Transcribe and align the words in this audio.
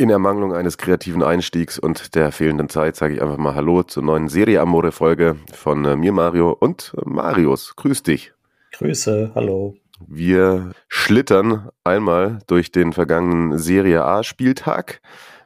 In 0.00 0.08
Ermangelung 0.08 0.54
eines 0.54 0.78
kreativen 0.78 1.22
Einstiegs 1.22 1.78
und 1.78 2.14
der 2.14 2.32
fehlenden 2.32 2.70
Zeit 2.70 2.96
sage 2.96 3.12
ich 3.12 3.20
einfach 3.20 3.36
mal 3.36 3.54
Hallo 3.54 3.82
zur 3.82 4.02
neuen 4.02 4.30
Serie 4.30 4.62
Amore 4.62 4.92
Folge 4.92 5.36
von 5.52 5.84
äh, 5.84 5.94
mir 5.94 6.12
Mario 6.12 6.56
und 6.58 6.94
äh, 6.96 7.02
Marius. 7.04 7.76
Grüß 7.76 8.02
dich. 8.02 8.32
Grüße, 8.72 9.32
hallo. 9.34 9.76
Wir 10.08 10.72
schlittern 10.88 11.68
einmal 11.84 12.38
durch 12.46 12.72
den 12.72 12.94
vergangenen 12.94 13.58
Serie 13.58 14.02
A 14.02 14.22
Spieltag. 14.22 15.02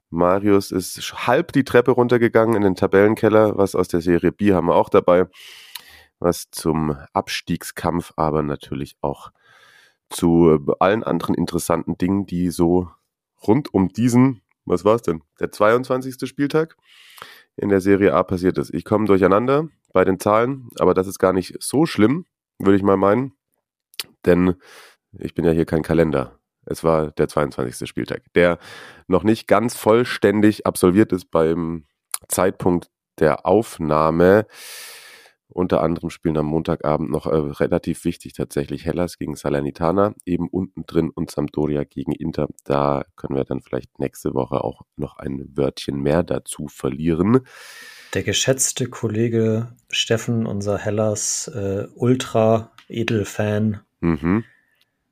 Marius 0.08 0.70
ist 0.70 1.27
halb 1.27 1.50
die 1.50 1.64
Treppe 1.64 1.91
runtergegangen 1.91 2.55
in 2.55 2.62
den 2.62 2.77
Tabellenkeller. 2.77 3.58
Was 3.58 3.74
aus 3.74 3.88
der 3.88 4.02
Serie 4.02 4.30
B 4.30 4.55
haben 4.55 4.68
wir 4.68 4.77
auch 4.77 4.88
dabei. 4.88 5.27
Was 6.20 6.52
zum 6.52 6.96
Abstiegskampf, 7.12 8.12
aber 8.14 8.44
natürlich 8.44 8.94
auch 9.00 9.32
zu 10.10 10.64
allen 10.78 11.02
anderen 11.02 11.34
interessanten 11.34 11.98
Dingen, 11.98 12.27
die 12.27 12.50
so 12.50 12.88
rund 13.46 13.74
um 13.74 13.88
diesen, 13.88 14.41
was 14.64 14.84
war 14.84 14.96
es 14.96 15.02
denn, 15.02 15.23
der 15.41 15.50
22. 15.50 16.28
Spieltag 16.28 16.77
in 17.56 17.68
der 17.68 17.80
Serie 17.80 18.14
A 18.14 18.22
passiert 18.22 18.58
ist. 18.58 18.72
Ich 18.75 18.84
komme 18.84 19.06
durcheinander 19.06 19.69
bei 19.92 20.05
den 20.05 20.19
Zahlen, 20.19 20.69
aber 20.78 20.94
das 20.94 21.06
ist 21.06 21.19
gar 21.19 21.33
nicht 21.33 21.56
so 21.61 21.86
schlimm, 21.86 22.27
würde 22.58 22.77
ich 22.77 22.83
mal 22.83 22.97
meinen, 22.97 23.33
denn 24.27 24.55
ich 25.19 25.34
bin 25.34 25.44
ja 25.44 25.53
hier 25.53 25.66
kein 25.66 25.83
Kalender. 25.83 26.38
Es 26.66 26.83
war 26.83 27.11
der 27.12 27.28
22. 27.28 27.88
Spieltag, 27.88 28.22
der 28.34 28.58
noch 29.06 29.22
nicht 29.22 29.47
ganz 29.47 29.77
vollständig 29.77 30.66
absolviert 30.66 31.12
ist 31.12 31.31
beim 31.31 31.84
Zeitpunkt 32.28 32.91
der 33.19 33.47
Aufnahme. 33.47 34.47
Unter 35.55 35.83
anderem 35.83 36.10
spielen 36.10 36.36
am 36.36 36.47
Montagabend 36.47 37.10
noch 37.10 37.27
äh, 37.27 37.34
relativ 37.36 38.05
wichtig 38.05 38.33
tatsächlich 38.34 38.84
Hellas 38.84 39.19
gegen 39.19 39.36
Salernitana, 39.36 40.14
eben 40.27 40.48
unten 40.48 40.84
drin 40.84 41.10
und 41.10 41.30
Sampdoria 41.30 41.84
gegen 41.84 42.12
Inter. 42.12 42.48
Da 42.64 43.05
können 43.16 43.36
wir 43.36 43.44
dann 43.44 43.62
vielleicht 43.62 43.98
nächste 44.00 44.34
Woche 44.34 44.62
auch 44.64 44.82
noch 44.97 45.16
ein 45.16 45.48
Wörtchen 45.55 46.00
mehr 46.00 46.22
dazu 46.25 46.66
verlieren. 46.69 47.41
Der 48.14 48.25
geschätzte 48.25 48.88
Kollege 48.88 49.72
Steffen, 49.88 50.44
unser 50.47 50.77
Hellas 50.77 51.48
äh, 51.48 51.86
Ultra-Edel-Fan, 51.94 53.80
Mhm. 54.00 54.44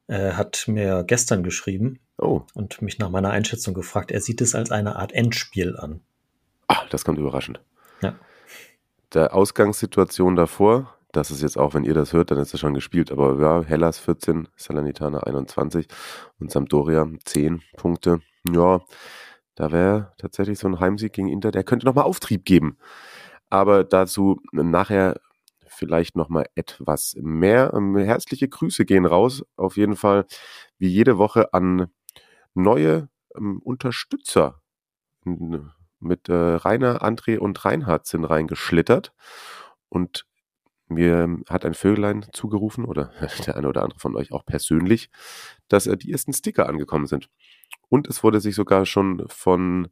äh, 0.08 0.32
hat 0.32 0.64
mir 0.68 1.04
gestern 1.06 1.42
geschrieben 1.42 2.00
Oh, 2.18 2.42
und 2.54 2.82
mich 2.82 2.98
nach 2.98 3.08
meiner 3.10 3.30
Einschätzung 3.30 3.74
gefragt. 3.74 4.10
Er 4.10 4.20
sieht 4.20 4.40
es 4.40 4.54
als 4.54 4.70
eine 4.70 4.96
Art 4.96 5.12
Endspiel 5.12 5.76
an. 5.76 6.00
ah, 6.68 6.82
das 6.90 7.04
kommt 7.04 7.18
überraschend. 7.18 7.60
Ja. 8.02 8.14
Der 9.14 9.34
Ausgangssituation 9.34 10.36
davor, 10.36 10.94
das 11.12 11.30
ist 11.30 11.42
jetzt 11.42 11.58
auch, 11.58 11.74
wenn 11.74 11.84
ihr 11.84 11.92
das 11.92 12.14
hört, 12.14 12.30
dann 12.30 12.38
ist 12.38 12.54
es 12.54 12.60
schon 12.60 12.72
gespielt, 12.72 13.12
aber 13.12 13.38
ja, 13.38 13.62
Hellas 13.62 13.98
14, 13.98 14.48
Salernitana 14.56 15.20
21 15.20 15.86
und 16.40 16.50
Sampdoria 16.50 17.06
10 17.24 17.62
Punkte. 17.76 18.20
Ja, 18.50 18.80
da 19.54 19.70
wäre 19.70 20.14
tatsächlich 20.16 20.58
so 20.58 20.66
ein 20.66 20.80
Heimsieg 20.80 21.12
gegen 21.12 21.28
Inter, 21.28 21.50
der 21.50 21.64
könnte 21.64 21.84
nochmal 21.84 22.04
Auftrieb 22.04 22.46
geben. 22.46 22.78
Aber 23.50 23.84
dazu 23.84 24.40
nachher 24.52 25.20
vielleicht 25.66 26.16
nochmal 26.16 26.46
etwas 26.54 27.14
mehr. 27.20 27.72
Ähm, 27.74 27.96
Herzliche 27.98 28.48
Grüße 28.48 28.86
gehen 28.86 29.04
raus, 29.04 29.44
auf 29.56 29.76
jeden 29.76 29.96
Fall 29.96 30.24
wie 30.78 30.88
jede 30.88 31.18
Woche 31.18 31.52
an 31.52 31.88
neue 32.54 33.08
ähm, 33.36 33.60
Unterstützer. 33.62 34.62
Mit 36.02 36.28
äh, 36.28 36.34
Rainer, 36.34 37.02
André 37.02 37.38
und 37.38 37.64
Reinhard 37.64 38.06
sind 38.06 38.24
reingeschlittert 38.24 39.12
und 39.88 40.26
mir 40.88 41.38
hat 41.48 41.64
ein 41.64 41.74
Vögelein 41.74 42.26
zugerufen 42.32 42.84
oder 42.84 43.12
der 43.46 43.56
eine 43.56 43.68
oder 43.68 43.82
andere 43.82 44.00
von 44.00 44.16
euch 44.16 44.32
auch 44.32 44.44
persönlich, 44.44 45.10
dass 45.68 45.86
äh, 45.86 45.96
die 45.96 46.12
ersten 46.12 46.32
Sticker 46.32 46.68
angekommen 46.68 47.06
sind. 47.06 47.28
Und 47.88 48.08
es 48.08 48.22
wurde 48.22 48.40
sich 48.40 48.54
sogar 48.54 48.84
schon 48.86 49.24
von 49.28 49.88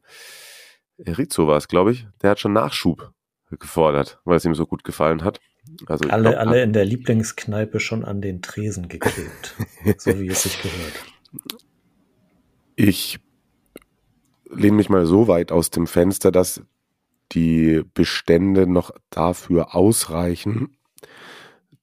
Rizzo 0.97 1.47
war 1.47 1.57
es, 1.57 1.67
glaube 1.67 1.91
ich, 1.91 2.07
der 2.21 2.31
hat 2.31 2.39
schon 2.39 2.53
Nachschub 2.53 3.11
gefordert, 3.59 4.19
weil 4.23 4.37
es 4.37 4.45
ihm 4.45 4.55
so 4.55 4.65
gut 4.65 4.83
gefallen 4.83 5.23
hat. 5.23 5.39
Also 5.85 6.09
Alle, 6.09 6.29
glaub, 6.29 6.35
alle 6.41 6.63
in 6.63 6.73
der 6.73 6.85
Lieblingskneipe 6.85 7.79
schon 7.79 8.03
an 8.03 8.21
den 8.21 8.41
Tresen 8.41 8.87
geklebt. 8.87 9.55
so 9.97 10.19
wie 10.19 10.27
es 10.27 10.43
sich 10.43 10.61
gehört. 10.61 11.05
Ich 12.75 13.19
lehne 14.53 14.77
mich 14.77 14.89
mal 14.89 15.05
so 15.05 15.27
weit 15.27 15.51
aus 15.51 15.69
dem 15.69 15.87
Fenster, 15.87 16.31
dass 16.31 16.61
die 17.31 17.83
Bestände 17.93 18.67
noch 18.67 18.91
dafür 19.09 19.75
ausreichen, 19.75 20.77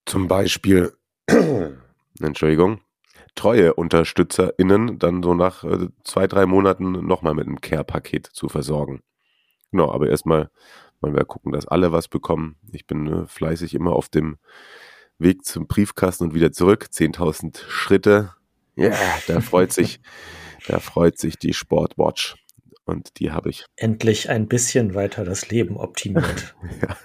zum 0.04 0.28
Beispiel, 0.28 0.94
Entschuldigung, 2.20 2.80
treue 3.34 3.74
UnterstützerInnen 3.74 4.98
dann 4.98 5.22
so 5.22 5.34
nach 5.34 5.64
äh, 5.64 5.88
zwei, 6.02 6.26
drei 6.26 6.46
Monaten 6.46 7.06
nochmal 7.06 7.34
mit 7.34 7.46
einem 7.46 7.60
Care-Paket 7.60 8.26
zu 8.26 8.48
versorgen. 8.48 9.02
Genau, 9.70 9.92
aber 9.92 10.08
erstmal 10.08 10.50
wollen 11.00 11.14
wir 11.14 11.24
gucken, 11.24 11.52
dass 11.52 11.68
alle 11.68 11.92
was 11.92 12.08
bekommen. 12.08 12.56
Ich 12.72 12.86
bin 12.86 13.06
äh, 13.06 13.26
fleißig 13.26 13.74
immer 13.74 13.92
auf 13.92 14.08
dem 14.08 14.38
Weg 15.18 15.44
zum 15.44 15.66
Briefkasten 15.66 16.24
und 16.24 16.34
wieder 16.34 16.52
zurück. 16.52 16.88
10.000 16.92 17.58
Schritte. 17.68 18.34
Ja, 18.76 18.94
da 19.26 19.40
freut 19.40 19.72
sich, 19.72 20.00
da 20.66 20.80
freut 20.80 21.18
sich 21.18 21.38
die 21.38 21.54
Sportwatch. 21.54 22.36
Und 22.88 23.18
die 23.20 23.30
habe 23.32 23.50
ich. 23.50 23.66
Endlich 23.76 24.30
ein 24.30 24.48
bisschen 24.48 24.94
weiter 24.94 25.22
das 25.24 25.50
Leben 25.50 25.76
optimiert. 25.76 26.56
Ja, 26.82 26.96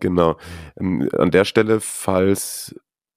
genau. 0.00 0.38
Ähm, 0.80 1.08
An 1.12 1.30
der 1.30 1.44
Stelle, 1.44 1.80
falls 1.80 2.74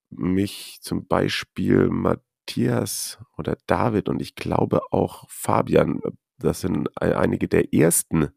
mich 0.09 0.79
zum 0.81 1.07
Beispiel 1.07 1.89
Matthias 1.89 3.17
oder 3.37 3.57
David 3.65 4.09
und 4.09 4.21
ich 4.21 4.35
glaube 4.35 4.81
auch 4.91 5.23
Fabian, 5.29 6.01
das 6.37 6.59
sind 6.61 6.89
ein- 7.01 7.13
einige 7.13 7.47
der 7.47 7.73
ersten, 7.73 8.31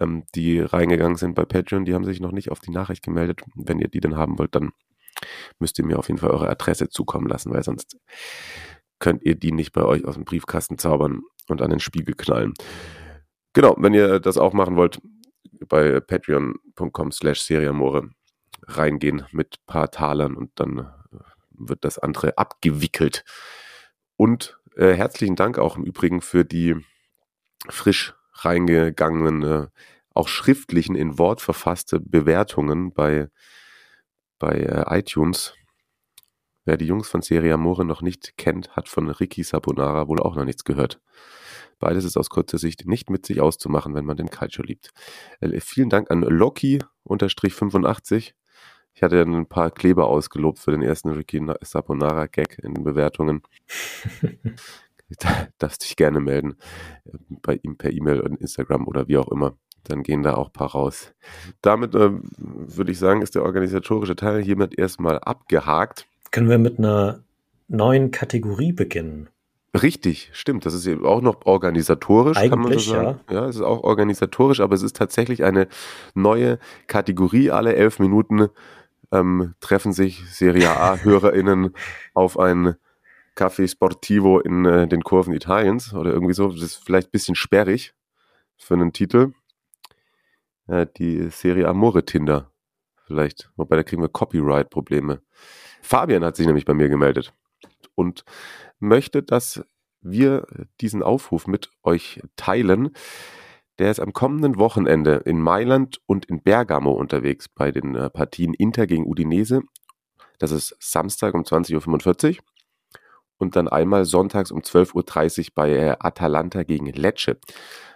ähm, 0.00 0.24
die 0.34 0.60
reingegangen 0.60 1.16
sind 1.16 1.34
bei 1.34 1.44
Patreon, 1.46 1.86
die 1.86 1.94
haben 1.94 2.04
sich 2.04 2.20
noch 2.20 2.32
nicht 2.32 2.50
auf 2.50 2.60
die 2.60 2.72
Nachricht 2.72 3.02
gemeldet. 3.02 3.40
Wenn 3.54 3.78
ihr 3.78 3.88
die 3.88 4.00
dann 4.00 4.16
haben 4.18 4.38
wollt, 4.38 4.54
dann 4.54 4.72
müsst 5.58 5.78
ihr 5.78 5.86
mir 5.86 5.98
auf 5.98 6.08
jeden 6.08 6.18
Fall 6.18 6.30
eure 6.30 6.50
Adresse 6.50 6.88
zukommen 6.90 7.26
lassen, 7.28 7.52
weil 7.52 7.62
sonst 7.62 7.96
könnt 8.98 9.22
ihr 9.24 9.34
die 9.34 9.52
nicht 9.52 9.72
bei 9.72 9.82
euch 9.82 10.04
aus 10.04 10.14
dem 10.14 10.24
Briefkasten 10.24 10.76
zaubern 10.78 11.22
und 11.48 11.62
an 11.62 11.70
den 11.70 11.80
Spiegel 11.80 12.14
knallen. 12.14 12.54
Genau, 13.52 13.76
wenn 13.78 13.94
ihr 13.94 14.20
das 14.20 14.38
auch 14.38 14.52
machen 14.52 14.76
wollt, 14.76 15.00
bei 15.68 16.00
patreon.com 16.00 17.12
slash 17.12 17.40
seriamore 17.42 18.10
reingehen 18.66 19.26
mit 19.32 19.56
paar 19.66 19.90
Talern 19.90 20.36
und 20.36 20.50
dann 20.56 20.78
äh, 20.78 21.18
wird 21.50 21.84
das 21.84 21.98
andere 21.98 22.38
abgewickelt. 22.38 23.24
Und 24.16 24.58
äh, 24.76 24.94
herzlichen 24.94 25.36
Dank 25.36 25.58
auch 25.58 25.76
im 25.76 25.84
Übrigen 25.84 26.20
für 26.20 26.44
die 26.44 26.76
frisch 27.68 28.14
reingegangenen, 28.34 29.42
äh, 29.42 29.66
auch 30.14 30.28
schriftlichen, 30.28 30.94
in 30.94 31.18
Wort 31.18 31.40
verfasste 31.40 32.00
Bewertungen 32.00 32.92
bei, 32.92 33.28
bei 34.38 34.52
äh, 34.52 34.98
iTunes. 34.98 35.54
Wer 36.64 36.76
die 36.76 36.86
Jungs 36.86 37.08
von 37.08 37.22
Serie 37.22 37.54
Amore 37.54 37.84
noch 37.84 38.02
nicht 38.02 38.36
kennt, 38.36 38.76
hat 38.76 38.88
von 38.88 39.08
Ricky 39.08 39.42
Sabonara 39.42 40.08
wohl 40.08 40.20
auch 40.20 40.36
noch 40.36 40.44
nichts 40.44 40.64
gehört. 40.64 41.00
Beides 41.78 42.04
ist 42.04 42.16
aus 42.16 42.30
kurzer 42.30 42.58
Sicht 42.58 42.86
nicht 42.86 43.10
mit 43.10 43.26
sich 43.26 43.40
auszumachen, 43.40 43.94
wenn 43.94 44.04
man 44.04 44.16
den 44.16 44.30
Calcio 44.30 44.62
liebt. 44.62 44.92
Äh, 45.40 45.60
vielen 45.60 45.90
Dank 45.90 46.10
an 46.10 46.22
Loki-85. 46.22 48.34
Ich 48.94 49.02
hatte 49.02 49.22
ein 49.22 49.46
paar 49.46 49.70
Kleber 49.70 50.06
ausgelobt 50.06 50.58
für 50.58 50.70
den 50.70 50.82
ersten 50.82 51.08
Ricky 51.08 51.44
Sabonara-Gag 51.60 52.58
in 52.62 52.74
den 52.74 52.84
Bewertungen. 52.84 53.42
Da 55.18 55.48
darfst 55.58 55.84
dich 55.84 55.96
gerne 55.96 56.20
melden 56.20 56.56
äh, 57.04 57.18
bei 57.42 57.58
ihm 57.62 57.76
per 57.76 57.92
E-Mail 57.92 58.20
und 58.20 58.40
Instagram 58.40 58.86
oder 58.86 59.08
wie 59.08 59.18
auch 59.18 59.28
immer. 59.28 59.56
Dann 59.84 60.02
gehen 60.02 60.22
da 60.22 60.34
auch 60.34 60.46
ein 60.46 60.52
paar 60.52 60.70
raus. 60.70 61.12
Damit 61.60 61.94
ähm, 61.94 62.22
würde 62.38 62.92
ich 62.92 62.98
sagen, 62.98 63.20
ist 63.20 63.34
der 63.34 63.42
organisatorische 63.42 64.16
Teil 64.16 64.42
hiermit 64.42 64.78
erstmal 64.78 65.18
abgehakt. 65.18 66.06
Können 66.32 66.48
wir 66.48 66.58
mit 66.58 66.78
einer 66.78 67.22
neuen 67.68 68.10
Kategorie 68.10 68.72
beginnen? 68.72 69.28
Richtig, 69.80 70.30
stimmt. 70.32 70.66
Das 70.66 70.74
ist 70.74 70.86
eben 70.86 71.06
auch 71.06 71.22
noch 71.22 71.46
organisatorisch, 71.46 72.36
kann 72.36 72.58
man 72.58 72.72
Eigentlich, 72.72 72.84
so 72.84 72.94
sagen. 72.94 73.20
Ja. 73.30 73.46
es 73.46 73.56
ist 73.56 73.62
auch 73.62 73.84
organisatorisch, 73.84 74.60
aber 74.60 74.74
es 74.74 74.82
ist 74.82 74.96
tatsächlich 74.96 75.44
eine 75.44 75.68
neue 76.14 76.58
Kategorie. 76.88 77.50
Alle 77.50 77.74
elf 77.74 77.98
Minuten 77.98 78.48
ähm, 79.12 79.54
treffen 79.60 79.92
sich 79.92 80.24
Serie 80.30 80.70
A-HörerInnen 80.70 81.74
auf 82.14 82.38
ein 82.38 82.74
Café 83.34 83.66
Sportivo 83.70 84.40
in 84.40 84.64
äh, 84.66 84.86
den 84.86 85.02
Kurven 85.02 85.32
Italiens 85.32 85.94
oder 85.94 86.12
irgendwie 86.12 86.34
so. 86.34 86.48
Das 86.48 86.62
ist 86.62 86.84
vielleicht 86.84 87.08
ein 87.08 87.12
bisschen 87.12 87.34
sperrig. 87.34 87.94
für 88.58 88.74
einen 88.74 88.92
Titel. 88.92 89.32
Äh, 90.66 90.86
die 90.98 91.28
Serie 91.30 91.68
Amore 91.68 92.04
Tinder. 92.04 92.50
Vielleicht, 93.06 93.50
wobei 93.56 93.76
da 93.76 93.82
kriegen 93.82 94.02
wir 94.02 94.08
Copyright-Probleme. 94.08 95.20
Fabian 95.82 96.24
hat 96.24 96.36
sich 96.36 96.46
nämlich 96.46 96.64
bei 96.64 96.74
mir 96.74 96.88
gemeldet 96.88 97.34
und 97.94 98.24
möchte, 98.78 99.22
dass 99.22 99.64
wir 100.00 100.46
diesen 100.80 101.02
Aufruf 101.02 101.46
mit 101.46 101.70
euch 101.82 102.20
teilen. 102.36 102.90
Der 103.78 103.90
ist 103.90 104.00
am 104.00 104.12
kommenden 104.12 104.58
Wochenende 104.58 105.22
in 105.24 105.40
Mailand 105.40 106.00
und 106.06 106.24
in 106.26 106.42
Bergamo 106.42 106.92
unterwegs 106.92 107.48
bei 107.48 107.72
den 107.72 107.94
äh, 107.94 108.10
Partien 108.10 108.54
Inter 108.54 108.86
gegen 108.86 109.06
Udinese. 109.06 109.62
Das 110.38 110.50
ist 110.50 110.76
Samstag 110.80 111.34
um 111.34 111.42
20.45 111.42 112.38
Uhr 112.38 112.44
und 113.38 113.56
dann 113.56 113.68
einmal 113.68 114.04
sonntags 114.04 114.50
um 114.50 114.60
12.30 114.60 115.40
Uhr 115.40 115.46
bei 115.54 115.70
äh, 115.70 115.96
Atalanta 115.98 116.62
gegen 116.62 116.86
Lecce. 116.86 117.38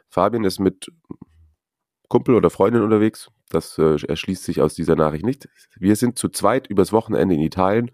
Fabian 0.08 0.44
ist 0.44 0.58
mit 0.58 0.90
Kumpel 2.08 2.34
oder 2.34 2.50
Freundin 2.50 2.82
unterwegs. 2.82 3.30
Das 3.48 3.78
äh, 3.78 3.96
erschließt 4.06 4.44
sich 4.44 4.60
aus 4.60 4.74
dieser 4.74 4.96
Nachricht 4.96 5.24
nicht. 5.24 5.48
Wir 5.76 5.96
sind 5.96 6.18
zu 6.18 6.28
zweit 6.28 6.66
übers 6.66 6.92
Wochenende 6.92 7.34
in 7.34 7.40
Italien, 7.40 7.90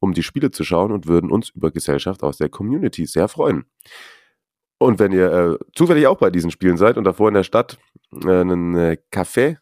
um 0.00 0.12
die 0.12 0.22
Spiele 0.22 0.50
zu 0.50 0.64
schauen 0.64 0.92
und 0.92 1.06
würden 1.06 1.30
uns 1.30 1.50
über 1.50 1.70
Gesellschaft 1.70 2.22
aus 2.22 2.38
der 2.38 2.48
Community 2.48 3.06
sehr 3.06 3.28
freuen. 3.28 3.66
Und 4.78 4.98
wenn 4.98 5.12
ihr 5.12 5.32
äh, 5.32 5.58
zufällig 5.74 6.06
auch 6.06 6.18
bei 6.18 6.30
diesen 6.30 6.50
Spielen 6.50 6.76
seid 6.76 6.96
und 6.96 7.04
davor 7.04 7.28
in 7.28 7.34
der 7.34 7.44
Stadt 7.44 7.78
äh, 8.12 8.28
einen 8.28 8.74
äh, 8.74 8.98
Café 9.12 9.58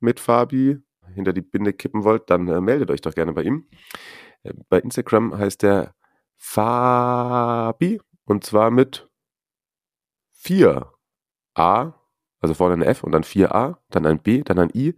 mit 0.00 0.18
Fabi 0.18 0.78
hinter 1.14 1.32
die 1.32 1.42
Binde 1.42 1.72
kippen 1.72 2.04
wollt, 2.04 2.30
dann 2.30 2.48
äh, 2.48 2.60
meldet 2.60 2.90
euch 2.90 3.00
doch 3.00 3.14
gerne 3.14 3.32
bei 3.32 3.42
ihm. 3.42 3.68
Äh, 4.42 4.54
bei 4.68 4.78
Instagram 4.78 5.36
heißt 5.36 5.62
der 5.62 5.94
Fabi 6.36 8.00
und 8.24 8.44
zwar 8.44 8.70
mit 8.70 9.08
4 10.32 10.90
A, 11.54 11.99
also 12.40 12.54
vorne 12.54 12.74
ein 12.74 12.82
F 12.82 13.04
und 13.04 13.12
dann 13.12 13.22
4a, 13.22 13.76
dann 13.90 14.06
ein 14.06 14.18
B, 14.18 14.42
dann 14.42 14.58
ein 14.58 14.70
I, 14.74 14.94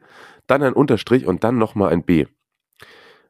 dann 0.46 0.62
ein 0.62 0.72
Unterstrich 0.72 1.26
und 1.26 1.44
dann 1.44 1.58
nochmal 1.58 1.92
ein 1.92 2.04
B. 2.04 2.26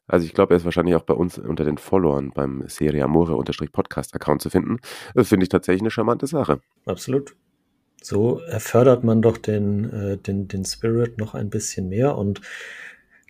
Also 0.06 0.26
ich 0.26 0.34
glaube, 0.34 0.54
er 0.54 0.58
ist 0.58 0.64
wahrscheinlich 0.64 0.94
auch 0.94 1.04
bei 1.04 1.14
uns 1.14 1.38
unter 1.38 1.64
den 1.64 1.78
Followern 1.78 2.32
beim 2.34 2.64
Serie 2.66 3.04
Amore 3.04 3.42
Podcast 3.72 4.14
Account 4.14 4.42
zu 4.42 4.50
finden. 4.50 4.78
Das 5.14 5.28
finde 5.28 5.44
ich 5.44 5.48
tatsächlich 5.48 5.82
eine 5.82 5.90
charmante 5.90 6.26
Sache. 6.26 6.60
Absolut. 6.84 7.34
So 8.02 8.40
fördert 8.58 9.04
man 9.04 9.22
doch 9.22 9.38
den, 9.38 9.90
äh, 9.90 10.16
den, 10.18 10.48
den 10.48 10.64
Spirit 10.64 11.18
noch 11.18 11.34
ein 11.34 11.50
bisschen 11.50 11.88
mehr 11.88 12.18
und 12.18 12.40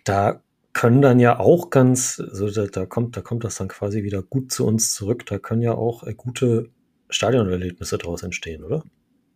da 0.03 0.41
können 0.73 1.03
dann 1.03 1.19
ja 1.19 1.39
auch 1.39 1.69
ganz, 1.69 2.19
also 2.19 2.49
da, 2.49 2.65
da, 2.65 2.85
kommt, 2.87 3.15
da 3.15 3.21
kommt 3.21 3.43
das 3.43 3.55
dann 3.55 3.67
quasi 3.67 4.03
wieder 4.03 4.23
gut 4.23 4.51
zu 4.51 4.65
uns 4.65 4.93
zurück. 4.93 5.25
Da 5.27 5.37
können 5.37 5.61
ja 5.61 5.73
auch 5.73 6.03
äh, 6.03 6.15
gute 6.15 6.69
Stadionerlebnisse 7.09 7.99
daraus 7.99 8.23
entstehen, 8.23 8.63
oder? 8.63 8.83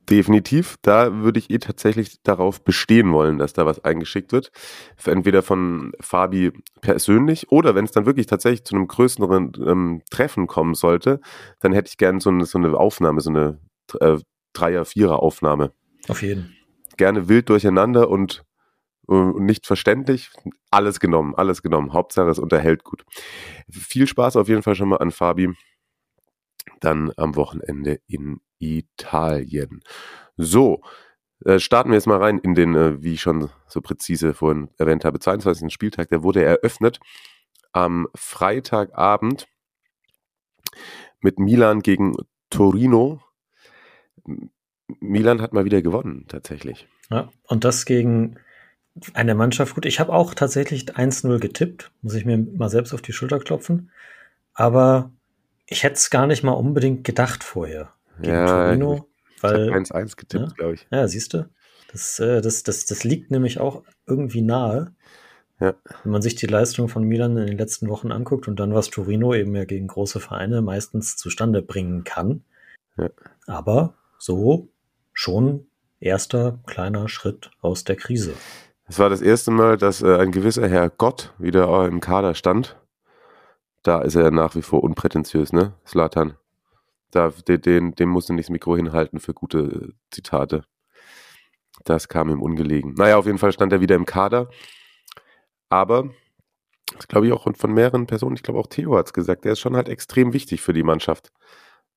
Definitiv. 0.10 0.78
Da 0.82 1.14
würde 1.22 1.38
ich 1.40 1.50
eh 1.50 1.58
tatsächlich 1.58 2.22
darauf 2.24 2.64
bestehen 2.64 3.12
wollen, 3.12 3.38
dass 3.38 3.52
da 3.52 3.66
was 3.66 3.84
eingeschickt 3.84 4.32
wird. 4.32 4.52
Entweder 5.06 5.44
von 5.44 5.92
Fabi 6.00 6.54
persönlich 6.80 7.52
oder 7.52 7.76
wenn 7.76 7.84
es 7.84 7.92
dann 7.92 8.06
wirklich 8.06 8.26
tatsächlich 8.26 8.64
zu 8.64 8.76
einem 8.76 8.88
größeren 8.88 9.52
ähm, 9.66 10.02
Treffen 10.10 10.48
kommen 10.48 10.76
sollte, 10.76 11.20
dann 11.60 11.74
hätte 11.74 11.90
ich 11.90 11.98
gerne 11.98 12.22
so 12.22 12.30
eine, 12.30 12.46
so 12.46 12.58
eine 12.58 12.78
Aufnahme, 12.78 13.20
so 13.20 13.30
eine 13.30 13.60
äh, 14.00 14.18
Dreier-, 14.54 14.86
Vierer-Aufnahme. 14.86 15.74
Auf 16.08 16.22
jeden. 16.22 16.56
Gerne 16.96 17.28
wild 17.28 17.50
durcheinander 17.50 18.10
und, 18.10 18.46
äh, 19.10 19.14
und 19.14 19.44
nicht 19.44 19.68
verständlich. 19.68 20.32
Alles 20.72 21.02
genommen, 21.02 21.36
alles 21.36 21.62
genommen. 21.62 21.92
Hauptsache 21.92 22.30
es 22.30 22.40
unterhält 22.40 22.86
gut. 22.86 23.04
Viel 23.70 24.08
Spaß 24.08 24.38
auf 24.38 24.48
jeden 24.48 24.64
Fall 24.64 24.76
schon 24.76 24.88
mal 24.88 24.98
an 24.98 25.12
Fabi. 25.12 25.54
Dann 26.80 27.12
am 27.18 27.36
Wochenende 27.36 28.00
in 28.08 28.40
Italien. 28.60 29.82
So, 30.36 30.82
äh, 31.46 31.60
starten 31.60 31.90
wir 31.90 31.96
jetzt 31.96 32.08
mal 32.08 32.18
rein 32.18 32.40
in 32.40 32.56
den, 32.56 32.76
äh, 32.76 33.02
wie 33.02 33.14
ich 33.14 33.22
schon 33.22 33.50
so 33.68 33.82
präzise 33.82 34.34
vorhin 34.34 34.70
erwähnt 34.78 35.06
habe, 35.06 35.20
22. 35.20 35.72
Spieltag. 35.72 36.10
Der 36.10 36.24
wurde 36.24 36.44
eröffnet 36.44 37.00
am 37.72 38.08
Freitagabend 38.16 39.48
mit 41.20 41.40
Milan 41.40 41.82
gegen 41.82 42.16
Torino. 42.50 43.22
Milan 45.00 45.42
hat 45.42 45.54
mal 45.54 45.66
wieder 45.66 45.82
gewonnen, 45.82 46.26
tatsächlich. 46.28 46.88
Ja, 47.10 47.30
und 47.44 47.64
das 47.64 47.86
gegen 47.86 48.38
eine 49.14 49.36
Mannschaft. 49.36 49.76
Gut, 49.76 49.86
ich 49.86 50.00
habe 50.00 50.14
auch 50.14 50.34
tatsächlich 50.34 50.96
1-0 50.96 51.40
getippt, 51.40 51.92
muss 52.02 52.16
ich 52.16 52.26
mir 52.26 52.38
mal 52.38 52.70
selbst 52.70 52.94
auf 52.94 53.02
die 53.02 53.14
Schulter 53.14 53.40
klopfen. 53.40 53.92
Aber 54.54 55.12
ich 55.68 55.84
hätte 55.84 55.96
es 55.96 56.10
gar 56.10 56.26
nicht 56.26 56.44
mal 56.44 56.54
unbedingt 56.54 57.04
gedacht 57.04 57.44
vorher 57.44 57.94
gegen 58.20 58.34
ja, 58.34 58.66
Torino. 58.68 59.08
Weil, 59.42 59.72
1-1 59.72 60.16
getippt, 60.16 60.50
ja, 60.50 60.54
glaube 60.56 60.74
ich. 60.74 60.88
Ja, 60.92 61.08
siehst 61.08 61.34
du? 61.34 61.50
Das, 61.92 62.20
äh, 62.20 62.42
das, 62.42 62.64
das, 62.64 62.86
das 62.86 63.04
liegt 63.04 63.32
nämlich 63.32 63.60
auch 63.60 63.84
irgendwie 64.06 64.42
nahe. 64.42 64.94
Ja. 65.60 65.74
Wenn 66.04 66.12
man 66.12 66.22
sich 66.22 66.36
die 66.36 66.46
Leistung 66.46 66.88
von 66.88 67.04
Milan 67.04 67.38
in 67.38 67.48
den 67.48 67.58
letzten 67.58 67.90
Wochen 67.90 68.12
anguckt 68.12 68.48
und 68.48 68.60
dann, 68.60 68.74
was 68.74 68.90
Torino 68.90 69.34
eben 69.34 69.56
ja 69.56 69.66
gegen 69.66 69.88
große 69.88 70.20
Vereine 70.20 70.62
meistens 70.62 71.18
zustande 71.18 71.62
bringen 71.62 72.04
kann. 72.04 72.44
Ja. 72.98 73.10
Aber 73.48 73.96
so 74.20 74.70
schon 75.14 75.68
erster 76.00 76.60
kleiner 76.68 77.10
Schritt 77.10 77.52
aus 77.62 77.84
der 77.84 77.96
Krise. 77.96 78.34
Es 78.88 79.00
war 79.00 79.10
das 79.10 79.22
erste 79.22 79.52
Mal, 79.52 79.78
dass 79.78 80.02
äh, 80.02 80.18
ein 80.18 80.32
gewisser 80.32 80.68
Herr 80.68 80.90
Gott 80.90 81.34
wieder 81.40 81.86
im 81.88 82.00
Kader 82.00 82.36
stand. 82.36 82.78
Da 83.84 84.02
ist 84.02 84.16
er 84.16 84.32
nach 84.32 84.56
wie 84.56 84.62
vor 84.62 84.84
unprätentiös, 84.84 85.54
ne? 85.54 85.74
Slatan. 85.86 86.36
Da, 87.12 87.30
den, 87.48 87.62
den, 87.62 87.96
dem 87.96 88.10
musste 88.10 88.34
nicht 88.34 88.48
das 88.48 88.52
Mikro 88.52 88.76
hinhalten 88.76 89.20
für 89.20 89.34
gute 89.34 89.94
Zitate. 90.12 90.64
Das 91.86 92.08
kam 92.08 92.30
ihm 92.30 92.42
ungelegen. 92.42 92.94
Naja, 92.96 93.18
auf 93.18 93.26
jeden 93.26 93.38
Fall 93.38 93.52
stand 93.52 93.72
er 93.72 93.82
wieder 93.82 93.96
im 93.96 94.06
Kader. 94.06 94.50
Aber, 95.70 96.10
das 96.94 97.08
glaube 97.08 97.28
ich 97.28 97.34
auch 97.34 97.48
von 97.56 97.74
mehreren 97.74 98.08
Personen, 98.08 98.36
ich 98.36 98.44
glaube 98.44 98.60
auch 98.60 98.68
Theo 98.68 98.98
hat 98.98 99.08
es 99.08 99.14
gesagt, 99.14 99.46
der 99.46 99.54
ist 99.54 99.60
schon 99.60 99.76
halt 99.76 99.90
extrem 99.90 100.34
wichtig 100.34 100.62
für 100.62 100.74
die 100.74 100.84
Mannschaft. 100.84 101.32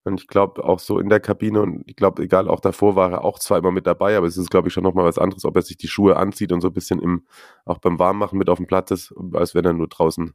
Und 0.03 0.21
ich 0.21 0.29
glaube 0.29 0.65
auch 0.65 0.79
so 0.79 0.99
in 0.99 1.11
der 1.11 1.21
Kabine 1.21 1.61
und 1.61 1.83
ich 1.87 1.95
glaube, 1.95 2.23
egal, 2.23 2.49
auch 2.49 2.61
davor 2.61 2.97
war 2.97 3.13
er 3.13 3.25
auch 3.25 3.39
zwar 3.39 3.59
immer 3.59 3.71
mit 3.71 3.87
dabei, 3.87 4.17
aber 4.17 4.27
es 4.27 4.39
ist, 4.39 4.51
glaube 4.51 4.69
ich, 4.69 4.75
schon 4.75 4.83
nochmal 4.83 5.05
was 5.05 5.19
anderes, 5.19 5.45
ob 5.45 5.57
er 5.57 5.63
sich 5.63 5.77
die 5.77 5.89
Schuhe 5.89 6.17
anzieht 6.17 6.53
und 6.53 6.63
so 6.63 6.69
ein 6.69 6.73
bisschen 6.73 7.01
im, 7.01 7.27
auch 7.67 7.79
beim 7.79 7.99
Warmmachen 7.99 8.39
mit 8.39 8.49
auf 8.49 8.57
dem 8.57 8.67
Platz 8.67 8.91
ist, 8.93 9.15
als 9.35 9.55
wenn 9.55 9.67
er 9.67 9.75
nur 9.75 9.89
draußen 9.89 10.33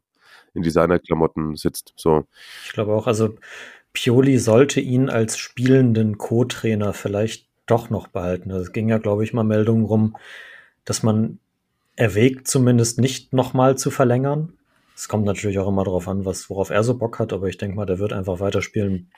in 0.54 0.62
Designerklamotten 0.62 1.56
sitzt. 1.56 1.94
So. 1.98 2.25
Ich 2.66 2.74
glaube 2.74 2.94
auch, 2.94 3.07
also 3.07 3.36
Pioli 3.95 4.38
sollte 4.38 4.81
ihn 4.81 5.09
als 5.09 5.38
spielenden 5.38 6.18
Co-Trainer 6.19 6.94
vielleicht 6.94 7.47
doch 7.65 7.89
noch 7.89 8.07
behalten. 8.07 8.51
Also 8.51 8.63
es 8.63 8.74
ging 8.74 8.89
ja, 8.89 9.00
glaube 9.00 9.24
ich, 9.24 9.33
mal 9.33 9.44
Meldungen 9.44 9.86
rum, 9.86 10.15
dass 10.84 11.01
man 11.01 11.39
erwägt, 11.96 12.48
zumindest 12.48 13.00
nicht 13.00 13.34
nochmal 13.34 13.77
zu 13.77 13.89
verlängern. 13.89 14.53
Es 14.96 15.08
kommt 15.08 15.25
natürlich 15.25 15.58
auch 15.60 15.67
immer 15.67 15.84
darauf 15.84 16.08
an, 16.08 16.25
was, 16.25 16.50
worauf 16.50 16.70
er 16.70 16.84
so 16.84 16.98
Bock 16.98 17.20
hat, 17.20 17.34
aber 17.34 17.48
ich 17.48 17.58
denke 17.58 17.75
mal, 17.75 17.86
der 17.86 18.00
wird 18.00 18.13
einfach 18.13 18.39
weiterspielen, 18.39 19.10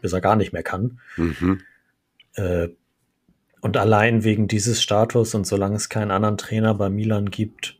bis 0.00 0.12
er 0.12 0.20
gar 0.20 0.36
nicht 0.36 0.52
mehr 0.52 0.62
kann. 0.62 1.00
Mhm. 1.16 1.60
Äh, 2.34 2.68
und 3.60 3.76
allein 3.76 4.24
wegen 4.24 4.48
dieses 4.48 4.82
Status 4.82 5.34
und 5.34 5.46
solange 5.46 5.76
es 5.76 5.88
keinen 5.88 6.10
anderen 6.10 6.38
Trainer 6.38 6.74
bei 6.74 6.88
Milan 6.88 7.30
gibt, 7.30 7.78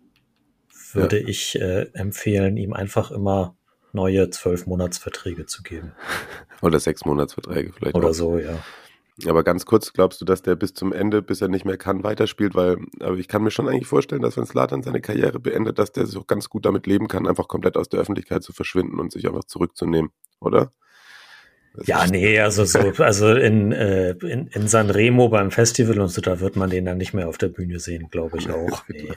würde 0.93 1.21
ja. 1.21 1.29
ich 1.29 1.61
äh, 1.61 1.89
empfehlen, 1.95 2.57
ihm 2.57 2.73
einfach 2.73 3.11
immer 3.11 3.57
neue 3.93 4.31
zwölf 4.31 4.67
Monatsverträge 4.67 5.47
zu 5.47 5.63
geben. 5.63 5.93
Oder 6.63 6.81
sechs 6.81 7.05
Monatsverträge 7.05 7.73
vielleicht. 7.73 7.95
Oder 7.95 8.11
auch. 8.11 8.15
so, 8.15 8.39
ja. 8.39 8.59
Aber 9.27 9.43
ganz 9.43 9.67
kurz, 9.67 9.93
glaubst 9.93 10.21
du, 10.21 10.25
dass 10.25 10.43
der 10.43 10.55
bis 10.55 10.75
zum 10.75 10.93
Ende, 10.93 11.23
bis 11.23 11.41
er 11.41 11.49
nicht 11.49 11.65
mehr 11.65 11.77
kann, 11.77 12.05
weiterspielt? 12.05 12.55
Weil, 12.55 12.77
aber 13.01 13.17
ich 13.17 13.27
kann 13.27 13.43
mir 13.43 13.51
schon 13.51 13.69
eigentlich 13.69 13.89
vorstellen, 13.89 14.23
dass 14.23 14.37
wenn 14.37 14.47
Slatan 14.47 14.85
seine 14.85 15.01
Karriere 15.01 15.41
beendet, 15.41 15.79
dass 15.81 15.91
der 15.91 16.07
sich 16.07 16.17
auch 16.17 16.29
ganz 16.29 16.49
gut 16.49 16.65
damit 16.65 16.87
leben 16.87 17.09
kann, 17.09 17.27
einfach 17.27 17.49
komplett 17.49 17.77
aus 17.77 17.89
der 17.89 17.99
Öffentlichkeit 17.99 18.45
zu 18.45 18.53
verschwinden 18.53 19.01
und 19.01 19.11
sich 19.11 19.27
einfach 19.27 19.45
zurückzunehmen, 19.45 20.13
oder? 20.39 20.71
Das 21.75 21.87
ja, 21.87 22.07
nee, 22.07 22.39
also 22.39 22.65
so, 22.65 22.79
also 22.99 23.35
in, 23.35 23.73
äh, 23.73 24.11
in, 24.11 24.47
in 24.49 24.69
Sanremo 24.69 25.29
beim 25.29 25.51
Festival 25.51 26.01
und 26.01 26.09
so, 26.09 26.21
da 26.21 26.39
wird 26.41 26.57
man 26.57 26.71
den 26.71 26.85
dann 26.85 26.99
nicht 26.99 27.15
mehr 27.15 27.29
auf 27.29 27.39
der 27.39 27.49
Bühne 27.49 27.81
sehen, 27.81 28.09
glaube 28.11 28.39
ich 28.39 28.51
auch. 28.51 28.85
Nee. 28.89 29.13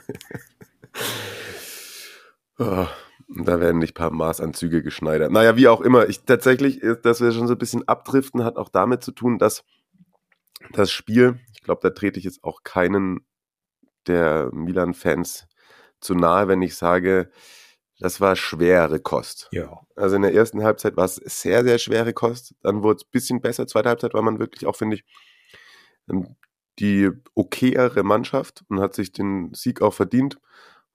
oh, 2.58 2.86
da 3.36 3.60
werden 3.60 3.78
nicht 3.78 3.92
ein 3.92 4.00
paar 4.00 4.10
Maßanzüge 4.10 4.82
geschneidert. 4.82 5.32
Naja, 5.32 5.56
wie 5.56 5.68
auch 5.68 5.80
immer. 5.80 6.08
Ich 6.08 6.22
tatsächlich, 6.24 6.80
dass 7.02 7.20
wir 7.20 7.32
schon 7.32 7.46
so 7.46 7.54
ein 7.54 7.58
bisschen 7.58 7.86
abdriften, 7.88 8.44
hat 8.44 8.56
auch 8.56 8.68
damit 8.68 9.02
zu 9.02 9.12
tun, 9.12 9.38
dass 9.38 9.64
das 10.72 10.90
Spiel, 10.90 11.40
ich 11.54 11.62
glaube, 11.62 11.80
da 11.82 11.90
trete 11.90 12.18
ich 12.18 12.24
jetzt 12.24 12.44
auch 12.44 12.62
keinen 12.62 13.26
der 14.06 14.50
Milan-Fans 14.52 15.46
zu 16.00 16.14
nahe, 16.14 16.48
wenn 16.48 16.62
ich 16.62 16.76
sage, 16.76 17.30
das 17.98 18.20
war 18.20 18.34
schwere 18.34 18.98
Kost. 18.98 19.48
Ja. 19.52 19.80
Also 19.94 20.16
in 20.16 20.22
der 20.22 20.34
ersten 20.34 20.64
Halbzeit 20.64 20.96
war 20.96 21.04
es 21.04 21.16
sehr, 21.16 21.62
sehr 21.62 21.78
schwere 21.78 22.12
Kost. 22.12 22.54
Dann 22.62 22.82
wurde 22.82 22.96
es 22.96 23.04
ein 23.04 23.10
bisschen 23.12 23.40
besser. 23.40 23.66
Zweite 23.66 23.90
Halbzeit 23.90 24.14
war 24.14 24.22
man 24.22 24.40
wirklich 24.40 24.66
auch, 24.66 24.74
finde 24.74 24.96
ich, 24.96 25.04
ähm, 26.10 26.34
die 26.78 27.10
okayere 27.34 28.02
Mannschaft 28.02 28.64
und 28.68 28.80
hat 28.80 28.94
sich 28.94 29.12
den 29.12 29.52
Sieg 29.54 29.82
auch 29.82 29.94
verdient. 29.94 30.38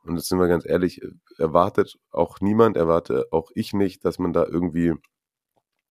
Und 0.03 0.15
jetzt 0.15 0.29
sind 0.29 0.39
wir 0.39 0.47
ganz 0.47 0.65
ehrlich, 0.65 1.01
äh, 1.01 1.09
erwartet 1.37 1.97
auch 2.11 2.39
niemand, 2.39 2.77
erwarte 2.77 3.27
auch 3.31 3.51
ich 3.55 3.73
nicht, 3.73 4.05
dass 4.05 4.19
man 4.19 4.33
da 4.33 4.45
irgendwie 4.45 4.93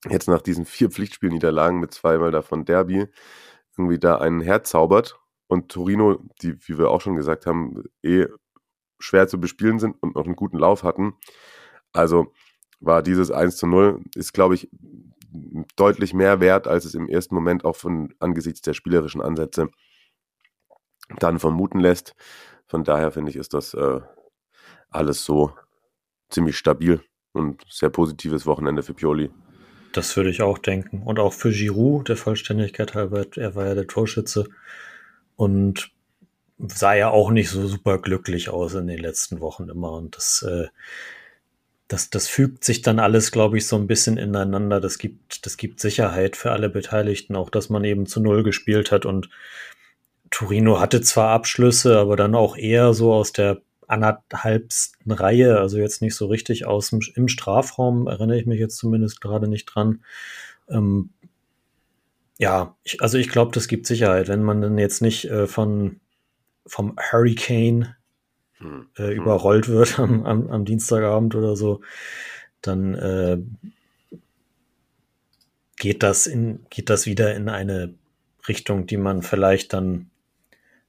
jetzt 0.09 0.29
nach 0.29 0.43
diesen 0.43 0.65
vier 0.65 0.91
Pflichtspielniederlagen 0.91 1.81
mit 1.81 1.93
zweimal 1.93 2.31
davon 2.31 2.65
Derby 2.65 3.07
irgendwie 3.77 3.99
da 3.99 4.19
einen 4.19 4.41
herzaubert 4.41 5.19
und 5.49 5.71
Torino, 5.71 6.19
die, 6.43 6.55
wie 6.67 6.79
wir 6.79 6.91
auch 6.91 7.01
schon 7.01 7.17
gesagt 7.17 7.47
haben, 7.47 7.83
eh 8.03 8.27
schwer 8.99 9.29
zu 9.29 9.39
bespielen 9.41 9.79
sind 9.79 9.97
und 10.03 10.15
noch 10.17 10.25
einen 10.25 10.37
guten 10.37 10.59
Lauf 10.59 10.83
hatten. 10.83 11.15
Also 11.93 12.33
war 12.81 13.03
dieses 13.03 13.31
1 13.31 13.57
zu 13.57 13.67
0, 13.67 14.03
ist, 14.15 14.33
glaube 14.33 14.55
ich, 14.55 14.71
deutlich 15.77 16.15
mehr 16.15 16.41
wert, 16.41 16.67
als 16.67 16.85
es 16.85 16.95
im 16.95 17.09
ersten 17.09 17.35
Moment 17.35 17.65
auch 17.65 17.77
von 17.77 18.15
angesichts 18.21 18.63
der 18.63 18.75
spielerischen 18.75 19.21
Ansätze 19.21 19.69
dann 21.19 21.39
vermuten 21.39 21.81
lässt. 21.81 22.15
Von 22.67 22.85
daher 22.85 23.13
finde 23.13 23.31
ich, 23.31 23.37
ist 23.37 23.55
das 23.55 23.75
äh, 23.75 24.01
alles 24.91 25.25
so 25.25 25.53
ziemlich 26.29 26.57
stabil 26.57 27.01
und 27.33 27.63
sehr 27.69 27.91
positives 27.91 28.47
Wochenende 28.47 28.83
für 28.83 28.95
Pioli. 28.95 29.31
Das 29.93 30.17
würde 30.17 30.31
ich 30.31 30.43
auch 30.43 30.59
denken. 30.59 31.03
Und 31.03 31.19
auch 31.19 31.33
für 31.33 31.51
Giroud, 31.51 32.09
der 32.09 32.17
Vollständigkeit 32.17 32.95
halber, 32.95 33.25
er 33.37 33.55
war 33.55 33.67
ja 33.67 33.75
der 33.75 33.87
Torschütze 33.87 34.49
und 35.37 35.91
sah 36.59 36.95
ja 36.95 37.11
auch 37.11 37.31
nicht 37.31 37.51
so 37.51 37.67
super 37.67 37.99
glücklich 37.99 38.49
aus 38.49 38.75
in 38.75 38.87
den 38.87 38.99
letzten 38.99 39.41
Wochen 39.41 39.69
immer. 39.69 39.93
Und 39.93 40.17
das, 40.17 40.43
äh, 40.43 40.69
das, 41.89 42.11
das 42.11 42.29
fügt 42.29 42.65
sich 42.65 42.83
dann 42.83 42.99
alles, 42.99 43.31
glaube 43.31 43.59
ich, 43.59 43.67
so 43.67 43.77
ein 43.77 43.87
bisschen 43.87 44.17
ineinander. 44.17 44.81
Das 44.81 44.99
gibt, 44.99 45.47
das 45.47 45.57
gibt 45.57 45.81
Sicherheit 45.81 46.37
für 46.37 46.53
alle 46.53 46.69
Beteiligten, 46.69 47.37
auch 47.37 47.51
dass 47.51 47.69
man 47.69 47.85
eben 47.85 48.07
zu 48.07 48.21
Null 48.21 48.43
gespielt 48.43 48.91
hat. 48.91 49.07
Und 49.07 49.29
Torino 50.31 50.81
hatte 50.81 51.01
zwar 51.01 51.31
Abschlüsse, 51.31 51.99
aber 51.99 52.17
dann 52.17 52.35
auch 52.35 52.57
eher 52.57 52.95
so 52.95 53.13
aus 53.13 53.33
der 53.33 53.61
anderthalbsten 53.89 55.13
Reihe, 55.13 55.59
also 55.59 55.79
jetzt 55.79 56.03
nicht 56.03 56.15
so 56.15 56.27
richtig 56.27 56.67
aus 56.67 56.91
dem, 56.91 57.01
im 57.15 57.29
Strafraum, 57.29 58.09
erinnere 58.09 58.39
ich 58.39 58.47
mich 58.47 58.59
jetzt 58.59 58.77
zumindest 58.77 59.21
gerade 59.21 59.49
nicht 59.49 59.67
dran. 59.67 60.03
Ähm, 60.69 61.11
ja, 62.39 62.77
ich, 62.83 63.01
also 63.01 63.19
ich 63.19 63.29
glaube, 63.29 63.53
das 63.53 63.69
gibt 63.69 63.87
Sicherheit, 63.87 64.29
wenn 64.29 64.43
man 64.43 64.61
dann 64.61 64.79
jetzt 64.79 65.03
nicht 65.03 65.27
äh, 65.27 65.47
von 65.47 66.01
vom 66.67 66.97
Hurricane 66.99 67.95
hm. 68.59 68.89
äh, 68.97 69.09
hm. 69.09 69.13
überrollt 69.13 69.69
wird 69.69 69.99
am, 69.99 70.27
am, 70.27 70.51
am, 70.51 70.65
Dienstagabend 70.65 71.35
oder 71.35 71.57
so, 71.57 71.81
dann 72.61 72.95
äh, 72.95 73.39
geht 75.77 76.03
das 76.03 76.27
in, 76.27 76.67
geht 76.71 76.91
das 76.91 77.07
wieder 77.07 77.35
in 77.35 77.49
eine 77.49 77.95
Richtung, 78.49 78.87
die 78.87 78.97
man 78.97 79.23
vielleicht 79.23 79.73
dann 79.73 80.11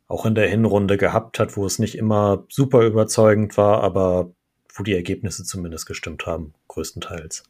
auch 0.08 0.26
in 0.26 0.36
der 0.36 0.48
Hinrunde 0.48 0.98
gehabt 0.98 1.40
hat, 1.40 1.58
wo 1.58 1.66
es 1.66 1.80
nicht 1.80 1.98
immer 1.98 2.46
super 2.50 2.86
überzeugend 2.86 3.58
war, 3.58 3.84
aber 3.84 4.32
wo 4.74 4.84
die 4.84 4.94
Ergebnisse 4.94 5.44
zumindest 5.44 5.86
gestimmt 5.86 6.26
haben, 6.26 6.54
größtenteils. 6.68 7.44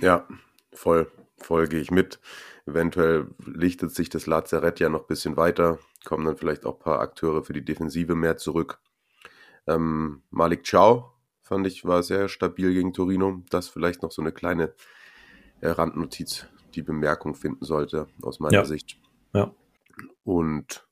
Ja, 0.00 0.26
voll, 0.72 1.10
voll 1.38 1.68
gehe 1.68 1.80
ich 1.80 1.90
mit. 1.90 2.18
Eventuell 2.66 3.26
lichtet 3.44 3.94
sich 3.94 4.08
das 4.08 4.26
Lazarett 4.26 4.80
ja 4.80 4.88
noch 4.88 5.02
ein 5.02 5.08
bisschen 5.08 5.36
weiter, 5.36 5.78
kommen 6.04 6.24
dann 6.24 6.36
vielleicht 6.36 6.64
auch 6.64 6.74
ein 6.74 6.82
paar 6.82 7.00
Akteure 7.00 7.44
für 7.44 7.52
die 7.52 7.64
Defensive 7.64 8.14
mehr 8.14 8.36
zurück. 8.36 8.80
Ähm, 9.66 10.22
Malik 10.30 10.68
Chow 10.68 11.12
fand 11.42 11.66
ich 11.66 11.84
war 11.84 12.02
sehr 12.02 12.28
stabil 12.28 12.72
gegen 12.72 12.92
Torino. 12.92 13.42
Das 13.50 13.68
vielleicht 13.68 14.02
noch 14.02 14.12
so 14.12 14.22
eine 14.22 14.32
kleine 14.32 14.72
äh, 15.60 15.68
Randnotiz, 15.68 16.46
die 16.74 16.82
Bemerkung 16.82 17.34
finden 17.34 17.64
sollte, 17.64 18.06
aus 18.22 18.40
meiner 18.40 18.58
ja. 18.58 18.64
Sicht. 18.64 18.98
Ja. 19.34 19.54
Und 20.24 20.86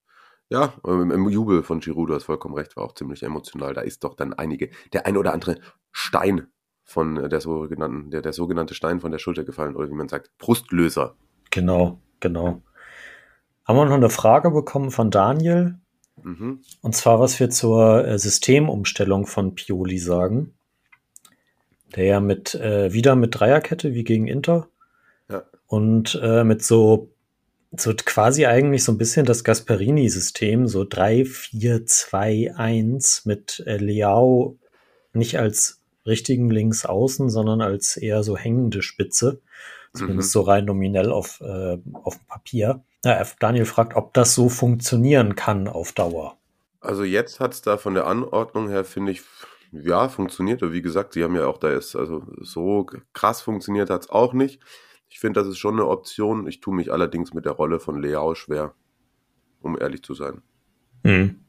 ja, 0.50 0.74
ähm, 0.86 1.12
im 1.12 1.28
Jubel 1.28 1.62
von 1.62 1.80
Giroud, 1.80 2.10
du 2.10 2.14
hast 2.14 2.24
vollkommen 2.24 2.56
recht, 2.56 2.76
war 2.76 2.84
auch 2.84 2.94
ziemlich 2.94 3.22
emotional. 3.22 3.72
Da 3.72 3.82
ist 3.82 4.02
doch 4.02 4.14
dann 4.14 4.34
einige, 4.34 4.70
der 4.92 5.06
ein 5.06 5.16
oder 5.16 5.32
andere 5.32 5.60
Stein 5.92 6.48
von 6.84 7.14
der 7.30 7.40
sogenannten, 7.40 8.10
der, 8.10 8.20
der 8.20 8.32
sogenannte 8.32 8.74
Stein 8.74 9.00
von 9.00 9.12
der 9.12 9.20
Schulter 9.20 9.44
gefallen, 9.44 9.76
oder 9.76 9.88
wie 9.88 9.94
man 9.94 10.08
sagt, 10.08 10.36
Brustlöser. 10.38 11.14
Genau, 11.50 12.00
genau. 12.18 12.62
Haben 13.64 13.76
wir 13.76 13.84
noch 13.84 13.94
eine 13.94 14.10
Frage 14.10 14.50
bekommen 14.50 14.90
von 14.90 15.12
Daniel? 15.12 15.78
Mhm. 16.20 16.62
Und 16.82 16.96
zwar, 16.96 17.20
was 17.20 17.38
wir 17.38 17.48
zur 17.50 18.04
äh, 18.04 18.18
Systemumstellung 18.18 19.26
von 19.26 19.54
Pioli 19.54 19.98
sagen. 19.98 20.54
Der 21.94 22.04
ja 22.04 22.20
mit, 22.20 22.56
äh, 22.56 22.92
wieder 22.92 23.14
mit 23.14 23.38
Dreierkette 23.38 23.94
wie 23.94 24.04
gegen 24.04 24.26
Inter. 24.26 24.68
Ja. 25.28 25.44
Und 25.66 26.18
äh, 26.20 26.42
mit 26.42 26.64
so 26.64 27.12
so 27.72 27.92
quasi 27.94 28.46
eigentlich 28.46 28.84
so 28.84 28.92
ein 28.92 28.98
bisschen 28.98 29.26
das 29.26 29.44
Gasperini-System, 29.44 30.66
so 30.66 30.84
3, 30.84 31.24
4, 31.24 31.86
2, 31.86 32.54
1 32.56 33.26
mit 33.26 33.62
äh, 33.66 33.76
Leao 33.76 34.58
nicht 35.12 35.38
als 35.38 35.80
richtigen 36.06 36.50
Linksaußen, 36.50 37.30
sondern 37.30 37.60
als 37.60 37.96
eher 37.96 38.22
so 38.22 38.36
hängende 38.36 38.82
Spitze. 38.82 39.40
Zumindest 39.92 40.28
mhm. 40.28 40.32
so 40.32 40.40
rein 40.42 40.64
nominell 40.64 41.10
auf, 41.10 41.40
äh, 41.40 41.78
auf 41.92 42.16
dem 42.16 42.26
Papier. 42.26 42.82
Ja, 43.04 43.24
Daniel 43.40 43.64
fragt, 43.64 43.96
ob 43.96 44.14
das 44.14 44.34
so 44.34 44.48
funktionieren 44.48 45.34
kann 45.34 45.66
auf 45.66 45.92
Dauer. 45.92 46.36
Also 46.80 47.02
jetzt 47.04 47.40
hat 47.40 47.54
es 47.54 47.62
da 47.62 47.76
von 47.76 47.94
der 47.94 48.06
Anordnung 48.06 48.68
her, 48.68 48.84
finde 48.84 49.12
ich, 49.12 49.22
ja, 49.72 50.08
funktioniert. 50.08 50.62
Wie 50.62 50.82
gesagt, 50.82 51.14
sie 51.14 51.24
haben 51.24 51.34
ja 51.34 51.46
auch 51.46 51.58
da 51.58 51.70
ist, 51.70 51.96
also 51.96 52.22
so 52.40 52.86
krass 53.12 53.40
funktioniert 53.40 53.90
hat 53.90 54.02
es 54.02 54.10
auch 54.10 54.32
nicht. 54.32 54.60
Ich 55.10 55.20
finde, 55.20 55.40
das 55.40 55.48
ist 55.48 55.58
schon 55.58 55.74
eine 55.74 55.88
Option. 55.88 56.46
Ich 56.46 56.60
tue 56.60 56.74
mich 56.74 56.92
allerdings 56.92 57.34
mit 57.34 57.44
der 57.44 57.52
Rolle 57.52 57.80
von 57.80 58.00
Leao 58.00 58.34
schwer, 58.34 58.74
um 59.60 59.78
ehrlich 59.78 60.02
zu 60.02 60.14
sein. 60.14 60.40
Mhm. 61.02 61.40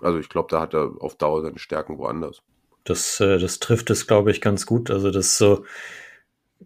Also 0.00 0.18
ich 0.18 0.28
glaube, 0.28 0.48
da 0.50 0.60
hat 0.60 0.72
er 0.72 0.92
auf 1.00 1.16
Dauer 1.16 1.42
seine 1.42 1.58
Stärken 1.58 1.98
woanders. 1.98 2.42
Das, 2.84 3.20
äh, 3.20 3.38
das 3.38 3.58
trifft 3.58 3.90
es, 3.90 4.06
glaube 4.06 4.30
ich, 4.30 4.40
ganz 4.40 4.64
gut. 4.64 4.90
Also 4.90 5.10
das 5.10 5.36
so 5.36 5.64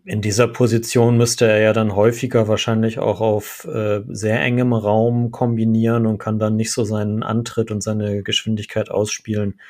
in 0.04 0.20
dieser 0.20 0.48
Position 0.48 1.16
müsste 1.16 1.46
er 1.46 1.60
ja 1.60 1.72
dann 1.72 1.94
häufiger 1.94 2.48
wahrscheinlich 2.48 2.98
auch 2.98 3.20
auf 3.20 3.64
äh, 3.64 4.02
sehr 4.08 4.40
engem 4.40 4.72
Raum 4.72 5.30
kombinieren 5.30 6.06
und 6.06 6.18
kann 6.18 6.38
dann 6.38 6.56
nicht 6.56 6.72
so 6.72 6.84
seinen 6.84 7.22
Antritt 7.22 7.70
und 7.70 7.82
seine 7.82 8.22
Geschwindigkeit 8.22 8.90
ausspielen 8.90 9.60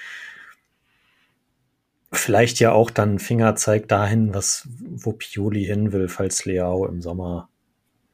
vielleicht 2.17 2.61
ja 2.61 2.73
auch 2.73 2.91
dann 2.91 3.19
Fingerzeig 3.19 3.89
dahin, 3.89 4.35
was, 4.35 4.69
wo 4.81 5.13
Pioli 5.13 5.65
hin 5.65 5.93
will, 5.93 6.09
falls 6.09 6.45
Leao 6.45 6.87
im 6.87 7.03
Sommer 7.03 7.49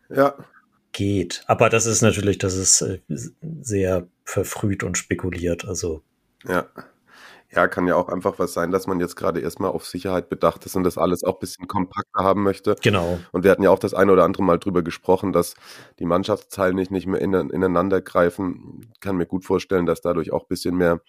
ja. 0.08 0.34
geht. 0.92 1.42
Aber 1.46 1.68
das 1.68 1.86
ist 1.86 2.02
natürlich, 2.02 2.38
das 2.38 2.54
ist 2.54 2.82
äh, 2.82 3.00
sehr 3.08 4.06
verfrüht 4.24 4.82
und 4.82 4.98
spekuliert. 4.98 5.64
Also. 5.64 6.02
Ja. 6.46 6.66
Ja, 7.52 7.66
kann 7.66 7.88
ja 7.88 7.96
auch 7.96 8.08
einfach 8.08 8.38
was 8.38 8.52
sein, 8.52 8.70
dass 8.70 8.86
man 8.86 9.00
jetzt 9.00 9.16
gerade 9.16 9.40
erstmal 9.40 9.70
auf 9.70 9.84
Sicherheit 9.84 10.28
bedacht 10.28 10.64
ist 10.66 10.76
und 10.76 10.84
das 10.84 10.96
alles 10.96 11.24
auch 11.24 11.34
ein 11.34 11.40
bisschen 11.40 11.66
kompakter 11.66 12.22
haben 12.22 12.44
möchte. 12.44 12.76
Genau. 12.80 13.18
Und 13.32 13.42
wir 13.42 13.50
hatten 13.50 13.64
ja 13.64 13.70
auch 13.70 13.80
das 13.80 13.92
eine 13.92 14.12
oder 14.12 14.22
andere 14.22 14.44
Mal 14.44 14.58
drüber 14.58 14.82
gesprochen, 14.82 15.32
dass 15.32 15.56
die 15.98 16.06
Mannschaftsteile 16.06 16.74
nicht, 16.74 16.92
nicht 16.92 17.08
mehr 17.08 17.20
ineinander 17.20 18.02
greifen. 18.02 18.86
Ich 18.94 19.00
kann 19.00 19.16
mir 19.16 19.26
gut 19.26 19.44
vorstellen, 19.44 19.84
dass 19.84 20.00
dadurch 20.00 20.32
auch 20.32 20.42
ein 20.42 20.48
bisschen 20.48 20.76
mehr 20.76 21.00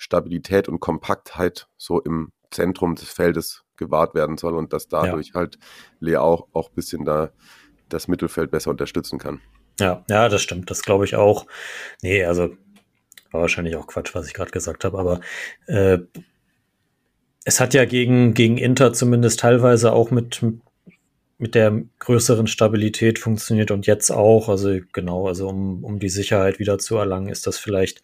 Stabilität 0.00 0.66
und 0.66 0.80
Kompaktheit 0.80 1.68
so 1.76 2.00
im 2.00 2.32
Zentrum 2.50 2.94
des 2.94 3.10
Feldes 3.10 3.64
gewahrt 3.76 4.14
werden 4.14 4.38
soll 4.38 4.54
und 4.56 4.72
dass 4.72 4.88
dadurch 4.88 5.28
ja. 5.28 5.34
halt 5.34 5.58
Lea 6.00 6.16
auch, 6.16 6.48
auch 6.54 6.70
ein 6.70 6.74
bisschen 6.74 7.04
da 7.04 7.30
das 7.90 8.08
Mittelfeld 8.08 8.50
besser 8.50 8.70
unterstützen 8.70 9.18
kann. 9.18 9.42
Ja, 9.78 10.02
ja, 10.08 10.30
das 10.30 10.40
stimmt. 10.40 10.70
Das 10.70 10.82
glaube 10.82 11.04
ich 11.04 11.16
auch. 11.16 11.46
Nee, 12.02 12.24
also 12.24 12.48
war 13.30 13.42
wahrscheinlich 13.42 13.76
auch 13.76 13.86
Quatsch, 13.86 14.14
was 14.14 14.26
ich 14.26 14.32
gerade 14.32 14.50
gesagt 14.50 14.84
habe, 14.84 14.98
aber 14.98 15.20
äh, 15.66 15.98
es 17.44 17.60
hat 17.60 17.74
ja 17.74 17.84
gegen, 17.84 18.32
gegen 18.32 18.56
Inter 18.56 18.94
zumindest 18.94 19.40
teilweise 19.40 19.92
auch 19.92 20.10
mit, 20.10 20.40
mit 21.36 21.54
der 21.54 21.82
größeren 21.98 22.46
Stabilität 22.46 23.18
funktioniert 23.18 23.70
und 23.70 23.86
jetzt 23.86 24.10
auch. 24.10 24.48
Also 24.48 24.78
genau, 24.94 25.28
also 25.28 25.48
um, 25.48 25.84
um 25.84 25.98
die 25.98 26.08
Sicherheit 26.08 26.58
wieder 26.58 26.78
zu 26.78 26.96
erlangen, 26.96 27.28
ist 27.28 27.46
das 27.46 27.58
vielleicht 27.58 28.02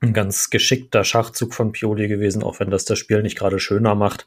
ein 0.00 0.12
ganz 0.12 0.50
geschickter 0.50 1.04
Schachzug 1.04 1.54
von 1.54 1.72
Pioli 1.72 2.08
gewesen, 2.08 2.42
auch 2.42 2.60
wenn 2.60 2.70
das 2.70 2.84
das 2.84 2.98
Spiel 2.98 3.22
nicht 3.22 3.38
gerade 3.38 3.58
schöner 3.58 3.94
macht. 3.94 4.26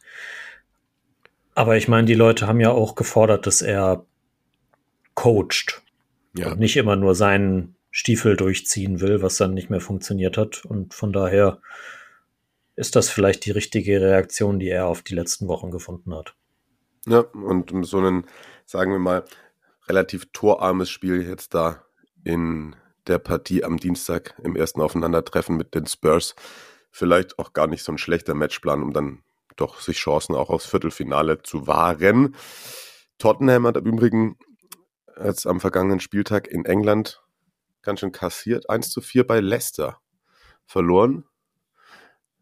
Aber 1.54 1.78
ich 1.78 1.88
meine, 1.88 2.08
die 2.08 2.16
Leute 2.16 2.48
haben 2.48 2.60
ja 2.60 2.72
auch 2.72 2.96
gefordert, 2.96 3.46
dass 3.46 3.62
er 3.62 4.06
coacht 5.14 5.82
ja. 6.36 6.52
und 6.52 6.60
nicht 6.60 6.78
immer 6.78 6.96
nur 6.96 7.16
seinen 7.16 7.76
Stiefel 7.92 8.38
durchziehen 8.38 9.02
will, 9.02 9.22
was 9.22 9.38
dann 9.38 9.54
nicht 9.54 9.70
mehr 9.70 9.82
funktioniert 9.82 10.38
hat. 10.38 10.64
Und 10.66 10.94
von 10.94 11.12
daher 11.12 11.60
ist 12.76 12.96
das 12.96 13.10
vielleicht 13.10 13.46
die 13.46 13.52
richtige 13.52 14.00
Reaktion, 14.00 14.60
die 14.60 14.70
er 14.70 14.88
auf 14.88 15.02
die 15.02 15.16
letzten 15.16 15.48
Wochen 15.48 15.72
gefunden 15.72 16.16
hat. 16.16 16.36
Ja, 17.06 17.20
und 17.20 17.86
so 17.86 18.00
ein, 18.00 18.26
sagen 18.66 18.92
wir 18.92 19.00
mal, 19.00 19.26
relativ 19.88 20.28
torarmes 20.32 20.90
Spiel 20.90 21.28
jetzt 21.28 21.54
da 21.54 21.84
in 22.24 22.76
der 23.10 23.20
Partie 23.20 23.64
am 23.64 23.78
Dienstag 23.78 24.36
im 24.44 24.56
ersten 24.56 24.82
Aufeinandertreffen 24.82 25.58
mit 25.58 25.76
den 25.76 25.88
Spurs 25.88 26.36
vielleicht 26.92 27.40
auch 27.40 27.54
gar 27.54 27.68
nicht 27.68 27.84
so 27.84 27.92
ein 27.92 27.98
schlechter 27.98 28.34
Matchplan, 28.34 28.82
um 28.82 28.94
dann 28.94 29.24
doch 29.56 29.82
sich 29.82 29.98
Chancen 29.98 30.36
auch 30.36 30.50
aufs 30.50 30.66
Viertelfinale 30.66 31.42
zu 31.42 31.68
wahren. 31.68 32.36
Tottenham 33.18 33.68
hat 33.68 33.78
im 33.78 33.86
Übrigen 33.86 34.38
jetzt 35.22 35.46
am 35.46 35.60
vergangenen 35.60 36.00
Spieltag 36.00 36.48
in 36.48 36.66
England 36.66 37.22
ganz 37.82 38.00
schön 38.00 38.12
kassiert. 38.12 38.70
1 38.70 38.92
zu 38.92 39.02
4 39.02 39.28
bei 39.28 39.40
Leicester 39.40 40.00
verloren. 40.66 41.26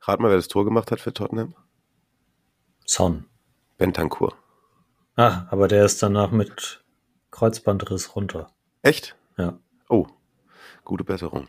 Rat 0.02 0.20
mal, 0.20 0.30
wer 0.30 0.38
das 0.38 0.48
Tor 0.48 0.66
gemacht 0.66 0.92
hat 0.92 1.00
für 1.00 1.14
Tottenham? 1.14 1.56
Son. 2.86 3.26
Bentancur. 3.78 4.36
Ah, 5.16 5.48
aber 5.50 5.68
der 5.68 5.86
ist 5.86 6.02
danach 6.02 6.32
mit 6.32 6.84
Kreuzbandriss 7.32 8.16
runter. 8.16 8.52
Echt? 8.82 9.16
Ja. 9.38 9.60
Oh, 9.90 10.08
gute 10.88 11.04
Besserung. 11.04 11.48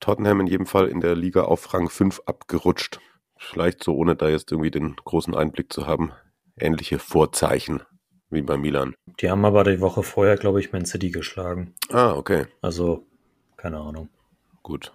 Tottenham 0.00 0.40
in 0.40 0.46
jedem 0.46 0.66
Fall 0.66 0.88
in 0.88 1.00
der 1.00 1.14
Liga 1.14 1.42
auf 1.42 1.72
Rang 1.72 1.88
5 1.88 2.22
abgerutscht. 2.26 3.00
Vielleicht 3.36 3.84
so, 3.84 3.94
ohne 3.94 4.16
da 4.16 4.28
jetzt 4.28 4.50
irgendwie 4.50 4.70
den 4.70 4.96
großen 4.96 5.34
Einblick 5.34 5.72
zu 5.72 5.86
haben. 5.86 6.12
Ähnliche 6.58 6.98
Vorzeichen 6.98 7.82
wie 8.30 8.42
bei 8.42 8.56
Milan. 8.56 8.94
Die 9.20 9.30
haben 9.30 9.44
aber 9.44 9.64
die 9.64 9.80
Woche 9.80 10.02
vorher, 10.02 10.36
glaube 10.36 10.60
ich, 10.60 10.72
Man 10.72 10.86
City 10.86 11.10
geschlagen. 11.10 11.74
Ah, 11.90 12.12
okay. 12.12 12.46
Also, 12.62 13.06
keine 13.56 13.78
Ahnung. 13.78 14.08
Gut. 14.62 14.92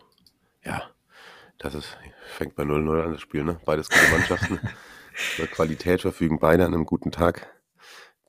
Ja, 0.64 0.84
das 1.58 1.76
ist, 1.76 1.98
fängt 2.26 2.56
bei 2.56 2.64
0-0 2.64 3.04
an 3.04 3.12
das 3.12 3.22
Spiel, 3.22 3.44
ne? 3.44 3.60
Beides 3.66 3.90
gute 3.90 4.12
Mannschaften. 4.12 4.60
Über 5.38 5.48
Qualität 5.48 6.02
verfügen 6.02 6.40
beide 6.40 6.66
an 6.66 6.74
einem 6.74 6.86
guten 6.86 7.12
Tag. 7.12 7.48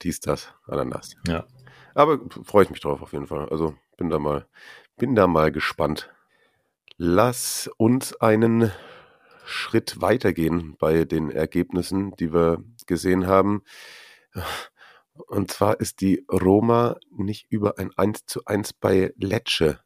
Dies, 0.02 0.20
das, 0.20 0.52
Ananas. 0.66 1.16
Ja. 1.26 1.46
Aber 1.94 2.20
freue 2.44 2.64
ich 2.64 2.70
mich 2.70 2.80
drauf 2.80 3.00
auf 3.00 3.12
jeden 3.12 3.26
Fall. 3.26 3.48
Also 3.48 3.74
bin 3.96 4.10
da 4.10 4.18
mal, 4.18 4.46
bin 4.96 5.14
da 5.14 5.26
mal 5.26 5.52
gespannt. 5.52 6.10
Lass 6.96 7.70
uns 7.76 8.14
einen 8.20 8.72
Schritt 9.44 10.00
weitergehen 10.00 10.76
bei 10.78 11.04
den 11.04 11.30
Ergebnissen, 11.30 12.12
die 12.16 12.32
wir 12.32 12.64
gesehen 12.86 13.26
haben. 13.26 13.62
Und 15.14 15.50
zwar 15.50 15.80
ist 15.80 16.00
die 16.00 16.24
Roma 16.30 16.96
nicht 17.10 17.46
über 17.50 17.78
ein 17.78 17.90
1 17.96 18.26
zu 18.26 18.44
1 18.44 18.72
bei 18.74 19.12
Lecce 19.16 19.80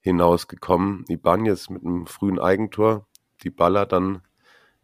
hinausgekommen. 0.00 1.04
Ibanez 1.08 1.68
mit 1.68 1.84
einem 1.84 2.06
frühen 2.06 2.38
Eigentor, 2.38 3.06
die 3.42 3.50
Baller 3.50 3.86
dann 3.86 4.22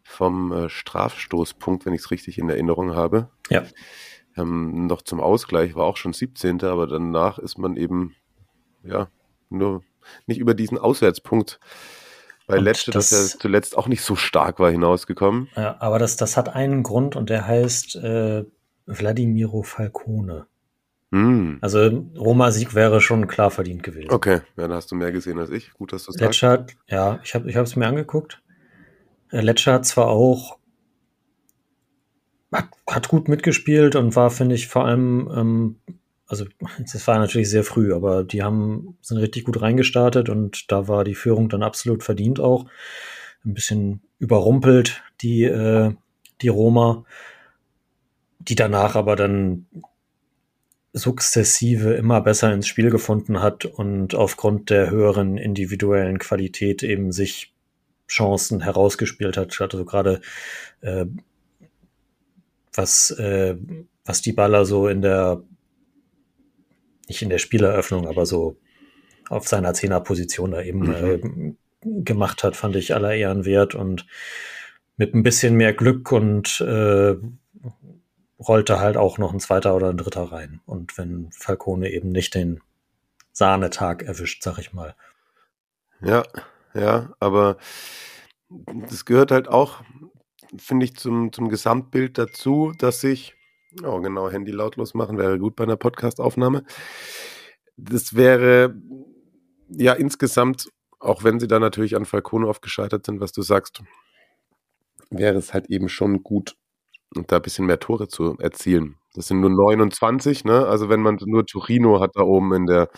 vom 0.03 0.53
äh, 0.53 0.69
Strafstoßpunkt, 0.69 1.85
wenn 1.85 1.95
ich 1.95 2.03
es 2.03 2.11
richtig 2.11 2.39
in 2.39 2.49
Erinnerung 2.49 2.95
habe. 2.95 3.31
Ja. 3.51 3.65
Ähm, 4.37 4.87
noch 4.87 5.03
zum 5.03 5.21
Ausgleich 5.21 5.75
war 5.75 5.85
auch 5.85 5.97
schon 5.97 6.13
17. 6.13 6.63
Aber 6.63 6.87
danach 6.87 7.39
ist 7.39 7.59
man 7.59 7.77
eben, 7.77 8.15
ja, 8.83 9.09
nur 9.51 9.83
nicht 10.27 10.39
über 10.39 10.55
diesen 10.55 10.79
Auswärtspunkt 10.79 11.59
bei 12.47 12.59
Lecce, 12.59 12.91
das, 12.93 13.11
das- 13.11 13.33
ja 13.35 13.39
zuletzt 13.41 13.77
auch 13.77 13.89
nicht 13.89 14.03
so 14.03 14.15
stark 14.17 14.59
war, 14.61 14.71
hinausgekommen. 14.71 15.49
Ja, 15.57 15.77
aber 15.81 15.99
das, 15.99 16.17
das 16.17 16.37
hat 16.37 16.55
einen 16.55 16.83
Grund 16.83 17.17
und 17.17 17.29
der 17.31 17.47
heißt 17.47 17.97
äh, 17.97 18.45
Vladimiro 18.87 19.63
Falcone. 19.63 20.47
Hm. 21.13 21.59
Also 21.61 21.87
Roma-Sieg 22.17 22.75
wäre 22.75 23.01
schon 23.01 23.27
klar 23.27 23.51
verdient 23.51 23.83
gewesen. 23.83 24.11
Okay, 24.13 24.41
ja, 24.57 24.69
da 24.69 24.75
hast 24.75 24.91
du 24.91 24.97
mehr 24.97 25.13
gesehen 25.13 25.39
als 25.39 25.51
ich. 25.51 25.73
Gut, 25.73 25.93
dass 25.93 26.05
du 26.05 26.13
sagst. 26.13 26.23
Lecce 26.23 26.49
hat, 26.49 26.73
ja, 26.89 27.21
ich 27.23 27.35
habe 27.35 27.49
ich 27.49 27.57
es 27.57 27.77
mir 27.77 27.87
angeguckt. 27.87 28.43
Äh, 29.31 29.41
Lecce 29.41 29.73
hat 29.73 29.87
zwar 29.87 30.09
auch 30.09 30.59
hat, 32.53 32.69
hat 32.89 33.09
gut 33.09 33.29
mitgespielt 33.29 33.97
und 33.97 34.15
war, 34.17 34.31
finde 34.31 34.55
ich, 34.55 34.69
vor 34.69 34.85
allem, 34.85 35.31
ähm, 35.35 35.81
also 36.27 36.45
das 36.79 37.07
war 37.07 37.19
natürlich 37.19 37.51
sehr 37.51 37.65
früh, 37.65 37.95
aber 37.95 38.25
die 38.25 38.43
haben 38.43 38.97
sind 39.01 39.19
richtig 39.19 39.45
gut 39.45 39.61
reingestartet 39.61 40.29
und 40.29 40.71
da 40.71 40.89
war 40.89 41.05
die 41.05 41.15
Führung 41.15 41.49
dann 41.49 41.63
absolut 41.63 42.03
verdient 42.03 42.41
auch. 42.41 42.67
Ein 43.45 43.55
bisschen 43.55 44.01
überrumpelt, 44.19 45.03
die, 45.21 45.45
äh, 45.45 45.93
die 46.43 46.49
Roma, 46.49 47.05
die 48.41 48.57
danach 48.57 48.97
aber 48.97 49.17
dann 49.17 49.67
sukzessive 50.93 51.93
immer 51.93 52.23
besser 52.23 52.53
ins 52.53 52.67
Spiel 52.67 52.91
gefunden 52.91 53.43
hat 53.43 53.67
und 53.67 54.15
aufgrund 54.15 54.71
der 54.71 54.91
höheren 54.91 55.37
individuellen 55.37 56.19
Qualität 56.19 56.83
eben 56.83 57.13
sich 57.13 57.55
Chancen 58.09 58.63
herausgespielt 58.63 59.37
hat. 59.37 59.61
Also 59.61 59.85
gerade 59.85 60.21
äh, 60.81 61.07
was, 62.73 63.11
äh, 63.11 63.57
was 64.05 64.23
die 64.23 64.33
Baller 64.33 64.65
so 64.65 64.89
in 64.89 65.03
der, 65.03 65.43
nicht 67.09 67.23
in 67.23 67.31
der 67.31 67.39
Spieleröffnung, 67.39 68.07
aber 68.07 68.27
so 68.27 68.57
auf 69.29 69.49
seiner 69.49 69.75
Zehnerposition 69.75 70.53
da 70.53 70.63
eben 70.63 70.93
äh, 70.93 71.21
gemacht 71.83 72.45
hat, 72.45 72.57
fand 72.57 72.77
ich 72.77 72.95
aller 72.95 73.15
Ehren 73.15 73.45
wert 73.45 73.75
und 73.75 74.07
mit 74.97 75.15
ein 75.15 75.23
bisschen 75.23 75.55
mehr 75.55 75.73
Glück 75.73 76.11
und 76.13 76.61
äh, 76.61 77.17
rollte 78.39 78.81
halt 78.81 78.97
auch 78.97 79.19
noch 79.19 79.33
ein 79.33 79.41
zweiter 79.41 79.75
oder 79.75 79.91
ein 79.91 79.97
dritter 79.97 80.25
rein. 80.33 80.61
Und 80.67 80.97
wenn 80.99 81.31
Falcone 81.33 81.91
eben 81.91 82.11
nicht 82.11 82.35
den 82.35 82.61
Sahnetag 83.33 84.03
erwischt, 84.03 84.43
sag 84.43 84.59
ich 84.59 84.73
mal. 84.73 84.95
Ja, 86.01 86.25
ja, 86.75 87.15
aber 87.21 87.57
das 88.89 89.05
gehört 89.05 89.31
halt 89.31 89.49
auch, 89.49 89.83
finde 90.59 90.85
ich, 90.85 90.97
zum, 90.97 91.33
zum 91.33 91.49
Gesamtbild 91.49 92.19
dazu, 92.19 92.73
dass 92.79 93.03
ich, 93.05 93.36
oh 93.85 94.01
genau, 94.01 94.31
Handy 94.31 94.53
lautlos 94.53 94.95
machen 94.95 95.19
wäre 95.19 95.39
gut 95.39 95.57
bei 95.57 95.65
einer 95.65 95.77
Podcastaufnahme. 95.77 96.65
Das 97.77 98.15
wäre 98.15 98.75
ja 99.69 99.93
insgesamt, 99.93 100.69
auch 100.99 101.25
wenn 101.25 101.41
sie 101.41 101.49
da 101.49 101.59
natürlich 101.59 101.97
an 101.97 102.05
Falcone 102.05 102.47
oft 102.47 102.63
gescheitert 102.63 103.07
sind, 103.07 103.21
was 103.21 103.33
du 103.33 103.43
sagst, 103.43 103.83
wäre 105.11 105.37
es 105.37 105.53
halt 105.53 105.67
eben 105.71 105.89
schon 105.89 106.23
gut, 106.23 106.57
da 107.11 107.37
ein 107.37 107.43
bisschen 107.43 107.67
mehr 107.67 107.79
Tore 107.79 108.09
zu 108.09 108.37
erzielen. 108.39 108.97
Das 109.15 109.29
sind 109.29 109.41
nur 109.41 109.51
29, 109.51 110.45
ne? 110.45 110.67
Also 110.67 110.89
wenn 110.89 111.01
man 111.01 111.19
nur 111.25 111.47
Torino 111.47 112.01
hat 112.01 112.13
da 112.15 112.23
oben 112.23 112.53
in 112.53 112.67
der, 112.67 112.91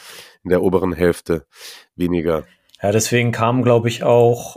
in 0.43 0.51
der 0.51 0.63
oberen 0.63 0.93
Hälfte 0.93 1.47
weniger. 1.95 2.45
Ja, 2.83 2.93
deswegen 2.93 3.33
kam, 3.33 3.63
glaube 3.63 3.89
ich, 3.89 4.03
auch 4.03 4.57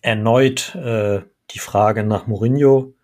erneut 0.00 0.74
äh, 0.74 1.22
die 1.50 1.58
Frage 1.58 2.04
nach 2.04 2.26
Mourinho. 2.26 2.94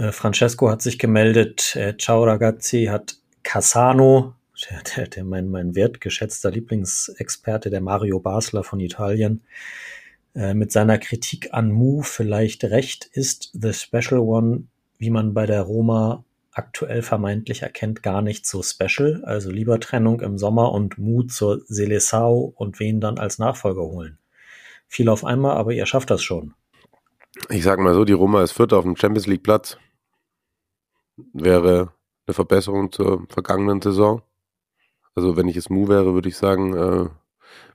Äh, 0.00 0.12
Francesco 0.12 0.70
hat 0.70 0.80
sich 0.80 0.98
gemeldet, 0.98 1.76
äh, 1.76 1.94
Ciao 1.98 2.24
ragazzi 2.24 2.86
hat 2.86 3.16
Cassano, 3.42 4.34
der, 4.70 4.82
der, 4.82 5.08
der 5.08 5.24
mein, 5.24 5.48
mein 5.48 5.74
wertgeschätzter 5.74 6.50
Lieblingsexperte, 6.50 7.68
der 7.68 7.82
Mario 7.82 8.18
Basler 8.18 8.64
von 8.64 8.80
Italien, 8.80 9.42
äh, 10.34 10.54
mit 10.54 10.72
seiner 10.72 10.96
Kritik 10.96 11.52
an 11.52 11.70
Mu 11.70 12.00
vielleicht 12.00 12.64
recht 12.64 13.10
ist, 13.12 13.50
The 13.52 13.74
Special 13.74 14.20
One, 14.20 14.64
wie 14.96 15.10
man 15.10 15.34
bei 15.34 15.44
der 15.44 15.62
Roma 15.62 16.24
aktuell 16.52 17.02
vermeintlich 17.02 17.62
erkennt, 17.62 18.02
gar 18.02 18.22
nicht 18.22 18.46
so 18.46 18.62
special. 18.62 19.22
Also 19.24 19.50
lieber 19.50 19.80
Trennung 19.80 20.20
im 20.20 20.38
Sommer 20.38 20.72
und 20.72 20.96
Mut 20.96 21.30
zur 21.30 21.62
Seleção 21.68 22.52
und 22.54 22.80
wen 22.80 23.00
dann 23.00 23.18
als 23.18 23.38
Nachfolger 23.38 23.82
holen. 23.82 24.18
Viel 24.88 25.10
auf 25.10 25.24
einmal, 25.24 25.56
aber 25.56 25.72
ihr 25.72 25.86
schafft 25.86 26.10
das 26.10 26.22
schon. 26.22 26.54
Ich 27.50 27.62
sag 27.62 27.78
mal 27.78 27.94
so, 27.94 28.04
die 28.04 28.14
Roma 28.14 28.42
ist 28.42 28.52
Vierter 28.52 28.78
auf 28.78 28.84
dem 28.84 28.96
Champions 28.96 29.26
League 29.26 29.42
Platz. 29.42 29.78
Wäre 31.32 31.92
eine 32.26 32.34
Verbesserung 32.34 32.92
zur 32.92 33.26
vergangenen 33.28 33.80
Saison. 33.80 34.22
Also 35.14 35.36
wenn 35.36 35.48
ich 35.48 35.56
es 35.56 35.70
Mu 35.70 35.88
wäre, 35.88 36.14
würde 36.14 36.28
ich 36.28 36.36
sagen, 36.36 36.74
äh, 36.74 37.08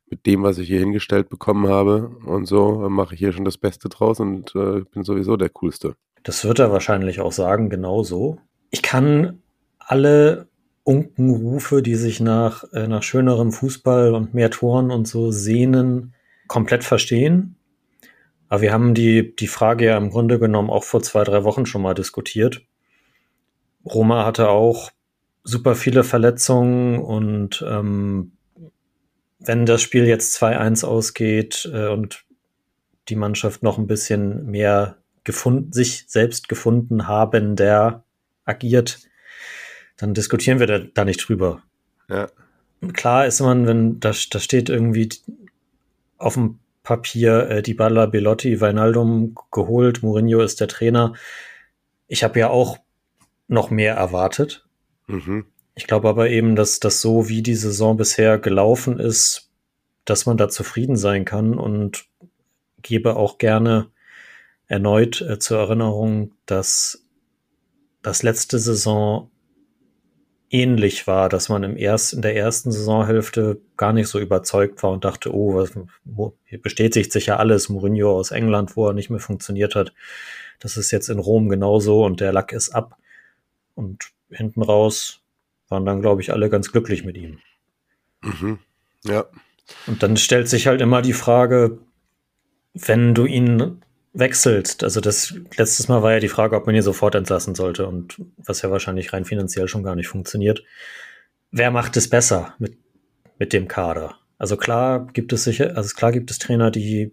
mit 0.09 0.25
dem, 0.25 0.43
was 0.43 0.57
ich 0.57 0.67
hier 0.67 0.79
hingestellt 0.79 1.29
bekommen 1.29 1.67
habe 1.67 2.15
und 2.25 2.45
so, 2.45 2.85
äh, 2.85 2.89
mache 2.89 3.15
ich 3.15 3.19
hier 3.19 3.31
schon 3.31 3.45
das 3.45 3.57
Beste 3.57 3.89
draus 3.89 4.19
und 4.19 4.55
äh, 4.55 4.81
bin 4.91 5.03
sowieso 5.03 5.35
der 5.35 5.49
Coolste. 5.49 5.95
Das 6.23 6.43
wird 6.45 6.59
er 6.59 6.71
wahrscheinlich 6.71 7.19
auch 7.19 7.31
sagen, 7.31 7.69
genau 7.69 8.03
so. 8.03 8.39
Ich 8.71 8.81
kann 8.81 9.41
alle 9.79 10.47
Unkenrufe, 10.83 11.81
die 11.81 11.95
sich 11.95 12.19
nach, 12.19 12.63
äh, 12.73 12.87
nach 12.87 13.03
schönerem 13.03 13.51
Fußball 13.51 14.13
und 14.13 14.33
mehr 14.33 14.51
Toren 14.51 14.91
und 14.91 15.07
so 15.07 15.31
sehnen, 15.31 16.13
komplett 16.47 16.83
verstehen. 16.83 17.55
Aber 18.49 18.61
wir 18.61 18.71
haben 18.71 18.93
die, 18.93 19.35
die 19.35 19.47
Frage 19.47 19.85
ja 19.85 19.97
im 19.97 20.11
Grunde 20.11 20.39
genommen 20.39 20.69
auch 20.69 20.83
vor 20.83 21.01
zwei, 21.01 21.23
drei 21.23 21.43
Wochen 21.43 21.65
schon 21.65 21.81
mal 21.81 21.95
diskutiert. 21.95 22.61
Roma 23.85 24.25
hatte 24.25 24.49
auch 24.49 24.91
super 25.43 25.75
viele 25.75 26.03
Verletzungen 26.03 26.99
und 26.99 27.63
ähm, 27.67 28.31
wenn 29.39 29.65
das 29.65 29.81
Spiel 29.81 30.05
jetzt 30.05 30.41
2-1 30.41 30.85
ausgeht 30.85 31.69
äh, 31.71 31.87
und 31.87 32.25
die 33.09 33.15
Mannschaft 33.15 33.61
noch 33.61 33.77
ein 33.77 33.87
bisschen 33.87 34.47
mehr 34.47 34.97
gefunden, 35.23 35.71
sich 35.71 36.05
selbst 36.07 36.49
gefunden 36.49 37.07
haben, 37.07 37.55
der 37.55 38.03
agiert, 38.45 38.99
dann 39.97 40.13
diskutieren 40.13 40.59
wir 40.59 40.67
da, 40.67 40.79
da 40.79 41.05
nicht 41.05 41.27
drüber. 41.27 41.61
Ja. 42.09 42.27
Klar 42.93 43.25
ist 43.25 43.39
man, 43.39 43.67
wenn 43.67 43.99
da, 43.99 44.11
da 44.31 44.39
steht 44.39 44.69
irgendwie 44.69 45.09
auf 46.17 46.33
dem 46.35 46.59
Papier 46.83 47.49
äh, 47.49 47.61
die 47.61 47.73
Balla 47.73 48.05
Belotti, 48.05 48.61
Weinaldum 48.61 49.35
geholt, 49.51 50.03
Mourinho 50.03 50.41
ist 50.41 50.59
der 50.61 50.67
Trainer. 50.67 51.13
Ich 52.07 52.23
habe 52.23 52.39
ja 52.39 52.49
auch 52.49 52.77
noch 53.47 53.69
mehr 53.69 53.95
erwartet. 53.95 54.65
Mhm. 55.07 55.45
Ich 55.75 55.87
glaube 55.87 56.07
aber 56.09 56.29
eben, 56.29 56.55
dass 56.55 56.79
das 56.79 57.01
so 57.01 57.27
wie 57.27 57.43
die 57.43 57.55
Saison 57.55 57.97
bisher 57.97 58.39
gelaufen 58.39 58.99
ist, 58.99 59.51
dass 60.05 60.25
man 60.25 60.37
da 60.37 60.49
zufrieden 60.49 60.95
sein 60.95 61.25
kann 61.25 61.55
und 61.55 62.05
gebe 62.81 63.15
auch 63.15 63.37
gerne 63.37 63.89
erneut 64.67 65.21
äh, 65.21 65.39
zur 65.39 65.59
Erinnerung, 65.59 66.31
dass 66.45 67.05
das 68.01 68.23
letzte 68.23 68.59
Saison 68.59 69.29
ähnlich 70.49 71.07
war, 71.07 71.27
dass 71.27 71.49
man 71.49 71.63
im 71.63 71.75
erst, 71.75 72.13
in 72.13 72.21
der 72.21 72.35
ersten 72.35 72.71
Saisonhälfte 72.71 73.59
gar 73.77 73.93
nicht 73.93 74.07
so 74.07 74.19
überzeugt 74.19 74.81
war 74.83 74.91
und 74.91 75.03
dachte, 75.03 75.33
oh, 75.33 75.55
was, 75.55 75.73
hier 76.45 76.61
bestätigt 76.61 77.11
sich 77.11 77.25
ja 77.25 77.37
alles, 77.37 77.67
Mourinho 77.67 78.17
aus 78.17 78.31
England, 78.31 78.77
wo 78.77 78.87
er 78.87 78.93
nicht 78.93 79.09
mehr 79.09 79.19
funktioniert 79.19 79.75
hat. 79.75 79.93
Das 80.59 80.77
ist 80.77 80.91
jetzt 80.91 81.09
in 81.09 81.19
Rom 81.19 81.49
genauso 81.49 82.05
und 82.05 82.21
der 82.21 82.31
Lack 82.31 82.53
ist 82.53 82.69
ab. 82.69 82.97
Und 83.75 84.11
hinten 84.29 84.61
raus 84.61 85.21
waren 85.69 85.85
dann, 85.85 86.01
glaube 86.01 86.21
ich, 86.21 86.31
alle 86.31 86.49
ganz 86.49 86.71
glücklich 86.71 87.03
mit 87.03 87.17
ihm. 87.17 87.39
Mhm. 88.21 88.59
Ja. 89.03 89.25
Und 89.87 90.03
dann 90.03 90.17
stellt 90.17 90.47
sich 90.47 90.67
halt 90.67 90.81
immer 90.81 91.01
die 91.01 91.13
Frage, 91.13 91.79
wenn 92.73 93.13
du 93.13 93.25
ihn 93.25 93.81
wechselst, 94.13 94.83
also 94.83 95.01
das 95.01 95.33
letztes 95.57 95.87
Mal 95.87 96.01
war 96.01 96.13
ja 96.13 96.19
die 96.19 96.29
Frage, 96.29 96.55
ob 96.55 96.65
man 96.65 96.75
ihn 96.75 96.81
sofort 96.81 97.15
entlassen 97.15 97.53
sollte 97.53 97.85
und 97.87 98.21
was 98.37 98.61
ja 98.61 98.71
wahrscheinlich 98.71 99.11
rein 99.11 99.25
finanziell 99.25 99.67
schon 99.67 99.83
gar 99.83 99.95
nicht 99.95 100.07
funktioniert. 100.07 100.63
Wer 101.51 101.71
macht 101.71 101.97
es 101.97 102.09
besser 102.09 102.55
mit, 102.57 102.77
mit 103.37 103.53
dem 103.53 103.67
Kader? 103.67 104.15
Also 104.37 104.57
klar 104.57 105.07
gibt 105.13 105.33
es 105.33 105.43
sicher, 105.43 105.75
also 105.75 105.93
klar 105.95 106.11
gibt 106.11 106.31
es 106.31 106.39
Trainer, 106.39 106.71
die 106.71 107.11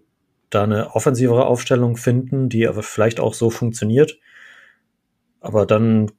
da 0.49 0.63
eine 0.63 0.95
offensivere 0.95 1.45
Aufstellung 1.45 1.97
finden, 1.97 2.47
die 2.47 2.67
aber 2.67 2.83
vielleicht 2.83 3.19
auch 3.19 3.33
so 3.33 3.49
funktioniert. 3.49 4.19
Aber 5.43 5.65
dann 5.65 6.09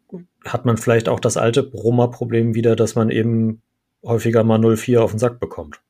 hat 0.44 0.66
man 0.66 0.76
vielleicht 0.76 1.08
auch 1.08 1.18
das 1.18 1.38
alte 1.38 1.70
Roma-Problem 1.72 2.54
wieder, 2.54 2.76
dass 2.76 2.94
man 2.94 3.08
eben 3.08 3.62
häufiger 4.04 4.44
mal 4.44 4.60
0-4 4.60 4.98
auf 4.98 5.12
den 5.12 5.18
Sack 5.18 5.40
bekommt. 5.40 5.80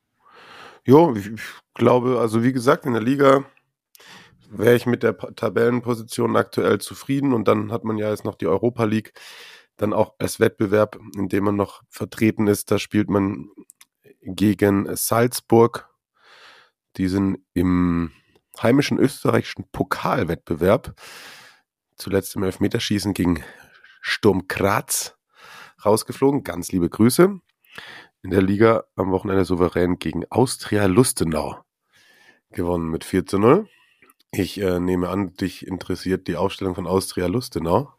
Jo, 0.85 1.13
ich 1.13 1.31
glaube, 1.73 2.19
also 2.21 2.43
wie 2.43 2.53
gesagt, 2.53 2.85
in 2.85 2.93
der 2.93 3.01
Liga 3.01 3.43
wäre 4.49 4.75
ich 4.75 4.85
mit 4.85 5.03
der 5.03 5.17
Tabellenposition 5.17 6.37
aktuell 6.37 6.79
zufrieden 6.79 7.33
und 7.33 7.49
dann 7.49 7.73
hat 7.73 7.83
man 7.83 7.97
ja 7.97 8.09
jetzt 8.09 8.23
noch 8.23 8.35
die 8.35 8.47
Europa 8.47 8.85
League, 8.85 9.11
dann 9.75 9.91
auch 9.91 10.13
als 10.17 10.39
Wettbewerb, 10.39 10.97
in 11.17 11.27
dem 11.27 11.43
man 11.43 11.57
noch 11.57 11.81
vertreten 11.89 12.47
ist. 12.47 12.71
Da 12.71 12.79
spielt 12.79 13.09
man 13.09 13.49
gegen 14.21 14.95
Salzburg. 14.95 15.89
Die 16.95 17.09
sind 17.09 17.39
im 17.53 18.11
heimischen 18.61 18.97
österreichischen 18.97 19.65
Pokalwettbewerb 19.73 20.93
zuletzt 21.95 22.35
im 22.35 22.43
Elfmeterschießen 22.43 23.13
gegen 23.13 23.43
Sturm 24.01 24.47
Graz 24.47 25.17
rausgeflogen. 25.83 26.43
Ganz 26.43 26.71
liebe 26.71 26.89
Grüße. 26.89 27.39
In 28.21 28.29
der 28.29 28.41
Liga 28.41 28.85
am 28.95 29.11
Wochenende 29.11 29.45
souverän 29.45 29.99
gegen 29.99 30.23
Austria 30.31 30.85
Lustenau 30.85 31.63
gewonnen 32.51 32.89
mit 32.89 33.03
4 33.03 33.25
zu 33.25 33.37
0. 33.37 33.67
Ich 34.31 34.59
äh, 34.59 34.79
nehme 34.79 35.09
an, 35.09 35.33
dich 35.33 35.67
interessiert 35.67 36.27
die 36.27 36.35
Aufstellung 36.35 36.75
von 36.75 36.87
Austria 36.87 37.27
Lustenau. 37.27 37.93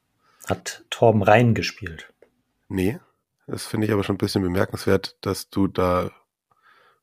Hat 0.46 0.84
Torben 0.90 1.22
Rhein 1.22 1.54
gespielt? 1.54 2.12
Nee, 2.68 2.98
das 3.46 3.66
finde 3.66 3.86
ich 3.86 3.92
aber 3.92 4.02
schon 4.02 4.16
ein 4.16 4.18
bisschen 4.18 4.42
bemerkenswert, 4.42 5.16
dass 5.20 5.48
du 5.48 5.68
da 5.68 6.10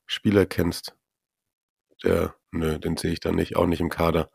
Spieler 0.06 0.46
kennst. 0.46 0.94
Der, 2.02 2.34
nö, 2.50 2.78
den 2.78 2.96
sehe 2.96 3.12
ich 3.12 3.20
da 3.20 3.32
nicht, 3.32 3.56
auch 3.56 3.66
nicht 3.66 3.80
im 3.80 3.88
Kader. 3.88 4.30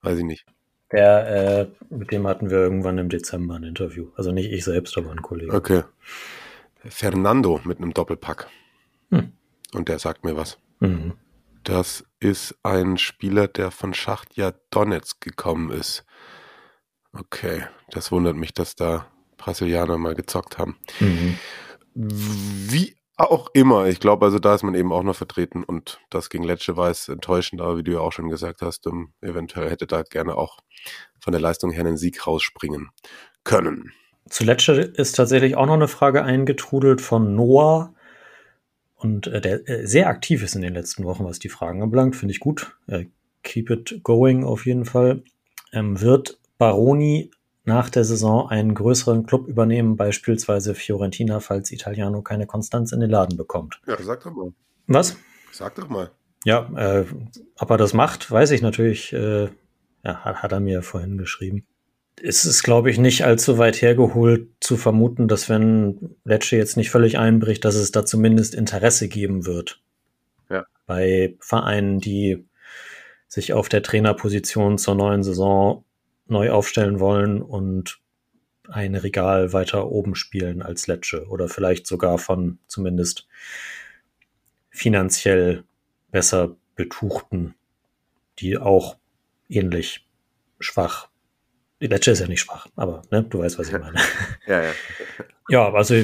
Weiß 0.00 0.18
ich 0.18 0.24
nicht. 0.24 0.46
Der, 0.94 1.26
äh, 1.26 1.66
mit 1.90 2.12
dem 2.12 2.26
hatten 2.26 2.50
wir 2.50 2.58
irgendwann 2.58 2.98
im 2.98 3.08
Dezember 3.08 3.56
ein 3.56 3.64
Interview. 3.64 4.10
Also 4.14 4.30
nicht 4.30 4.52
ich 4.52 4.62
selbst, 4.62 4.96
aber 4.96 5.10
ein 5.10 5.22
Kollege. 5.22 5.52
Okay. 5.52 5.82
Fernando 6.84 7.60
mit 7.64 7.78
einem 7.78 7.92
Doppelpack. 7.92 8.48
Hm. 9.10 9.32
Und 9.72 9.88
der 9.88 9.98
sagt 9.98 10.24
mir 10.24 10.36
was. 10.36 10.58
Mhm. 10.78 11.14
Das 11.64 12.04
ist 12.20 12.54
ein 12.62 12.96
Spieler, 12.98 13.48
der 13.48 13.72
von 13.72 13.92
Schachtja 13.92 14.52
Donetsk 14.70 15.20
gekommen 15.20 15.72
ist. 15.72 16.04
Okay, 17.12 17.64
das 17.90 18.12
wundert 18.12 18.36
mich, 18.36 18.52
dass 18.52 18.76
da 18.76 19.06
Brasilianer 19.36 19.98
mal 19.98 20.14
gezockt 20.14 20.58
haben. 20.58 20.76
Mhm. 21.00 21.38
Wie 21.94 22.96
auch 23.16 23.48
immer, 23.54 23.86
ich 23.86 24.00
glaube, 24.00 24.26
also 24.26 24.38
da 24.38 24.54
ist 24.54 24.62
man 24.62 24.74
eben 24.74 24.92
auch 24.92 25.02
noch 25.02 25.16
vertreten 25.16 25.62
und 25.62 26.00
das 26.10 26.30
gegen 26.30 26.44
Lecce 26.44 26.72
es 26.72 27.08
enttäuschend, 27.08 27.60
aber 27.60 27.78
wie 27.78 27.84
du 27.84 27.92
ja 27.92 28.00
auch 28.00 28.12
schon 28.12 28.28
gesagt 28.28 28.60
hast, 28.62 28.86
um, 28.86 29.12
eventuell 29.20 29.70
hätte 29.70 29.86
da 29.86 30.02
gerne 30.02 30.36
auch 30.36 30.58
von 31.20 31.32
der 31.32 31.40
Leistung 31.40 31.70
her 31.70 31.86
einen 31.86 31.96
Sieg 31.96 32.26
rausspringen 32.26 32.90
können. 33.44 33.92
Zu 34.28 34.44
Lecce 34.44 34.72
ist 34.72 35.12
tatsächlich 35.12 35.56
auch 35.56 35.66
noch 35.66 35.74
eine 35.74 35.88
Frage 35.88 36.24
eingetrudelt 36.24 37.00
von 37.00 37.34
Noah 37.34 37.94
und 38.96 39.26
äh, 39.26 39.40
der 39.40 39.68
äh, 39.68 39.86
sehr 39.86 40.08
aktiv 40.08 40.42
ist 40.42 40.54
in 40.54 40.62
den 40.62 40.74
letzten 40.74 41.04
Wochen, 41.04 41.24
was 41.24 41.38
die 41.38 41.50
Fragen 41.50 41.82
anbelangt, 41.82 42.16
finde 42.16 42.32
ich 42.32 42.40
gut. 42.40 42.76
Äh, 42.86 43.06
keep 43.42 43.70
it 43.70 44.00
going 44.02 44.44
auf 44.44 44.66
jeden 44.66 44.86
Fall. 44.86 45.22
Ähm, 45.72 46.00
wird 46.00 46.40
Baroni 46.58 47.30
nach 47.64 47.88
der 47.88 48.04
Saison 48.04 48.48
einen 48.48 48.74
größeren 48.74 49.26
Club 49.26 49.48
übernehmen, 49.48 49.96
beispielsweise 49.96 50.74
Fiorentina, 50.74 51.40
falls 51.40 51.72
Italiano 51.72 52.22
keine 52.22 52.46
Konstanz 52.46 52.92
in 52.92 53.00
den 53.00 53.10
Laden 53.10 53.36
bekommt. 53.36 53.80
Ja, 53.86 53.96
sag 54.02 54.22
doch 54.22 54.32
mal. 54.32 54.52
Was? 54.86 55.16
Sag 55.52 55.74
doch 55.76 55.88
mal. 55.88 56.10
Ja, 56.44 56.68
äh, 56.76 57.06
ob 57.58 57.70
er 57.70 57.78
das 57.78 57.94
macht, 57.94 58.30
weiß 58.30 58.50
ich 58.50 58.60
natürlich. 58.60 59.12
Äh, 59.12 59.48
ja, 60.04 60.24
hat, 60.24 60.42
hat 60.42 60.52
er 60.52 60.60
mir 60.60 60.82
vorhin 60.82 61.16
geschrieben. 61.16 61.66
Es 62.22 62.44
ist, 62.44 62.62
glaube 62.62 62.90
ich, 62.90 62.98
nicht 62.98 63.24
allzu 63.24 63.58
weit 63.58 63.80
hergeholt 63.80 64.48
zu 64.60 64.76
vermuten, 64.76 65.26
dass 65.26 65.48
wenn 65.48 66.16
Lecce 66.24 66.56
jetzt 66.56 66.76
nicht 66.76 66.90
völlig 66.90 67.18
einbricht, 67.18 67.64
dass 67.64 67.74
es 67.74 67.90
da 67.90 68.04
zumindest 68.04 68.54
Interesse 68.54 69.08
geben 69.08 69.46
wird. 69.46 69.80
Ja. 70.50 70.66
Bei 70.86 71.34
Vereinen, 71.40 71.98
die 71.98 72.44
sich 73.26 73.52
auf 73.52 73.68
der 73.68 73.82
Trainerposition 73.82 74.78
zur 74.78 74.94
neuen 74.94 75.22
Saison 75.22 75.84
neu 76.26 76.50
aufstellen 76.50 77.00
wollen 77.00 77.42
und 77.42 78.00
ein 78.68 78.94
Regal 78.94 79.52
weiter 79.52 79.86
oben 79.88 80.14
spielen 80.14 80.62
als 80.62 80.86
Lecce 80.86 81.26
oder 81.28 81.48
vielleicht 81.48 81.86
sogar 81.86 82.18
von 82.18 82.58
zumindest 82.66 83.26
finanziell 84.70 85.64
besser 86.10 86.56
betuchten, 86.74 87.54
die 88.38 88.56
auch 88.58 88.96
ähnlich 89.48 90.06
schwach. 90.58 91.08
Die 91.80 91.86
Lecce 91.88 92.12
ist 92.12 92.20
ja 92.20 92.26
nicht 92.26 92.40
schwach, 92.40 92.68
aber 92.76 93.02
ne, 93.10 93.22
du 93.22 93.40
weißt, 93.40 93.58
was 93.58 93.68
ich 93.68 93.72
meine. 93.78 94.00
Ja, 94.46 94.62
ja. 94.62 94.72
Ja, 95.50 95.72
also 95.72 95.94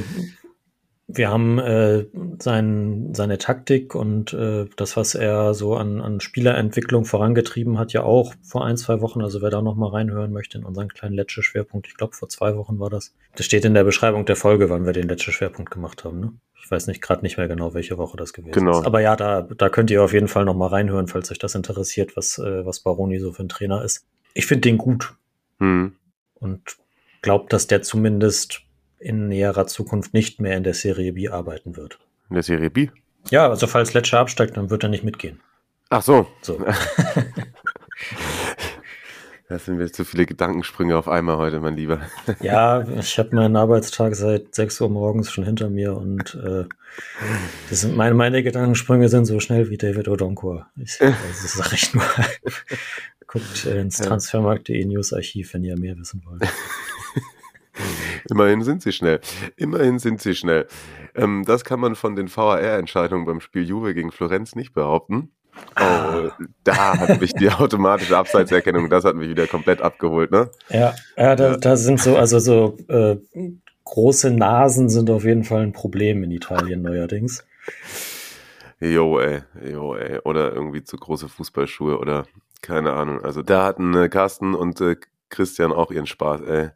wir 1.16 1.30
haben 1.30 1.58
äh, 1.58 2.06
sein, 2.38 3.12
seine 3.14 3.38
Taktik 3.38 3.94
und 3.94 4.32
äh, 4.32 4.66
das, 4.76 4.96
was 4.96 5.14
er 5.14 5.54
so 5.54 5.76
an, 5.76 6.00
an 6.00 6.20
Spielerentwicklung 6.20 7.04
vorangetrieben 7.04 7.78
hat, 7.78 7.92
ja 7.92 8.02
auch 8.02 8.34
vor 8.42 8.64
ein, 8.64 8.76
zwei 8.76 9.00
Wochen. 9.00 9.20
Also 9.20 9.42
wer 9.42 9.50
da 9.50 9.62
noch 9.62 9.76
mal 9.76 9.88
reinhören 9.88 10.32
möchte 10.32 10.58
in 10.58 10.64
unseren 10.64 10.88
kleinen 10.88 11.14
Lecce-Schwerpunkt, 11.14 11.86
ich 11.88 11.96
glaube 11.96 12.14
vor 12.14 12.28
zwei 12.28 12.56
Wochen 12.56 12.78
war 12.78 12.90
das. 12.90 13.14
Das 13.34 13.46
steht 13.46 13.64
in 13.64 13.74
der 13.74 13.84
Beschreibung 13.84 14.24
der 14.24 14.36
Folge, 14.36 14.70
wann 14.70 14.86
wir 14.86 14.92
den 14.92 15.08
Lecce-Schwerpunkt 15.08 15.70
gemacht 15.70 16.04
haben. 16.04 16.20
Ne? 16.20 16.32
Ich 16.62 16.70
weiß 16.70 16.86
nicht 16.86 17.02
gerade 17.02 17.22
nicht 17.22 17.36
mehr 17.36 17.48
genau, 17.48 17.74
welche 17.74 17.98
Woche 17.98 18.16
das 18.16 18.32
gewesen 18.32 18.52
genau. 18.52 18.80
ist. 18.80 18.86
Aber 18.86 19.00
ja, 19.00 19.16
da, 19.16 19.42
da 19.42 19.68
könnt 19.68 19.90
ihr 19.90 20.02
auf 20.02 20.12
jeden 20.12 20.28
Fall 20.28 20.44
noch 20.44 20.56
mal 20.56 20.68
reinhören, 20.68 21.08
falls 21.08 21.30
euch 21.30 21.38
das 21.38 21.54
interessiert, 21.54 22.16
was, 22.16 22.38
äh, 22.38 22.64
was 22.64 22.80
Baroni 22.80 23.18
so 23.18 23.32
für 23.32 23.42
ein 23.42 23.48
Trainer 23.48 23.82
ist. 23.82 24.06
Ich 24.34 24.46
finde 24.46 24.62
den 24.62 24.78
gut. 24.78 25.14
Hm. 25.58 25.96
Und 26.34 26.78
glaubt, 27.22 27.52
dass 27.52 27.66
der 27.66 27.82
zumindest 27.82 28.62
in 29.00 29.28
näherer 29.28 29.66
Zukunft 29.66 30.14
nicht 30.14 30.40
mehr 30.40 30.56
in 30.56 30.62
der 30.62 30.74
Serie 30.74 31.12
B 31.12 31.28
arbeiten 31.28 31.76
wird. 31.76 31.98
In 32.28 32.34
der 32.34 32.42
Serie 32.42 32.70
B? 32.70 32.88
Ja, 33.30 33.48
also 33.48 33.66
falls 33.66 33.94
Lecce 33.94 34.18
absteigt, 34.18 34.56
dann 34.56 34.70
wird 34.70 34.82
er 34.82 34.88
nicht 34.88 35.04
mitgehen. 35.04 35.40
Ach 35.88 36.02
so. 36.02 36.26
So. 36.42 36.64
Das 39.50 39.64
sind 39.64 39.78
mir 39.78 39.90
zu 39.90 40.04
viele 40.04 40.26
Gedankensprünge 40.26 40.96
auf 40.96 41.08
einmal 41.08 41.36
heute, 41.36 41.58
mein 41.58 41.74
Lieber. 41.74 42.02
Ja, 42.40 42.88
ich 42.88 43.18
habe 43.18 43.34
meinen 43.34 43.56
Arbeitstag 43.56 44.14
seit 44.14 44.54
6 44.54 44.80
Uhr 44.80 44.88
morgens 44.88 45.32
schon 45.32 45.42
hinter 45.42 45.68
mir 45.68 45.96
und 45.96 46.36
äh, 46.36 46.66
das 47.68 47.80
sind 47.80 47.96
meine, 47.96 48.14
meine 48.14 48.44
Gedankensprünge 48.44 49.08
sind 49.08 49.24
so 49.24 49.40
schnell 49.40 49.68
wie 49.68 49.76
David 49.76 50.06
Odonkor. 50.06 50.70
Ich, 50.76 51.00
also 51.00 51.16
das 51.42 51.54
sage 51.54 51.74
ich 51.74 51.92
nur. 51.92 52.04
Guckt 53.26 53.66
äh, 53.66 53.80
ins 53.80 53.96
Transfermarkt.de 53.96 54.84
News-Archiv, 54.84 55.52
wenn 55.54 55.64
ihr 55.64 55.76
mehr 55.76 55.98
wissen 55.98 56.22
wollt. 56.24 56.42
Immerhin 58.30 58.62
sind 58.62 58.82
sie 58.82 58.92
schnell. 58.92 59.20
Immerhin 59.56 59.98
sind 59.98 60.20
sie 60.20 60.34
schnell. 60.34 60.66
Ähm, 61.14 61.44
das 61.46 61.64
kann 61.64 61.80
man 61.80 61.94
von 61.94 62.16
den 62.16 62.34
VAR-Entscheidungen 62.34 63.26
beim 63.26 63.40
Spiel 63.40 63.64
Juve 63.64 63.94
gegen 63.94 64.12
Florenz 64.12 64.54
nicht 64.54 64.72
behaupten. 64.72 65.30
Oh, 65.76 66.30
da 66.64 66.98
hat 66.98 67.20
mich 67.20 67.34
die 67.34 67.50
automatische 67.50 68.16
Abseitserkennung, 68.16 68.88
das 68.88 69.04
hat 69.04 69.16
mich 69.16 69.28
wieder 69.28 69.46
komplett 69.46 69.82
abgeholt, 69.82 70.30
ne? 70.30 70.50
Ja, 70.68 70.94
ja, 71.16 71.36
da, 71.36 71.56
da 71.56 71.76
sind 71.76 72.00
so, 72.00 72.16
also 72.16 72.38
so 72.38 72.76
äh, 72.88 73.16
große 73.84 74.30
Nasen 74.30 74.88
sind 74.88 75.10
auf 75.10 75.24
jeden 75.24 75.44
Fall 75.44 75.62
ein 75.62 75.72
Problem 75.72 76.22
in 76.22 76.30
Italien 76.30 76.82
neuerdings. 76.82 77.44
Jo, 78.80 79.18
ey, 79.18 79.42
jo, 79.70 79.94
ey. 79.94 80.20
Oder 80.24 80.52
irgendwie 80.52 80.82
zu 80.82 80.96
große 80.96 81.28
Fußballschuhe 81.28 81.98
oder 81.98 82.26
keine 82.62 82.92
Ahnung. 82.92 83.22
Also 83.22 83.42
da 83.42 83.64
hatten 83.64 83.94
äh, 83.94 84.08
Carsten 84.08 84.54
und 84.54 84.80
äh, 84.80 84.96
Christian 85.28 85.72
auch 85.72 85.90
ihren 85.90 86.06
Spaß, 86.06 86.40
ey. 86.42 86.70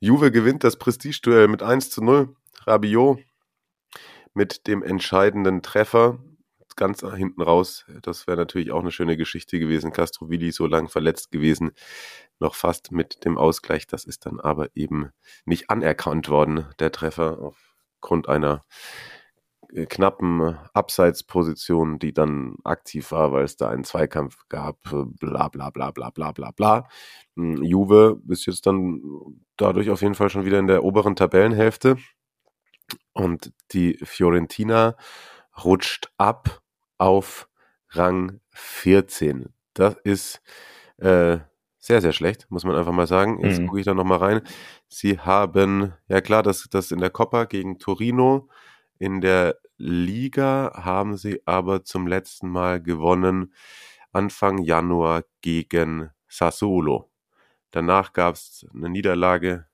Juve 0.00 0.30
gewinnt 0.30 0.62
das 0.62 0.76
Prestigeduell 0.76 1.48
mit 1.48 1.62
1 1.62 1.90
zu 1.90 2.02
0. 2.02 2.34
Rabiot 2.66 3.18
mit 4.32 4.68
dem 4.68 4.82
entscheidenden 4.82 5.62
Treffer 5.62 6.18
ganz 6.76 7.00
hinten 7.00 7.42
raus. 7.42 7.84
Das 8.02 8.26
wäre 8.26 8.36
natürlich 8.36 8.70
auch 8.70 8.80
eine 8.80 8.92
schöne 8.92 9.16
Geschichte 9.16 9.58
gewesen. 9.58 9.92
Castrovilli 9.92 10.52
so 10.52 10.66
lang 10.66 10.88
verletzt 10.88 11.32
gewesen, 11.32 11.72
noch 12.38 12.54
fast 12.54 12.92
mit 12.92 13.24
dem 13.24 13.36
Ausgleich. 13.36 13.86
Das 13.86 14.04
ist 14.04 14.24
dann 14.24 14.38
aber 14.40 14.68
eben 14.76 15.10
nicht 15.44 15.68
anerkannt 15.68 16.28
worden, 16.28 16.66
der 16.78 16.92
Treffer, 16.92 17.38
aufgrund 17.40 18.28
einer 18.28 18.64
knappen 19.88 20.56
Abseitsposition, 20.72 21.98
die 21.98 22.12
dann 22.12 22.56
aktiv 22.64 23.12
war, 23.12 23.32
weil 23.32 23.44
es 23.44 23.56
da 23.56 23.68
einen 23.70 23.84
Zweikampf 23.84 24.48
gab, 24.48 24.78
bla 25.20 25.48
bla 25.48 25.70
bla 25.70 25.90
bla 25.90 26.10
bla 26.10 26.32
bla 26.32 26.50
bla. 26.52 26.88
Hm, 27.36 27.62
Juve 27.62 28.20
ist 28.28 28.46
jetzt 28.46 28.66
dann 28.66 29.02
dadurch 29.56 29.90
auf 29.90 30.02
jeden 30.02 30.14
Fall 30.14 30.30
schon 30.30 30.44
wieder 30.44 30.58
in 30.58 30.66
der 30.68 30.84
oberen 30.84 31.16
Tabellenhälfte. 31.16 31.96
Und 33.12 33.52
die 33.72 33.98
Fiorentina 34.02 34.96
rutscht 35.64 36.10
ab 36.18 36.62
auf 36.98 37.48
Rang 37.90 38.40
14. 38.50 39.52
Das 39.74 39.96
ist 40.04 40.40
äh, 40.98 41.38
sehr, 41.78 42.00
sehr 42.00 42.12
schlecht, 42.12 42.46
muss 42.50 42.64
man 42.64 42.76
einfach 42.76 42.92
mal 42.92 43.06
sagen. 43.06 43.40
Jetzt 43.40 43.60
Mhm. 43.60 43.66
gucke 43.66 43.80
ich 43.80 43.86
da 43.86 43.94
nochmal 43.94 44.18
rein. 44.18 44.40
Sie 44.88 45.18
haben, 45.18 45.92
ja 46.08 46.20
klar, 46.20 46.42
das, 46.42 46.68
das 46.70 46.90
in 46.90 47.00
der 47.00 47.10
Coppa 47.10 47.44
gegen 47.44 47.78
Torino. 47.78 48.48
In 48.98 49.20
der 49.20 49.56
Liga 49.76 50.72
haben 50.74 51.16
sie 51.16 51.40
aber 51.46 51.84
zum 51.84 52.06
letzten 52.06 52.48
Mal 52.48 52.82
gewonnen 52.82 53.54
Anfang 54.12 54.58
Januar 54.58 55.22
gegen 55.40 56.10
Sassuolo. 56.28 57.10
Danach 57.70 58.12
gab 58.12 58.34
es 58.34 58.66
eine 58.74 58.88
Niederlage 58.88 59.66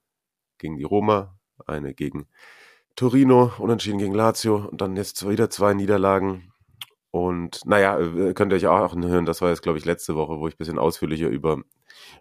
gegen 0.59 0.77
die 0.77 0.85
Roma, 0.85 1.39
eine 1.67 1.95
gegen 1.95 2.27
Torino, 2.97 3.53
unentschieden 3.59 3.99
gegen 3.99 4.15
Lazio 4.15 4.57
und 4.57 4.81
dann 4.81 4.97
jetzt 4.97 5.27
wieder 5.29 5.49
zwei 5.49 5.73
Niederlagen. 5.73 6.53
Und 7.11 7.61
naja, 7.65 7.99
äh, 7.99 8.35
könnt 8.35 8.53
ihr 8.53 8.57
euch 8.57 8.67
auch 8.67 8.95
hören, 8.95 9.25
das 9.25 9.41
war 9.41 9.51
jetzt, 9.51 9.63
glaube 9.63 9.79
ich, 9.79 9.85
letzte 9.85 10.17
Woche, 10.17 10.39
wo 10.39 10.49
ich 10.49 10.55
ein 10.55 10.59
bisschen 10.59 10.79
ausführlicher 10.79 11.29
über 11.29 11.63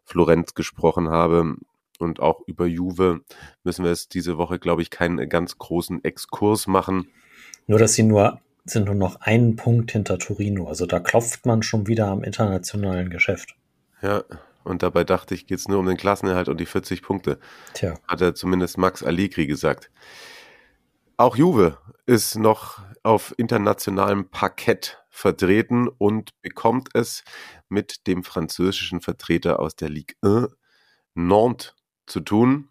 Florenz 0.06 0.54
gesprochen 0.54 1.10
habe 1.10 1.58
und 2.00 2.20
auch 2.20 2.42
über 2.48 2.66
Juve. 2.66 3.22
Müssen 3.64 3.84
wir 3.84 3.92
jetzt 3.92 4.14
diese 4.14 4.38
Woche, 4.38 4.60
glaube 4.60 4.82
ich, 4.82 4.90
keinen 4.90 5.30
ganz 5.30 5.58
großen 5.58 6.04
Exkurs 6.04 6.68
machen. 6.68 7.08
Nur, 7.68 7.80
dass 7.80 7.94
sie 7.94 8.04
nur 8.04 8.40
sind 8.66 8.86
nur 8.86 8.96
noch 8.96 9.22
einen 9.22 9.56
Punkt 9.56 9.92
hinter 9.92 10.18
Torino. 10.20 10.68
Also 10.68 10.86
da 10.86 11.00
klopft 11.00 11.46
man 11.46 11.64
schon 11.64 11.88
wieder 11.88 12.08
am 12.08 12.24
internationalen 12.24 13.10
Geschäft. 13.10 13.56
Ja, 14.02 14.24
und 14.64 14.84
dabei 14.84 15.04
dachte 15.04 15.36
ich, 15.36 15.48
geht 15.48 15.60
es 15.60 15.68
nur 15.68 15.80
um 15.80 15.86
den 15.86 15.98
Klassenerhalt 15.98 16.48
und 16.50 16.60
die 16.60 16.66
40 16.66 17.02
Punkte. 17.02 17.40
Tja, 17.74 17.96
hat 18.08 18.22
er 18.22 18.36
zumindest 18.36 18.78
Max 18.78 19.04
Allegri 19.04 19.48
gesagt. 19.48 19.92
Auch 21.18 21.36
Juve 21.36 21.78
ist 22.06 22.38
noch 22.38 22.80
auf 23.04 23.34
internationalem 23.38 24.30
Parkett 24.30 25.04
vertreten 25.10 25.88
und 25.90 26.32
bekommt 26.42 26.90
es 26.94 27.24
mit 27.70 28.08
dem 28.08 28.24
französischen 28.24 29.02
Vertreter 29.02 29.60
aus 29.60 29.76
der 29.76 29.90
Ligue 29.90 30.16
1 30.22 30.48
Nantes 31.16 31.76
zu 32.06 32.20
tun. 32.20 32.70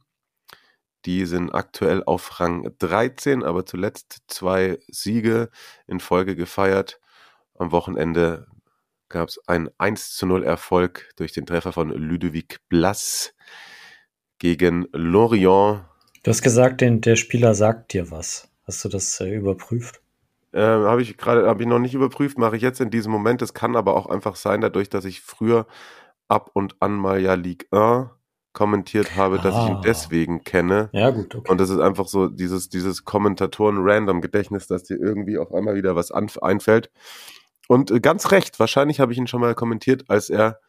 Die 1.04 1.26
sind 1.26 1.50
aktuell 1.50 2.04
auf 2.04 2.38
Rang 2.38 2.70
13, 2.78 3.42
aber 3.42 3.66
zuletzt 3.66 4.22
zwei 4.28 4.78
Siege 4.88 5.50
in 5.86 5.98
Folge 5.98 6.36
gefeiert. 6.36 7.00
Am 7.54 7.72
Wochenende 7.72 8.46
gab 9.08 9.28
es 9.28 9.40
einen 9.48 9.68
1 9.78 10.14
zu 10.14 10.26
0 10.26 10.44
Erfolg 10.44 11.10
durch 11.16 11.32
den 11.32 11.44
Treffer 11.44 11.72
von 11.72 11.90
Ludovic 11.90 12.60
Blas 12.68 13.34
gegen 14.38 14.86
Lorient. 14.92 15.84
du 16.22 16.30
hast 16.30 16.42
gesagt, 16.42 16.80
den, 16.80 17.00
der 17.00 17.16
Spieler 17.16 17.54
sagt 17.54 17.92
dir 17.92 18.10
was. 18.10 18.48
Hast 18.64 18.84
du 18.84 18.88
das 18.88 19.20
äh, 19.20 19.34
überprüft? 19.34 20.00
Äh, 20.52 20.60
habe 20.60 21.02
ich 21.02 21.16
gerade, 21.16 21.48
habe 21.48 21.62
ich 21.62 21.68
noch 21.68 21.78
nicht 21.78 21.94
überprüft, 21.94 22.38
mache 22.38 22.56
ich 22.56 22.62
jetzt 22.62 22.80
in 22.80 22.90
diesem 22.90 23.10
Moment. 23.10 23.42
Es 23.42 23.54
kann 23.54 23.74
aber 23.74 23.96
auch 23.96 24.06
einfach 24.06 24.36
sein, 24.36 24.60
dadurch, 24.60 24.88
dass 24.88 25.04
ich 25.04 25.20
früher 25.20 25.66
ab 26.28 26.50
und 26.54 26.76
an 26.80 26.94
mal 26.94 27.20
ja 27.20 27.34
Ligue 27.34 27.66
1 27.72 28.10
kommentiert 28.52 29.16
habe, 29.16 29.38
dass 29.38 29.54
ich 29.56 29.70
ihn 29.70 29.76
Ah. 29.76 29.82
deswegen 29.84 30.44
kenne. 30.44 30.90
Ja, 30.92 31.10
gut, 31.10 31.34
okay. 31.34 31.50
Und 31.50 31.58
das 31.60 31.70
ist 31.70 31.80
einfach 31.80 32.06
so 32.06 32.28
dieses, 32.28 32.68
dieses 32.68 33.04
Kommentatoren-Random-Gedächtnis, 33.04 34.66
dass 34.66 34.84
dir 34.84 34.98
irgendwie 34.98 35.38
auf 35.38 35.52
einmal 35.54 35.74
wieder 35.74 35.96
was 35.96 36.10
einfällt. 36.12 36.90
Und 37.68 37.90
äh, 37.90 38.00
ganz 38.00 38.30
recht, 38.30 38.58
wahrscheinlich 38.60 39.00
habe 39.00 39.12
ich 39.12 39.18
ihn 39.18 39.26
schon 39.26 39.40
mal 39.40 39.54
kommentiert, 39.54 40.04
als 40.08 40.28
er 40.30 40.60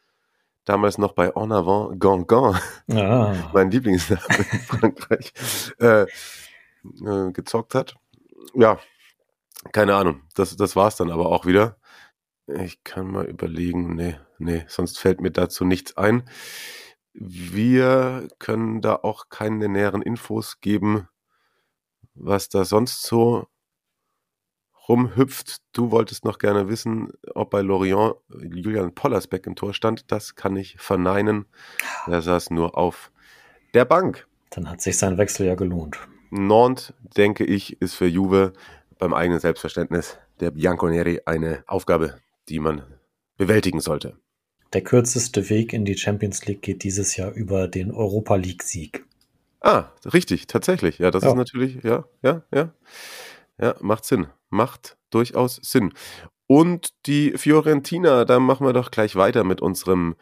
damals 0.65 0.97
noch 0.97 1.11
bei 1.13 1.27
En 1.35 1.51
Avant 1.51 1.99
Gangan, 1.99 2.57
ah, 2.93 3.33
mein 3.53 3.69
Lieblingsname 3.69 4.21
in 4.51 4.59
Frankreich, 4.59 5.33
äh, 5.79 6.03
äh, 6.03 7.31
gezockt 7.33 7.75
hat. 7.75 7.95
Ja, 8.53 8.79
keine 9.73 9.95
Ahnung. 9.95 10.21
Das, 10.35 10.55
das 10.55 10.75
war's 10.75 10.95
dann 10.95 11.11
aber 11.11 11.27
auch 11.27 11.45
wieder. 11.45 11.75
Ich 12.47 12.83
kann 12.83 13.07
mal 13.11 13.25
überlegen. 13.25 13.95
Nee, 13.95 14.15
nee, 14.37 14.63
sonst 14.67 14.99
fällt 14.99 15.21
mir 15.21 15.31
dazu 15.31 15.65
nichts 15.65 15.97
ein. 15.97 16.23
Wir 17.13 18.27
können 18.39 18.81
da 18.81 18.95
auch 18.95 19.29
keine 19.29 19.69
näheren 19.69 20.01
Infos 20.01 20.59
geben, 20.61 21.07
was 22.15 22.49
da 22.49 22.65
sonst 22.65 23.03
so 23.03 23.47
rumhüpft. 24.87 25.57
Du 25.73 25.91
wolltest 25.91 26.25
noch 26.25 26.39
gerne 26.39 26.67
wissen, 26.67 27.11
ob 27.33 27.51
bei 27.51 27.61
Lorient 27.61 28.15
Julian 28.29 28.93
Pollersbeck 28.93 29.47
im 29.47 29.55
Tor 29.55 29.73
stand. 29.73 30.11
Das 30.11 30.35
kann 30.35 30.55
ich 30.55 30.77
verneinen. 30.77 31.45
Er 32.07 32.21
saß 32.21 32.49
nur 32.49 32.77
auf 32.77 33.11
der 33.73 33.85
Bank. 33.85 34.27
dann 34.49 34.69
hat 34.69 34.81
sich 34.81 34.97
sein 34.97 35.17
Wechsel 35.17 35.47
ja 35.47 35.55
gelohnt. 35.55 35.99
Nantes, 36.29 36.93
denke 37.15 37.43
ich, 37.43 37.81
ist 37.81 37.93
für 37.93 38.07
Juve 38.07 38.53
beim 38.97 39.13
eigenen 39.13 39.39
Selbstverständnis 39.39 40.17
der 40.39 40.51
Bianconeri 40.51 41.21
eine 41.25 41.63
Aufgabe, 41.67 42.17
die 42.49 42.59
man 42.59 42.83
bewältigen 43.37 43.79
sollte. 43.79 44.17
Der 44.73 44.81
kürzeste 44.81 45.49
Weg 45.49 45.71
in 45.71 45.85
die 45.85 45.97
Champions 45.97 46.45
League 46.47 46.63
geht 46.63 46.83
dieses 46.83 47.15
Jahr 47.15 47.31
über 47.31 47.67
den 47.67 47.91
Europa 47.91 48.35
League-Sieg. 48.35 49.05
Ah, 49.61 49.91
richtig, 50.11 50.47
tatsächlich. 50.47 50.97
Ja, 50.97 51.11
das 51.11 51.23
Ja. 51.23 51.29
ist 51.29 51.35
natürlich, 51.35 51.83
ja, 51.83 52.05
ja, 52.23 52.43
ja. 52.53 52.73
Ja, 53.61 53.75
macht 53.81 54.03
Sinn. 54.05 54.27
Macht 54.49 54.97
durchaus 55.11 55.59
Sinn. 55.61 55.93
Und 56.47 56.89
die 57.05 57.37
Fiorentina, 57.37 58.25
da 58.25 58.39
machen 58.39 58.65
wir 58.65 58.73
doch 58.73 58.91
gleich 58.91 59.15
weiter 59.15 59.43
mit 59.43 59.61
unserem 59.61 60.15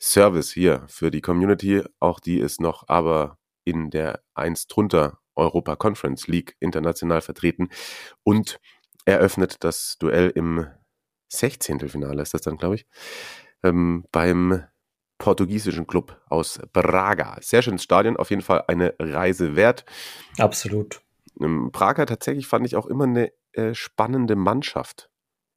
Service 0.00 0.52
hier 0.52 0.84
für 0.86 1.10
die 1.10 1.20
Community. 1.20 1.82
Auch 2.00 2.20
die 2.20 2.38
ist 2.38 2.60
noch 2.60 2.84
aber 2.88 3.38
in 3.64 3.90
der 3.90 4.22
1 4.34 4.68
drunter 4.68 5.18
Europa 5.34 5.76
Conference 5.76 6.28
League 6.28 6.56
international 6.60 7.20
vertreten 7.20 7.68
und 8.22 8.60
eröffnet 9.04 9.64
das 9.64 9.96
Duell 9.98 10.30
im 10.34 10.66
16. 11.28 11.88
Finale, 11.88 12.22
ist 12.22 12.34
das 12.34 12.42
dann, 12.42 12.56
glaube 12.56 12.76
ich, 12.76 12.86
ähm, 13.62 14.04
beim 14.12 14.62
portugiesischen 15.18 15.86
Club 15.86 16.20
aus 16.28 16.60
Braga. 16.72 17.38
Sehr 17.40 17.62
schönes 17.62 17.82
Stadion, 17.82 18.16
auf 18.16 18.30
jeden 18.30 18.42
Fall 18.42 18.64
eine 18.68 18.94
Reise 18.98 19.56
wert. 19.56 19.84
Absolut. 20.38 21.00
Ähm, 21.40 21.70
Prager 21.72 22.06
tatsächlich 22.06 22.46
fand 22.46 22.66
ich 22.66 22.76
auch 22.76 22.86
immer 22.86 23.04
eine 23.04 23.32
äh, 23.52 23.74
spannende 23.74 24.36
Mannschaft, 24.36 25.10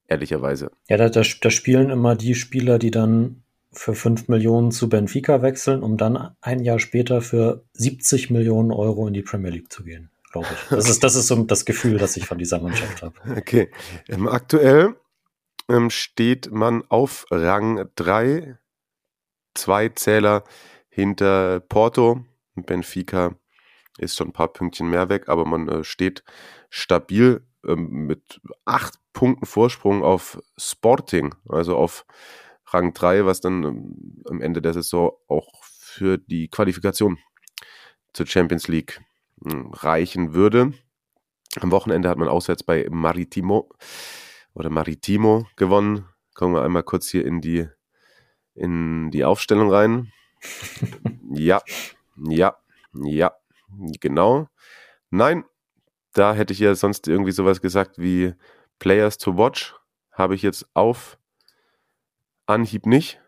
ehrlicherweise. 0.08 0.70
Ja, 0.88 0.96
da, 0.96 1.08
da, 1.08 1.22
da 1.40 1.50
spielen 1.50 1.90
immer 1.90 2.16
die 2.16 2.34
Spieler, 2.34 2.78
die 2.78 2.90
dann 2.90 3.42
für 3.72 3.94
5 3.94 4.28
Millionen 4.28 4.72
zu 4.72 4.88
Benfica 4.88 5.42
wechseln, 5.42 5.82
um 5.82 5.96
dann 5.96 6.34
ein 6.40 6.60
Jahr 6.60 6.78
später 6.78 7.20
für 7.22 7.64
70 7.74 8.30
Millionen 8.30 8.72
Euro 8.72 9.06
in 9.06 9.14
die 9.14 9.22
Premier 9.22 9.50
League 9.50 9.72
zu 9.72 9.84
gehen, 9.84 10.10
glaube 10.32 10.48
ich. 10.52 10.68
Das 10.70 10.88
ist, 10.90 11.04
das 11.04 11.14
ist 11.14 11.28
so 11.28 11.36
das 11.44 11.64
Gefühl, 11.64 11.98
das 11.98 12.16
ich 12.16 12.26
von 12.26 12.38
dieser 12.38 12.60
Mannschaft 12.60 13.02
habe. 13.02 13.14
Okay. 13.36 13.70
Ähm, 14.08 14.26
aktuell 14.26 14.96
ähm, 15.70 15.90
steht 15.90 16.50
man 16.50 16.84
auf 16.88 17.26
Rang 17.30 17.88
3, 17.94 18.58
zwei 19.54 19.88
Zähler 19.90 20.44
hinter 20.88 21.60
Porto. 21.60 22.24
Benfica 22.56 23.36
ist 23.98 24.16
schon 24.16 24.28
ein 24.28 24.32
paar 24.32 24.52
Pünktchen 24.52 24.90
mehr 24.90 25.08
weg, 25.08 25.28
aber 25.28 25.44
man 25.44 25.68
äh, 25.68 25.84
steht 25.84 26.24
stabil 26.68 27.46
ähm, 27.64 28.06
mit 28.06 28.40
acht 28.64 28.94
Punkten 29.12 29.46
Vorsprung 29.46 30.02
auf 30.02 30.40
Sporting, 30.56 31.34
also 31.48 31.76
auf 31.76 32.04
Rang 32.66 32.92
3, 32.92 33.24
was 33.24 33.40
dann 33.40 33.64
ähm, 33.64 34.22
am 34.28 34.40
Ende 34.40 34.60
der 34.60 34.72
Saison 34.72 35.12
auch 35.28 35.64
für 35.64 36.18
die 36.18 36.48
Qualifikation 36.48 37.18
zur 38.12 38.26
Champions 38.26 38.68
League 38.68 39.00
mh, 39.36 39.70
reichen 39.72 40.34
würde. 40.34 40.72
Am 41.60 41.70
Wochenende 41.70 42.08
hat 42.08 42.18
man 42.18 42.28
auswärts 42.28 42.62
bei 42.62 42.86
Maritimo 42.90 43.70
oder 44.54 44.70
Maritimo 44.70 45.46
gewonnen. 45.56 46.06
Kommen 46.34 46.54
wir 46.54 46.62
einmal 46.62 46.82
kurz 46.82 47.08
hier 47.08 47.26
in 47.26 47.40
die, 47.40 47.68
in 48.54 49.10
die 49.10 49.24
Aufstellung 49.24 49.70
rein. 49.70 50.12
ja, 51.32 51.60
ja, 52.16 52.56
ja, 52.94 53.32
genau. 54.00 54.48
Nein, 55.10 55.44
da 56.12 56.34
hätte 56.34 56.52
ich 56.52 56.58
ja 56.58 56.74
sonst 56.74 57.08
irgendwie 57.08 57.32
sowas 57.32 57.60
gesagt 57.60 57.98
wie 57.98 58.34
Players 58.78 59.18
to 59.18 59.36
Watch. 59.36 59.74
Habe 60.12 60.34
ich 60.34 60.42
jetzt 60.42 60.66
auf 60.74 61.18
Anhieb 62.46 62.86
nicht. 62.86 63.20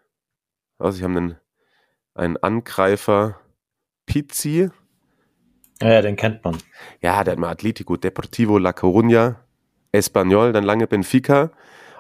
Also 0.79 0.99
ich 0.99 1.05
habe 1.05 1.17
einen, 1.17 1.37
einen 2.15 2.37
Angreifer 2.39 3.41
Pizzi. 4.07 4.71
Ja, 5.81 5.93
ja, 5.93 6.03
den 6.03 6.17
kennt 6.17 6.45
man. 6.45 6.59
Ja, 7.01 7.23
der 7.25 7.33
hat 7.33 7.39
mal 7.39 7.51
Atletico, 7.51 7.97
Deportivo 7.97 8.59
La 8.59 8.71
Coruña, 8.71 9.37
Espanyol, 9.93 10.53
dann 10.53 10.65
lange 10.65 10.87
Benfica. 10.87 11.51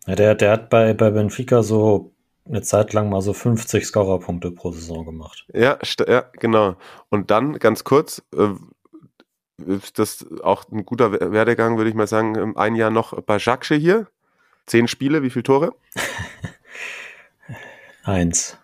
Ja, 0.06 0.14
der, 0.14 0.34
der 0.34 0.52
hat 0.52 0.70
bei, 0.70 0.94
bei 0.94 1.10
Benfica 1.10 1.62
so 1.62 2.12
eine 2.48 2.62
Zeit 2.62 2.92
lang 2.92 3.08
mal 3.08 3.22
so 3.22 3.32
50 3.32 3.86
Scorerpunkte 3.86 4.50
pro 4.50 4.72
Saison 4.72 5.04
gemacht. 5.04 5.46
Ja, 5.54 5.78
ja, 6.08 6.24
genau. 6.32 6.76
Und 7.08 7.30
dann 7.30 7.58
ganz 7.58 7.84
kurz, 7.84 8.22
äh, 8.34 8.48
ist 9.66 9.98
das 9.98 10.26
auch 10.42 10.64
ein 10.72 10.84
guter 10.84 11.12
We- 11.12 11.32
Werdegang, 11.32 11.76
würde 11.76 11.90
ich 11.90 11.96
mal 11.96 12.08
sagen, 12.08 12.36
ähm, 12.36 12.56
ein 12.56 12.74
Jahr 12.74 12.90
noch 12.90 13.20
bei 13.22 13.36
Jacques 13.38 13.68
hier. 13.78 14.08
Zehn 14.66 14.88
Spiele, 14.88 15.22
wie 15.22 15.30
viele 15.30 15.42
Tore? 15.44 15.74
Eins. 18.04 18.56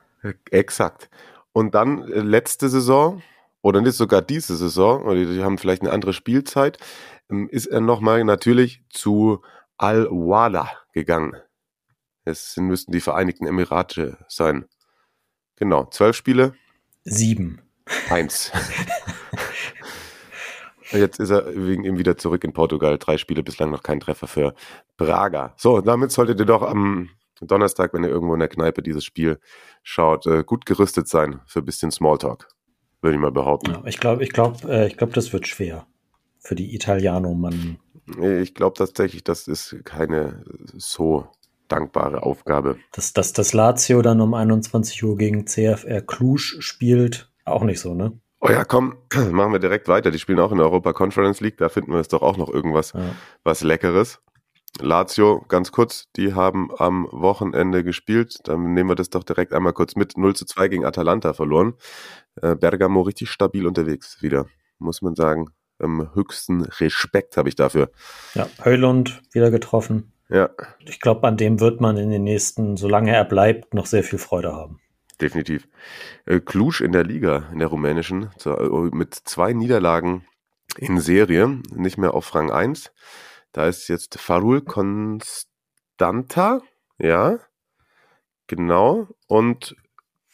Exakt. 0.51 1.09
Und 1.53 1.75
dann 1.75 2.03
äh, 2.11 2.21
letzte 2.21 2.69
Saison, 2.69 3.23
oder 3.62 3.81
nicht 3.81 3.97
sogar 3.97 4.23
diese 4.23 4.57
Saison, 4.57 5.05
oder 5.05 5.25
die 5.25 5.43
haben 5.43 5.59
vielleicht 5.59 5.83
eine 5.83 5.93
andere 5.93 6.12
Spielzeit, 6.12 6.79
ist 7.29 7.67
er 7.67 7.81
nochmal 7.81 8.25
natürlich 8.25 8.83
zu 8.91 9.43
Al-Wala 9.77 10.71
gegangen. 10.93 11.37
Es 12.25 12.57
müssten 12.57 12.93
die 12.93 13.01
Vereinigten 13.01 13.47
Emirate 13.47 14.19
sein. 14.29 14.67
Genau, 15.57 15.87
zwölf 15.87 16.17
Spiele. 16.17 16.55
Sieben. 17.05 17.62
Eins. 18.11 18.53
Jetzt 20.91 21.21
ist 21.21 21.31
er 21.31 21.55
wegen 21.55 21.85
ihm 21.85 21.99
wieder 21.99 22.17
zurück 22.17 22.45
in 22.45 22.53
Portugal. 22.53 22.99
Drei 22.99 23.19
Spiele 23.19 23.43
bislang 23.43 23.71
noch 23.71 23.83
kein 23.83 24.01
Treffer 24.01 24.27
für 24.27 24.55
Braga. 24.97 25.55
So, 25.57 25.81
damit 25.81 26.12
solltet 26.12 26.41
ihr 26.41 26.47
doch 26.47 26.62
am 26.62 27.11
Donnerstag, 27.41 27.93
wenn 27.93 28.05
ihr 28.05 28.11
irgendwo 28.11 28.35
in 28.35 28.41
der 28.41 28.49
Kneipe 28.49 28.83
dieses 28.83 29.05
Spiel 29.05 29.38
schaut, 29.83 30.27
äh, 30.27 30.45
gut 30.45 30.67
gerüstet 30.67 31.09
sein 31.09 31.41
für 31.47 31.61
ein 31.61 31.64
bisschen 31.64 31.91
Smalltalk. 31.91 32.49
Würde 33.01 33.14
ich 33.17 33.21
mal 33.21 33.31
behaupten. 33.31 33.73
Ja, 33.73 33.83
ich 33.85 34.01
glaube, 34.01 34.25
ich 34.25 34.31
glaube, 34.31 34.69
äh, 34.69 34.87
ich 34.87 34.97
glaube, 34.97 35.12
das 35.12 35.33
wird 35.33 35.47
schwer 35.47 35.87
für 36.40 36.55
die 36.55 36.74
Italiano-Mann. 36.74 37.79
Ich 38.40 38.55
glaube 38.55 38.77
tatsächlich, 38.77 39.22
das 39.24 39.48
ist 39.48 39.77
keine 39.85 40.44
so 40.77 41.27
dankbare 41.68 42.22
Aufgabe. 42.22 42.79
Dass, 42.92 43.12
dass 43.12 43.33
das 43.33 43.53
Lazio 43.53 44.01
dann 44.03 44.20
um 44.20 44.33
21 44.35 45.05
Uhr 45.05 45.16
gegen 45.18 45.46
CFR 45.46 46.01
Cluj 46.01 46.38
spielt, 46.61 47.31
auch 47.44 47.62
nicht 47.64 47.81
so, 47.81 47.94
ne? 47.94 48.18
Oh 48.40 48.48
ja, 48.48 48.64
komm, 48.64 48.96
machen 49.31 49.53
wir 49.53 49.59
direkt 49.59 49.88
weiter. 49.88 50.11
Die 50.11 50.18
spielen 50.18 50.38
auch 50.40 50.53
in 50.53 50.59
der 50.59 50.66
Europa 50.66 50.92
Conference 50.92 51.40
League. 51.40 51.59
Da 51.59 51.68
finden 51.68 51.92
wir 51.92 52.01
es 52.01 52.09
doch 52.09 52.22
auch 52.22 52.37
noch 52.37 52.48
irgendwas, 52.48 52.92
Ja. 52.92 53.14
was 53.44 53.62
Leckeres. 53.62 54.20
Lazio, 54.81 55.44
ganz 55.48 55.72
kurz, 55.72 56.05
die 56.16 56.35
haben 56.35 56.70
am 56.79 57.09
Wochenende 57.11 57.83
gespielt. 57.83 58.37
Dann 58.44 58.74
nehmen 58.74 58.90
wir 58.90 58.94
das 58.94 59.11
doch 59.11 59.24
direkt 59.24 59.53
einmal 59.53 59.72
kurz 59.72 59.96
mit. 59.96 60.16
0 60.16 60.37
zu 60.37 60.44
2 60.46 60.68
gegen 60.68 60.85
Atalanta 60.85 61.33
verloren. 61.33 61.74
Äh, 62.40 62.55
Bergamo 62.55 63.01
richtig 63.03 63.31
stabil 63.31 63.66
unterwegs 63.66 64.22
wieder, 64.22 64.46
muss 64.79 65.03
man 65.03 65.14
sagen. 65.16 65.46
Ähm, 65.81 66.11
höchsten 66.14 66.62
Respekt 66.62 67.37
habe 67.37 67.49
ich 67.49 67.57
dafür. 67.57 67.91
Ja, 68.35 68.49
Höllund 68.62 69.23
wieder 69.33 69.51
getroffen. 69.51 70.12
Ja, 70.29 70.51
Ich 70.81 71.01
glaube, 71.01 71.27
an 71.27 71.38
dem 71.38 71.61
wird 71.61 71.81
man 71.81 71.97
in 71.97 72.11
den 72.11 72.25
nächsten, 72.25 72.77
solange 72.77 73.14
er 73.14 73.25
bleibt, 73.25 73.73
noch 73.73 73.87
sehr 73.87 74.03
viel 74.03 74.19
Freude 74.19 74.53
haben. 74.53 74.81
definitiv. 75.21 75.67
Äh, 76.27 76.41
Cluj 76.41 76.81
in 76.81 76.93
der 76.93 77.05
Liga, 77.05 77.49
in 77.53 77.59
der 77.59 77.69
rumänischen, 77.69 78.31
zu, 78.37 78.51
äh, 78.51 78.95
mit 78.95 79.14
zwei 79.14 79.53
Niederlagen 79.53 80.25
in 80.77 81.01
Serie, 81.01 81.61
nicht 81.75 81.99
mehr 81.99 82.14
auf 82.14 82.35
Rang 82.35 82.53
1. 82.53 82.93
Da 83.53 83.67
ist 83.67 83.88
jetzt 83.88 84.21
Farul 84.21 84.61
Constanta, 84.61 86.61
ja, 86.99 87.38
genau. 88.47 89.09
Und 89.27 89.75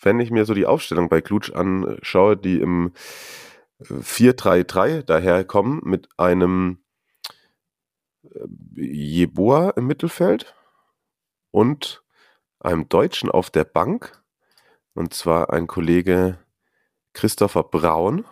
wenn 0.02 0.20
ich 0.20 0.30
mir 0.30 0.44
so 0.44 0.54
die 0.54 0.66
Aufstellung 0.66 1.08
bei 1.08 1.20
Cluj 1.20 1.52
anschaue, 1.54 2.36
die 2.36 2.60
im 2.60 2.92
4-3-3 3.80 5.02
daherkommen 5.02 5.80
mit 5.84 6.08
einem 6.16 6.84
äh, 8.22 8.46
Jeboa 8.74 9.70
im 9.70 9.86
Mittelfeld 9.86 10.54
und 11.50 12.02
einem 12.60 12.88
Deutschen 12.88 13.30
auf 13.30 13.50
der 13.50 13.64
Bank. 13.64 14.22
Und 14.94 15.12
zwar 15.12 15.52
ein 15.52 15.66
Kollege 15.66 16.38
Christopher 17.12 17.64
Braun, 17.64 18.24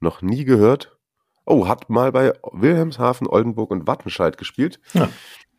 noch 0.00 0.22
nie 0.22 0.44
gehört. 0.44 0.98
Oh, 1.44 1.66
hat 1.66 1.88
mal 1.88 2.12
bei 2.12 2.32
Wilhelmshaven, 2.52 3.26
Oldenburg 3.26 3.70
und 3.70 3.86
Wattenscheid 3.86 4.36
gespielt, 4.36 4.80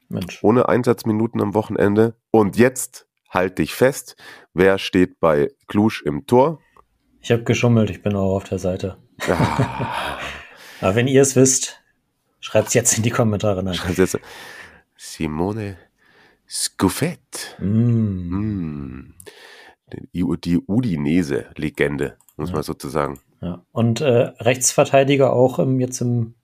Mensch. 0.07 0.43
ohne 0.43 0.69
Einsatzminuten 0.69 1.41
am 1.41 1.53
Wochenende. 1.55 2.15
Und 2.31 2.57
jetzt 2.57 3.07
halt 3.29 3.57
dich 3.57 3.73
fest, 3.73 4.15
wer 4.53 4.77
steht 4.77 5.19
bei 5.19 5.49
Cluj 5.67 6.01
im 6.05 6.25
Tor? 6.27 6.59
Ich 7.21 7.31
habe 7.31 7.43
geschummelt, 7.43 7.89
ich 7.89 8.01
bin 8.01 8.15
auch 8.15 8.35
auf 8.35 8.43
der 8.45 8.59
Seite. 8.59 8.97
Ah, 9.27 10.17
Aber 10.81 10.95
wenn 10.95 11.07
ihr 11.07 11.21
es 11.21 11.35
wisst, 11.35 11.81
schreibt 12.39 12.69
es 12.69 12.73
jetzt 12.73 12.95
in 12.97 13.03
die 13.03 13.09
Kommentare 13.09 13.65
rein. 13.65 13.77
Simone 14.97 15.77
Scuffet. 16.47 17.19
Mm. 17.59 17.63
Hm. 18.31 19.13
Die, 20.13 20.25
die 20.43 20.57
Udinese-Legende, 20.59 22.17
muss 22.37 22.49
Ja. 22.49 22.55
man 22.55 22.63
sozusagen. 22.63 23.19
Ja. 23.41 23.63
Und 23.71 24.01
äh, 24.01 24.31
Rechtsverteidiger 24.39 25.33
auch 25.33 25.59
im, 25.59 25.79
jetzt 25.79 26.01
im, 26.01 26.35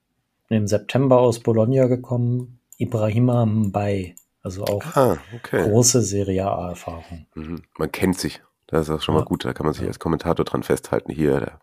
im 0.50 0.68
September 0.68 1.20
aus 1.20 1.40
Bologna 1.40 1.86
gekommen, 1.88 2.60
Ibrahima 2.78 3.46
Mbai. 3.46 4.16
Also 4.42 4.64
auch 4.66 4.84
Ah, 4.96 5.18
okay. 5.36 5.64
große 5.64 6.02
Serie 6.02 6.46
A-Erfahrung. 6.46 7.26
Mhm. 7.34 7.64
Man 7.78 7.92
kennt 7.92 8.20
sich. 8.20 8.42
Das 8.76 8.90
ist 8.90 8.96
auch 8.96 9.02
schon 9.02 9.16
mal 9.16 9.24
gut. 9.24 9.46
Da 9.46 9.54
kann 9.54 9.66
man 9.66 9.74
sich 9.74 9.88
als 9.88 10.00
Kommentator 10.00 10.44
dran 10.44 10.64
festhalten. 10.64 11.12
Hier. 11.12 11.60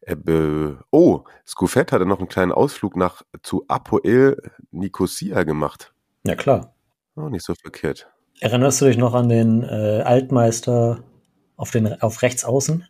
Äh, 0.00 0.16
oh, 0.90 1.24
Scuffet 1.46 1.92
hatte 1.92 2.04
noch 2.04 2.18
einen 2.18 2.28
kleinen 2.28 2.50
Ausflug 2.50 2.96
nach 2.96 3.22
zu 3.42 3.64
Apoel 3.68 4.36
Nicosia 4.72 5.44
gemacht. 5.44 5.92
Ja, 6.24 6.34
klar. 6.34 6.74
Oh, 7.14 7.28
nicht 7.28 7.44
so 7.44 7.54
verkehrt. 7.54 8.10
Erinnerst 8.40 8.80
du 8.80 8.86
dich 8.86 8.96
noch 8.96 9.14
an 9.14 9.28
den 9.28 9.62
äh, 9.62 10.02
Altmeister 10.04 11.04
auf, 11.56 11.70
den, 11.70 12.00
auf 12.02 12.22
rechts 12.22 12.44
außen? 12.44 12.88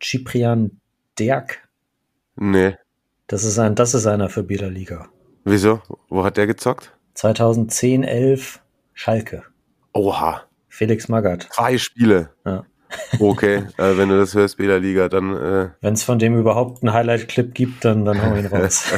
Ciprian 0.00 0.80
Derk. 1.18 1.68
Nee. 2.36 2.76
Das 3.26 3.42
ist, 3.42 3.58
ein, 3.58 3.74
das 3.74 3.94
ist 3.94 4.06
einer 4.06 4.28
für 4.28 4.44
Bieler 4.44 4.70
Liga. 4.70 5.08
Wieso? 5.44 5.82
Wo 6.08 6.22
hat 6.22 6.36
der 6.36 6.46
gezockt? 6.46 6.96
2010, 7.14 8.04
11 8.04 8.62
Schalke. 8.94 9.42
Oha. 9.92 10.42
Felix 10.68 11.08
Magath. 11.08 11.48
Drei 11.52 11.78
Spiele. 11.78 12.30
Ja. 12.46 12.64
Okay, 13.18 13.66
äh, 13.76 13.96
wenn 13.96 14.08
du 14.08 14.18
das 14.18 14.34
hörst, 14.34 14.56
Bela 14.56 14.76
Liga, 14.76 15.08
dann 15.08 15.36
äh, 15.36 15.70
Wenn 15.80 15.94
es 15.94 16.02
von 16.02 16.18
dem 16.18 16.38
überhaupt 16.38 16.82
einen 16.82 16.92
Highlight-Clip 16.92 17.54
gibt, 17.54 17.84
dann, 17.84 18.04
dann 18.04 18.22
hau 18.22 18.36
ihn 18.36 18.46
raus. 18.46 18.92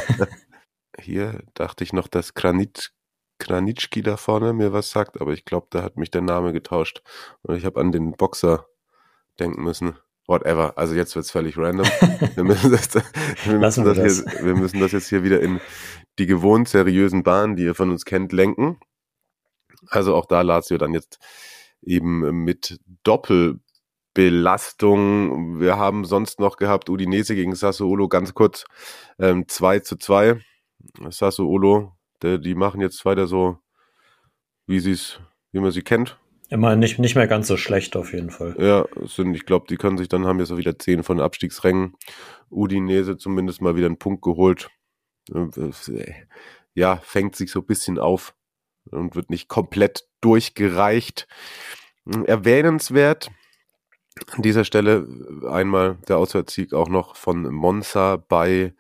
hier 1.01 1.43
dachte 1.55 1.85
ich 1.85 1.93
noch, 1.93 2.09
dass 2.09 2.35
Granit, 2.35 2.93
Granitschki 3.39 4.03
da 4.03 4.17
vorne 4.17 4.53
mir 4.53 4.73
was 4.73 4.91
sagt, 4.91 5.21
aber 5.21 5.33
ich 5.33 5.45
glaube, 5.45 5.67
da 5.71 5.83
hat 5.83 5.97
mich 5.97 6.11
der 6.11 6.23
Name 6.23 6.53
getauscht. 6.53 7.03
Und 7.43 7.57
ich 7.57 7.65
habe 7.65 7.81
an 7.81 7.93
den 7.93 8.13
Boxer 8.13 8.67
denken 9.39 9.63
müssen. 9.63 9.97
Whatever. 10.27 10.79
Also 10.79 10.95
jetzt 10.95 11.15
wird's 11.17 11.31
völlig 11.31 11.59
random. 11.59 11.87
Wir 12.35 12.45
müssen 12.45 12.71
das, 12.73 12.95
wir 13.45 13.59
müssen 13.59 13.85
wir 13.85 13.95
das, 13.95 14.25
Hier, 14.25 14.47
wir 14.47 14.55
müssen 14.55 14.81
das 14.81 14.93
jetzt 14.93 15.09
hier 15.09 15.23
wieder 15.23 15.41
in 15.41 15.61
die 16.19 16.27
gewohnt 16.27 16.69
seriösen 16.69 17.23
Bahnen, 17.23 17.57
die 17.57 17.65
ihr 17.65 17.75
von 17.75 17.91
uns 17.91 18.07
kennt, 18.07 18.33
lenken. 18.33 18.79
Also 19.89 20.15
auch 20.15 20.25
da 20.25 20.41
Lazio 20.41 20.79
dann 20.79 20.95
jetzt 20.95 21.19
eben 21.83 22.45
mit 22.45 22.81
Doppelbelastung. 24.15 25.61
Wir 25.61 25.77
haben 25.77 26.05
sonst 26.05 26.41
noch 26.41 26.57
gehabt 26.57 26.89
Udinese 26.89 27.35
gegen 27.35 27.55
Sassuolo 27.55 28.09
ganz 28.09 28.33
kurz 28.35 28.65
ähm, 29.19 29.47
2 29.49 29.81
zu 29.81 29.97
2. 29.97 30.41
Sassuolo, 31.11 31.93
der, 32.23 32.39
die 32.39 32.55
machen 32.55 32.81
jetzt 32.81 33.05
weiter 33.05 33.27
so, 33.27 33.59
wie 34.67 34.81
sie's, 34.81 35.21
wie 35.53 35.61
man 35.61 35.71
sie 35.71 35.83
kennt. 35.83 36.19
Immer 36.51 36.77
nicht, 36.77 36.99
nicht 36.99 37.17
mehr 37.17 37.27
ganz 37.27 37.49
so 37.49 37.57
schlecht 37.57 37.97
auf 37.97 38.13
jeden 38.13 38.31
Fall. 38.31 38.55
Ja, 38.59 38.87
sind, 39.07 39.35
ich 39.35 39.47
glaube, 39.47 39.67
die 39.69 39.77
können 39.77 39.99
sich 39.99 40.09
dann, 40.09 40.27
haben 40.27 40.39
jetzt 40.39 40.53
auch 40.53 40.59
wieder 40.59 40.79
10 40.79 41.03
von 41.03 41.17
den 41.17 41.25
Abstiegsrängen. 41.25 41.95
Udinese 42.51 43.17
zumindest 43.17 43.61
mal 43.61 43.77
wieder 43.77 43.87
einen 43.87 43.99
Punkt 43.99 44.23
geholt. 44.23 44.69
Äh, 45.33 46.15
Ja, 46.75 46.97
fängt 46.97 47.37
sich 47.37 47.51
so 47.51 47.61
ein 47.61 47.67
bisschen 47.67 47.99
auf 47.99 48.35
und 48.91 49.17
wird 49.17 49.31
nicht 49.31 49.49
komplett 49.49 50.05
durchgereicht. 50.21 51.27
Erwähnenswert 52.27 53.31
an 54.33 54.43
dieser 54.43 54.65
Stelle 54.65 55.07
einmal 55.49 55.97
der 56.09 56.19
Auswärtssieg 56.19 56.73
auch 56.73 56.89
noch 56.89 57.17
von 57.17 57.43
Monza 57.53 58.17
bei 58.17 58.75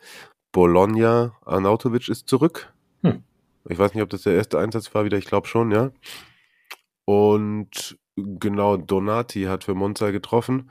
Bologna. 0.52 1.36
Arnautovic 1.44 2.08
ist 2.08 2.28
zurück. 2.28 2.72
Hm. 3.02 3.22
Ich 3.68 3.78
weiß 3.78 3.94
nicht, 3.94 4.02
ob 4.02 4.10
das 4.10 4.22
der 4.22 4.34
erste 4.34 4.58
Einsatz 4.58 4.94
war 4.94 5.04
wieder, 5.04 5.18
ich 5.18 5.26
glaube 5.26 5.48
schon, 5.48 5.70
ja. 5.72 5.90
Und 7.04 7.98
genau, 8.16 8.76
Donati 8.76 9.44
hat 9.44 9.64
für 9.64 9.74
Monza 9.74 10.10
getroffen. 10.10 10.70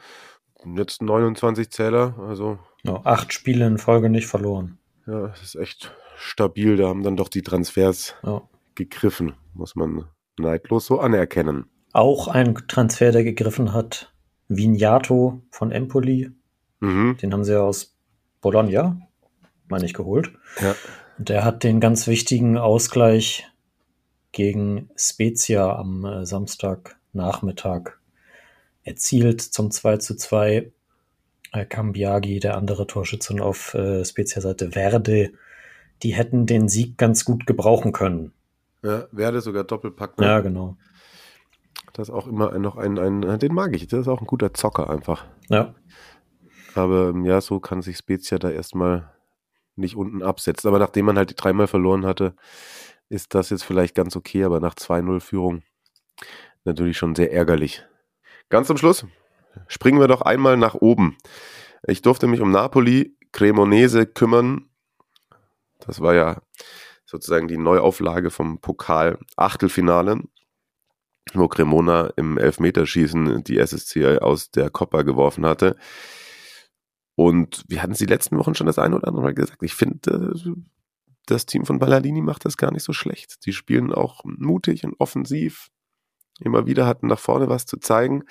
Jetzt 0.77 1.01
29 1.01 1.69
Zähler, 1.69 2.15
also 2.19 2.57
Ja, 2.83 3.01
acht 3.03 3.33
Spiele 3.33 3.67
in 3.67 3.77
Folge 3.77 4.09
nicht 4.09 4.27
verloren. 4.27 4.77
ja, 5.05 5.27
das 5.27 5.41
ist 5.43 5.55
echt 5.55 5.93
stabil. 6.15 6.77
Da 6.77 6.87
haben 6.87 7.03
dann 7.03 7.17
doch 7.17 7.27
die 7.29 7.41
Transfers 7.41 8.15
Ja. 8.23 8.41
gegriffen, 8.75 9.33
muss 9.53 9.75
man 9.75 10.05
neidlos 10.39 10.85
so 10.85 10.99
anerkennen. 10.99 11.65
Auch 11.91 12.27
ein 12.27 12.55
Transfer, 12.67 13.11
der 13.11 13.23
gegriffen 13.23 13.73
hat, 13.73 14.12
Vignato 14.57 15.41
von 15.49 15.71
Empoli. 15.71 16.31
Mhm. 16.79 17.17
Den 17.21 17.33
haben 17.33 17.43
sie 17.43 17.53
ja 17.53 17.61
aus 17.61 17.95
Bologna, 18.41 18.99
meine 19.69 19.85
ich, 19.85 19.93
geholt. 19.93 20.31
Ja. 20.61 20.75
Und 21.17 21.29
der 21.29 21.45
hat 21.45 21.63
den 21.63 21.79
ganz 21.79 22.07
wichtigen 22.07 22.57
Ausgleich 22.57 23.47
gegen 24.31 24.89
Spezia 24.95 25.75
am 25.75 26.05
äh, 26.05 26.25
Samstagnachmittag 26.25 27.91
erzielt 28.83 29.41
zum 29.41 29.71
2 29.71 29.97
zu 29.97 30.15
2. 30.15 30.71
Äh, 31.53 31.65
Cambiagi, 31.65 32.39
der 32.39 32.57
andere 32.57 32.87
Torschütze 32.87 33.41
auf 33.41 33.73
äh, 33.75 34.03
Spezia-Seite 34.03 34.71
Verde, 34.71 35.33
die 36.01 36.13
hätten 36.13 36.45
den 36.45 36.67
Sieg 36.67 36.97
ganz 36.97 37.25
gut 37.25 37.45
gebrauchen 37.45 37.91
können. 37.91 38.33
Ja, 38.81 39.07
werde 39.11 39.39
sogar 39.39 39.63
Doppelpack. 39.63 40.19
Ne? 40.19 40.25
Ja, 40.25 40.39
genau. 40.41 40.77
Das 41.93 42.09
ist 42.09 42.13
auch 42.13 42.27
immer 42.27 42.57
noch 42.57 42.75
ein, 42.75 42.97
ein, 42.97 43.39
den 43.39 43.53
mag 43.53 43.75
ich. 43.75 43.87
Das 43.87 44.01
ist 44.01 44.07
auch 44.07 44.19
ein 44.19 44.27
guter 44.27 44.53
Zocker 44.53 44.89
einfach. 44.89 45.25
Ja, 45.49 45.75
Aber 46.73 47.09
ähm, 47.09 47.23
ja, 47.23 47.39
so 47.39 47.59
kann 47.59 47.81
sich 47.81 47.97
Spezia 47.97 48.39
da 48.39 48.49
erstmal 48.49 49.11
nicht 49.75 49.95
unten 49.95 50.23
absetzen. 50.23 50.67
Aber 50.67 50.79
nachdem 50.79 51.05
man 51.05 51.17
halt 51.17 51.29
die 51.29 51.35
dreimal 51.35 51.67
verloren 51.67 52.05
hatte, 52.05 52.35
ist 53.09 53.35
das 53.35 53.51
jetzt 53.51 53.63
vielleicht 53.63 53.93
ganz 53.93 54.15
okay, 54.15 54.43
aber 54.43 54.59
nach 54.59 54.73
2-0 54.73 55.19
Führung 55.19 55.61
natürlich 56.63 56.97
schon 56.97 57.13
sehr 57.15 57.31
ärgerlich. 57.31 57.85
Ganz 58.49 58.67
zum 58.67 58.77
Schluss 58.77 59.05
springen 59.67 59.99
wir 59.99 60.07
doch 60.07 60.21
einmal 60.21 60.57
nach 60.57 60.73
oben. 60.73 61.17
Ich 61.85 62.01
durfte 62.01 62.27
mich 62.27 62.41
um 62.41 62.49
Napoli, 62.49 63.15
Cremonese 63.31 64.07
kümmern. 64.07 64.69
Das 65.79 66.01
war 66.01 66.15
ja 66.15 66.41
sozusagen 67.05 67.47
die 67.47 67.57
Neuauflage 67.57 68.31
vom 68.31 68.59
Pokal 68.61 69.19
Achtelfinale, 69.35 70.21
wo 71.39 71.47
Cremona 71.47 72.11
im 72.15 72.37
Elfmeterschießen 72.37 73.43
die 73.43 73.57
SSC 73.57 74.19
aus 74.19 74.51
der 74.51 74.69
Coppa 74.69 75.01
geworfen 75.03 75.45
hatte. 75.45 75.75
Und 77.15 77.63
wir 77.67 77.81
hatten 77.81 77.93
es 77.93 77.99
die 77.99 78.05
letzten 78.05 78.37
Wochen 78.37 78.55
schon 78.55 78.67
das 78.67 78.79
eine 78.79 78.95
oder 78.95 79.07
andere 79.07 79.23
Mal 79.23 79.33
gesagt. 79.33 79.61
Ich 79.61 79.75
finde, 79.75 80.33
das 81.25 81.45
Team 81.45 81.65
von 81.65 81.79
Balladini 81.79 82.21
macht 82.21 82.45
das 82.45 82.57
gar 82.57 82.71
nicht 82.71 82.83
so 82.83 82.93
schlecht. 82.93 83.45
Die 83.45 83.53
spielen 83.53 83.93
auch 83.93 84.21
mutig 84.23 84.83
und 84.83 84.95
offensiv. 84.99 85.69
Immer 86.39 86.65
wieder 86.65 86.85
hatten 86.85 87.07
nach 87.07 87.19
vorne 87.19 87.49
was 87.49 87.65
zu 87.65 87.77
zeigen. 87.77 88.23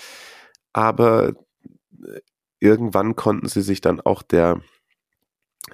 Aber 0.72 1.28
äh, 1.28 2.20
irgendwann 2.58 3.16
konnten 3.16 3.48
sie 3.48 3.62
sich 3.62 3.80
dann 3.80 4.00
auch 4.00 4.22
der, 4.22 4.60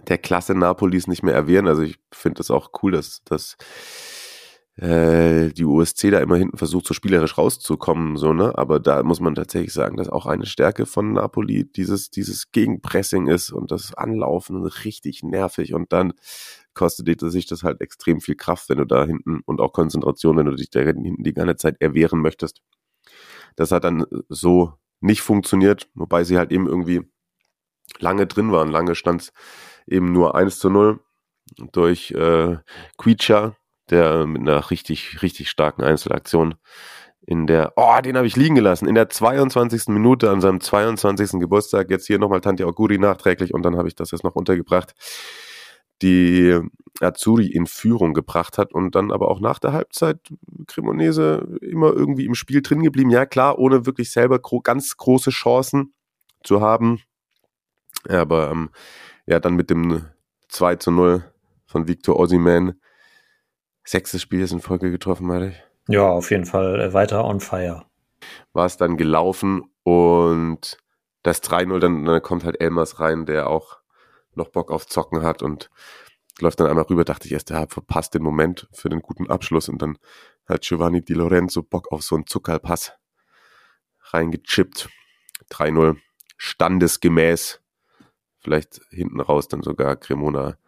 der 0.07 0.19
Klasse 0.19 0.55
Napolis 0.55 1.07
nicht 1.07 1.23
mehr 1.23 1.35
erwehren. 1.35 1.67
Also 1.67 1.83
ich 1.83 1.99
finde 2.13 2.43
es 2.43 2.51
auch 2.51 2.71
cool, 2.83 2.93
dass, 2.93 3.23
dass 3.25 3.57
äh, 4.79 5.49
die 5.53 5.65
USC 5.65 6.11
da 6.11 6.21
immer 6.21 6.37
hinten 6.37 6.57
versucht, 6.57 6.87
so 6.87 6.95
spielerisch 6.95 7.37
rauszukommen, 7.37 8.17
so, 8.17 8.33
ne? 8.33 8.57
Aber 8.57 8.79
da 8.79 9.03
muss 9.03 9.19
man 9.19 9.35
tatsächlich 9.35 9.73
sagen, 9.73 9.97
dass 9.97 10.09
auch 10.09 10.27
eine 10.27 10.47
Stärke 10.47 10.87
von 10.87 11.13
Napoli 11.13 11.65
dieses, 11.65 12.11
dieses 12.11 12.53
Gegenpressing 12.53 13.27
ist 13.27 13.51
und 13.51 13.73
das 13.73 13.95
Anlaufen 13.95 14.65
richtig 14.65 15.25
nervig 15.25 15.75
und 15.75 15.93
dann 15.93 16.13
kostet 16.75 17.21
sich 17.21 17.47
das 17.47 17.65
halt 17.65 17.81
extrem 17.81 18.21
viel 18.21 18.37
Kraft, 18.37 18.69
wenn 18.69 18.79
du 18.79 18.85
da 18.85 19.05
hinten 19.05 19.41
und 19.47 19.61
auch 19.61 19.73
Konzentration, 19.73 20.37
wenn 20.37 20.47
du 20.47 20.55
dich 20.55 20.71
da 20.71 20.81
hinten 20.81 21.25
die 21.25 21.35
ganze 21.35 21.57
Zeit 21.57 21.77
erwehren 21.81 22.21
möchtest. 22.21 22.61
Das 23.57 23.73
hat 23.73 23.83
dann 23.83 24.07
so 24.29 24.75
nicht 25.01 25.23
funktioniert, 25.23 25.89
wobei 25.95 26.23
sie 26.23 26.39
halt 26.39 26.53
eben 26.53 26.69
irgendwie 26.69 27.03
lange 27.99 28.29
drin 28.29 28.53
waren. 28.53 28.71
Lange 28.71 28.95
stand 28.95 29.23
es 29.23 29.33
eben 29.89 30.13
nur 30.13 30.37
1 30.37 30.61
zu 30.61 30.71
0 30.71 31.01
durch 31.73 32.13
äh, 32.13 32.59
Quicha, 32.97 33.57
der 33.91 34.27
mit 34.27 34.43
einer 34.43 34.71
richtig, 34.71 35.23
richtig 35.23 35.51
starken 35.51 35.83
Einzelaktion 35.83 36.55
in 37.29 37.47
der, 37.47 37.75
oh, 37.77 37.99
den 38.03 38.17
habe 38.17 38.27
ich 38.27 38.37
liegen 38.37 38.55
gelassen, 38.55 38.89
in 38.89 38.95
der 38.95 39.11
22. 39.11 39.89
Minute 39.89 40.31
an 40.31 40.41
seinem 40.41 40.63
22. 40.63 41.39
Geburtstag, 41.41 41.91
jetzt 41.91 42.07
hier 42.07 42.19
nochmal 42.19 42.41
Tante 42.41 42.67
Auguri 42.67 42.97
nachträglich 42.97 43.53
und 43.53 43.63
dann 43.65 43.77
habe 43.77 43.87
ich 43.87 43.95
das 43.95 44.13
jetzt 44.13 44.25
noch 44.25 44.35
untergebracht, 44.35 44.95
die 46.01 46.59
Azuri 47.01 47.49
in 47.49 47.67
Führung 47.67 48.15
gebracht 48.15 48.57
hat 48.57 48.73
und 48.73 48.95
dann 48.95 49.13
aber 49.13 49.29
auch 49.29 49.41
nach 49.41 49.59
der 49.59 49.75
Halbzeit 49.75 50.21
Cremonese 50.69 51.59
immer 51.61 51.93
irgendwie 51.93 52.25
im 52.25 52.35
Spiel 52.35 52.63
drin 52.63 52.83
geblieben. 52.83 53.11
Ja, 53.11 53.27
klar, 53.27 53.59
ohne 53.59 53.85
wirklich 53.85 54.11
selber 54.11 54.39
gro 54.39 54.61
ganz 54.61 54.97
große 54.97 55.31
Chancen 55.31 55.93
zu 56.45 56.63
haben. 56.63 57.03
Aber 58.09 58.51
ähm, 58.51 58.71
ja, 59.27 59.39
dann 59.39 59.55
mit 59.55 59.69
dem 59.69 60.07
2 60.49 60.77
zu 60.77 60.91
0 60.93 61.25
von 61.67 61.89
Victor 61.89 62.19
Ossiman 62.19 62.81
sechstes 63.89 64.23
Spiel 64.23 64.41
ist 64.41 64.53
in 64.53 64.61
Folge 64.61 64.91
getroffen, 64.91 65.27
meine 65.27 65.49
ich. 65.49 65.63
Ja, 65.89 66.09
auf 66.09 66.31
jeden 66.31 66.45
Fall 66.45 66.81
äh, 66.81 66.93
weiter 66.93 67.25
on 67.25 67.41
fire. 67.41 67.85
War 68.53 68.67
es 68.67 68.77
dann 68.77 68.97
gelaufen 68.97 69.65
und 69.83 70.77
das 71.23 71.43
3-0, 71.43 71.79
dann, 71.79 72.05
dann 72.05 72.23
kommt 72.23 72.45
halt 72.45 72.61
Elmers 72.61 73.01
rein, 73.01 73.27
der 73.27 73.49
auch 73.49 73.79
noch 74.35 74.49
Bock 74.49 74.71
auf 74.71 74.87
Zocken 74.87 75.23
hat 75.23 75.43
und 75.43 75.71
läuft 76.41 76.61
dann 76.61 76.69
einmal 76.69 76.85
rüber, 76.85 77.05
dachte 77.05 77.27
ich 77.27 77.33
erst, 77.33 77.51
der 77.51 77.59
hat 77.59 77.73
verpasst 77.73 78.15
den 78.15 78.23
Moment 78.23 78.69
für 78.73 78.89
den 78.89 79.01
guten 79.01 79.29
Abschluss 79.29 79.69
und 79.69 79.83
dann 79.83 79.99
hat 80.47 80.63
Giovanni 80.63 81.03
Di 81.03 81.15
Lorenzo 81.15 81.63
Bock 81.63 81.91
auf 81.91 82.03
so 82.03 82.15
einen 82.15 82.27
Zuckerpass 82.27 82.93
reingechippt. 84.13 84.89
3-0, 85.51 85.97
standesgemäß. 86.37 87.61
Vielleicht 88.39 88.81
hinten 88.91 89.21
raus 89.21 89.49
dann 89.49 89.63
sogar 89.63 89.97
Cremona 89.97 90.59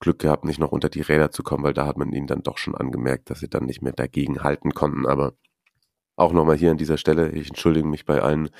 Glück 0.00 0.18
gehabt, 0.18 0.44
nicht 0.44 0.58
noch 0.58 0.72
unter 0.72 0.88
die 0.88 1.02
Räder 1.02 1.30
zu 1.30 1.42
kommen, 1.42 1.62
weil 1.62 1.74
da 1.74 1.86
hat 1.86 1.98
man 1.98 2.12
ihnen 2.12 2.26
dann 2.26 2.42
doch 2.42 2.58
schon 2.58 2.74
angemerkt, 2.74 3.30
dass 3.30 3.40
sie 3.40 3.48
dann 3.48 3.66
nicht 3.66 3.82
mehr 3.82 3.92
dagegen 3.92 4.42
halten 4.42 4.72
konnten. 4.72 5.06
Aber 5.06 5.34
auch 6.16 6.32
nochmal 6.32 6.56
hier 6.56 6.70
an 6.70 6.78
dieser 6.78 6.96
Stelle, 6.96 7.30
ich 7.30 7.48
entschuldige 7.48 7.86
mich 7.86 8.06
bei 8.06 8.20
allen 8.20 8.50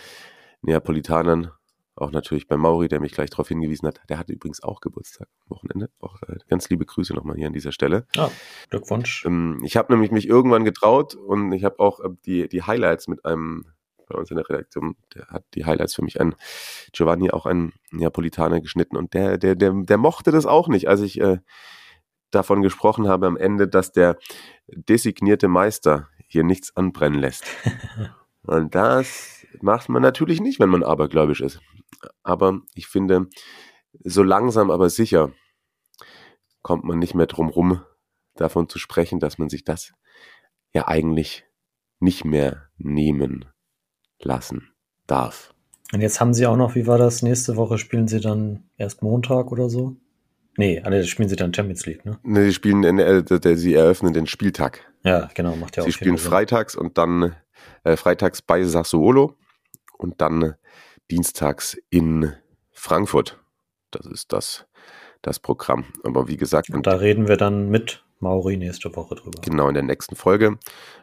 Neapolitanern, 0.63 1.51
auch 1.97 2.11
natürlich 2.13 2.47
bei 2.47 2.57
Mauri, 2.57 2.89
der 2.89 3.01
mich 3.01 3.13
gleich 3.13 3.31
darauf 3.31 3.49
hingewiesen 3.49 3.89
hat. 3.89 4.01
Der 4.09 4.19
hatte 4.19 4.33
übrigens 4.33 4.63
auch 4.63 4.81
Geburtstag 4.81 5.29
am 5.45 5.57
Wochenende. 5.57 5.91
Auch 6.01 6.23
äh, 6.23 6.37
ganz 6.49 6.69
liebe 6.71 6.87
Grüße 6.87 7.15
nochmal 7.15 7.37
hier 7.37 7.47
an 7.47 7.53
dieser 7.53 7.73
Stelle. 7.73 8.07
Ah, 8.17 8.31
Glückwunsch. 8.71 9.25
Ähm, 9.27 9.61
ich 9.65 9.77
habe 9.77 9.93
nämlich 9.93 10.11
mich 10.11 10.27
irgendwann 10.27 10.65
getraut 10.65 11.15
und 11.15 11.53
ich 11.53 11.65
habe 11.65 11.79
auch 11.79 12.01
äh, 12.01 12.09
die, 12.25 12.49
die 12.49 12.63
Highlights 12.63 13.09
mit 13.09 13.25
einem 13.25 13.67
bei 14.11 14.19
uns 14.19 14.31
in 14.31 14.37
der 14.37 14.49
Redaktion, 14.49 14.97
der 15.15 15.27
hat 15.29 15.45
die 15.55 15.65
Highlights 15.65 15.95
für 15.95 16.03
mich 16.03 16.21
ein 16.21 16.35
Giovanni, 16.93 17.31
auch 17.31 17.47
ein 17.47 17.73
Neapolitaner 17.91 18.61
geschnitten 18.61 18.97
und 18.97 19.15
der, 19.15 19.39
der, 19.39 19.55
der, 19.55 19.73
der 19.73 19.99
mochte 19.99 20.31
das 20.33 20.47
auch 20.47 20.69
nicht, 20.69 20.89
als 20.89 21.01
ich 21.01 21.21
äh, 21.21 21.39
davon 22.31 22.63
gesprochen 22.63 23.09
habe 23.09 23.27
am 23.27 23.37
Ende, 23.37 23.69
dass 23.69 23.93
der 23.93 24.19
designierte 24.67 25.49
Meister 25.49 26.09
hier 26.27 26.45
nichts 26.45 26.77
anbrennen 26.77 27.19
lässt. 27.19 27.45
und 28.43 28.75
das 28.75 29.47
macht 29.61 29.89
man 29.89 30.03
natürlich 30.03 30.41
nicht, 30.41 30.61
wenn 30.61 30.69
man 30.69 30.85
abergläubisch 30.85 31.41
ist. 31.41 31.61
Aber 32.23 32.61
ich 32.75 32.87
finde, 32.87 33.29
so 34.05 34.23
langsam 34.23 34.71
aber 34.71 34.91
sicher 34.91 35.33
kommt 36.63 36.85
man 36.85 36.99
nicht 36.99 37.15
mehr 37.15 37.27
drum 37.27 37.49
rum, 37.49 37.83
davon 38.35 38.69
zu 38.69 38.79
sprechen, 38.79 39.19
dass 39.19 39.39
man 39.39 39.49
sich 39.49 39.65
das 39.65 39.93
ja 40.73 40.87
eigentlich 40.87 41.45
nicht 41.99 42.25
mehr 42.25 42.69
nehmen 42.79 43.47
lassen 44.23 44.71
darf. 45.07 45.55
Und 45.93 46.01
jetzt 46.01 46.21
haben 46.21 46.35
sie 46.35 46.47
auch 46.47 46.57
noch, 46.57 46.75
wie 46.75 46.87
war 46.87 46.99
das? 46.99 47.23
Nächste 47.23 47.57
Woche 47.57 47.79
spielen 47.79 48.07
sie 48.07 48.21
dann 48.21 48.65
erst 48.77 49.03
Montag 49.03 49.51
oder 49.51 49.69
so? 49.69 49.97
Nee, 50.57 50.81
alle 50.85 51.05
spielen 51.05 51.29
sie 51.29 51.37
dann 51.37 51.55
Champions 51.55 51.87
League, 51.87 52.05
ne? 52.05 52.19
Nee, 52.23 52.45
sie 52.45 52.53
spielen, 52.53 52.85
äh, 52.99 53.57
sie 53.57 53.75
eröffnen 53.75 54.13
den 54.13 54.27
Spieltag. 54.27 54.93
Ja, 55.05 55.29
genau, 55.35 55.57
macht 55.57 55.77
ja 55.77 55.83
auch 55.83 55.87
Sie 55.87 55.93
spielen 55.93 56.19
freitags 56.19 56.77
und 56.77 56.99
dann 56.99 57.35
äh, 57.85 57.97
freitags 57.97 58.43
bei 58.43 58.63
Sassuolo 58.65 59.37
und 59.97 60.21
dann 60.21 60.55
dienstags 61.11 61.79
in 61.89 62.33
Frankfurt. 62.73 63.39
Das 63.91 64.07
ist 64.07 64.33
das, 64.33 64.67
das 65.23 65.41
Programm. 65.41 65.87
Aber 66.05 66.29
wie 66.29 66.37
gesagt. 66.37 66.71
Und 66.71 66.87
da 66.87 66.95
reden 66.95 67.29
wir 67.29 67.37
dann 67.37 67.69
mit 67.69 68.05
Mauri 68.21 68.57
nächste 68.57 68.95
Woche 68.95 69.15
drüber. 69.15 69.41
Genau, 69.43 69.69
in 69.69 69.75
der 69.75 69.83
nächsten 69.83 70.15
Folge 70.15 70.59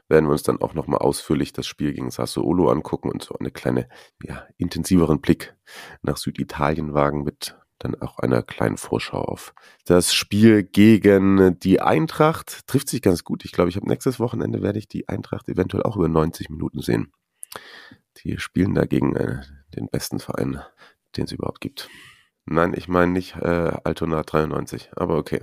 werden 0.08 0.26
wir 0.26 0.32
uns 0.32 0.44
dann 0.44 0.62
auch 0.62 0.74
nochmal 0.74 1.00
ausführlich 1.00 1.52
das 1.52 1.68
Spiel 1.68 1.94
gegen 1.94 2.12
Sassuolo 2.12 2.70
angucken 2.70 3.10
und 3.10 3.24
so 3.24 3.36
eine 3.36 3.52
kleine, 3.52 3.90
ja, 4.24 4.46
intensiveren 4.58 5.20
Blick 5.20 5.56
nach 6.02 6.18
Süditalien 6.18 6.94
wagen 6.94 7.24
mit 7.24 7.56
dann 7.80 7.96
auch 8.02 8.18
einer 8.20 8.42
kleinen 8.42 8.78
Vorschau 8.78 9.22
auf 9.22 9.54
das 9.86 10.14
Spiel 10.14 10.64
gegen 10.64 11.60
die 11.60 11.80
Eintracht. 11.80 12.68
Trifft 12.68 12.90
sich 12.90 13.02
ganz 13.02 13.24
gut. 13.24 13.46
Ich 13.46 13.52
glaube, 13.52 13.70
ich 13.70 13.76
habe 13.76 13.88
nächstes 13.88 14.20
Wochenende 14.20 14.62
werde 14.62 14.80
ich 14.80 14.88
die 14.88 15.08
Eintracht 15.08 15.48
eventuell 15.48 15.84
auch 15.84 15.96
über 15.96 16.08
90 16.08 16.50
Minuten 16.50 16.82
sehen. 16.82 17.12
Die 18.18 18.40
spielen 18.40 18.74
dagegen 18.74 19.16
äh, 19.16 19.42
den 19.76 19.90
besten 19.90 20.20
Verein, 20.20 20.60
den 21.16 21.26
es 21.26 21.32
überhaupt 21.32 21.62
gibt. 21.62 21.90
Nein, 22.46 22.74
ich 22.76 22.88
meine 22.88 23.12
nicht 23.12 23.36
äh, 23.36 23.78
Altona 23.84 24.24
93, 24.24 24.92
aber 24.96 25.18
okay. 25.18 25.42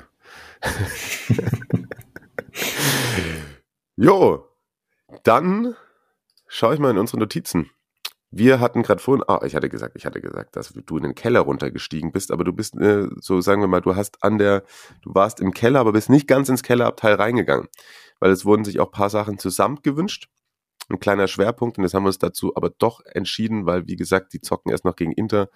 jo, 3.96 4.48
dann 5.22 5.76
schaue 6.48 6.74
ich 6.74 6.80
mal 6.80 6.90
in 6.90 6.98
unsere 6.98 7.18
Notizen. 7.18 7.70
Wir 8.36 8.58
hatten 8.58 8.82
gerade 8.82 9.00
vorhin, 9.00 9.22
ah, 9.28 9.40
ich 9.44 9.54
hatte 9.54 9.68
gesagt, 9.68 9.94
ich 9.96 10.06
hatte 10.06 10.20
gesagt, 10.20 10.56
dass 10.56 10.72
du 10.72 10.96
in 10.96 11.04
den 11.04 11.14
Keller 11.14 11.40
runtergestiegen 11.40 12.10
bist, 12.10 12.32
aber 12.32 12.42
du 12.42 12.52
bist, 12.52 12.74
äh, 12.76 13.06
so 13.20 13.40
sagen 13.40 13.60
wir 13.60 13.68
mal, 13.68 13.80
du 13.80 13.94
hast 13.94 14.24
an 14.24 14.38
der, 14.38 14.64
du 15.02 15.14
warst 15.14 15.40
im 15.40 15.52
Keller, 15.52 15.78
aber 15.78 15.92
bist 15.92 16.10
nicht 16.10 16.26
ganz 16.26 16.48
ins 16.48 16.64
Kellerabteil 16.64 17.14
reingegangen, 17.14 17.68
weil 18.18 18.32
es 18.32 18.44
wurden 18.44 18.64
sich 18.64 18.80
auch 18.80 18.90
paar 18.90 19.08
Sachen 19.08 19.38
zusammen 19.38 19.80
gewünscht. 19.82 20.28
Ein 20.88 20.98
kleiner 20.98 21.28
Schwerpunkt 21.28 21.78
und 21.78 21.84
das 21.84 21.94
haben 21.94 22.02
wir 22.02 22.08
uns 22.08 22.18
dazu 22.18 22.56
aber 22.56 22.70
doch 22.70 23.02
entschieden, 23.06 23.66
weil 23.66 23.86
wie 23.86 23.96
gesagt, 23.96 24.32
die 24.32 24.40
zocken 24.40 24.72
erst 24.72 24.84
noch 24.84 24.96
gegen 24.96 25.12
Inter 25.12 25.48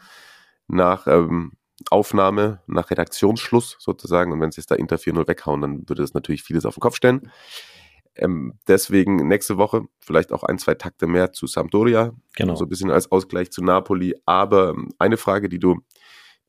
nach 0.69 1.09
ähm, 1.09 1.55
Aufnahme 1.91 2.61
nach 2.67 2.91
Redaktionsschluss 2.91 3.77
sozusagen. 3.79 4.33
Und 4.33 4.41
wenn 4.41 4.51
sie 4.51 4.61
es 4.61 4.67
da 4.67 4.75
Inter 4.75 4.97
4-0 4.97 5.29
weghauen, 5.29 5.61
dann 5.61 5.89
würde 5.89 6.03
das 6.03 6.15
natürlich 6.15 6.43
vieles 6.43 6.67
auf 6.67 6.75
den 6.75 6.81
Kopf 6.81 6.97
stellen. 6.97 7.31
Ähm, 8.17 8.55
deswegen 8.67 9.29
nächste 9.29 9.59
Woche 9.59 9.87
vielleicht 10.01 10.33
auch 10.33 10.43
ein, 10.43 10.59
zwei 10.59 10.75
Takte 10.75 11.07
mehr 11.07 11.33
zu 11.33 11.47
Sampdoria. 11.47 12.13
Genau. 12.37 12.57
So 12.57 12.65
ein 12.65 12.69
bisschen 12.69 12.91
als 12.91 13.13
Ausgleich 13.13 13.53
zu 13.53 13.63
Napoli. 13.63 14.17
Aber 14.27 14.71
ähm, 14.71 14.91
eine 14.99 15.17
Frage, 15.17 15.49
die 15.49 15.61
du, 15.61 15.79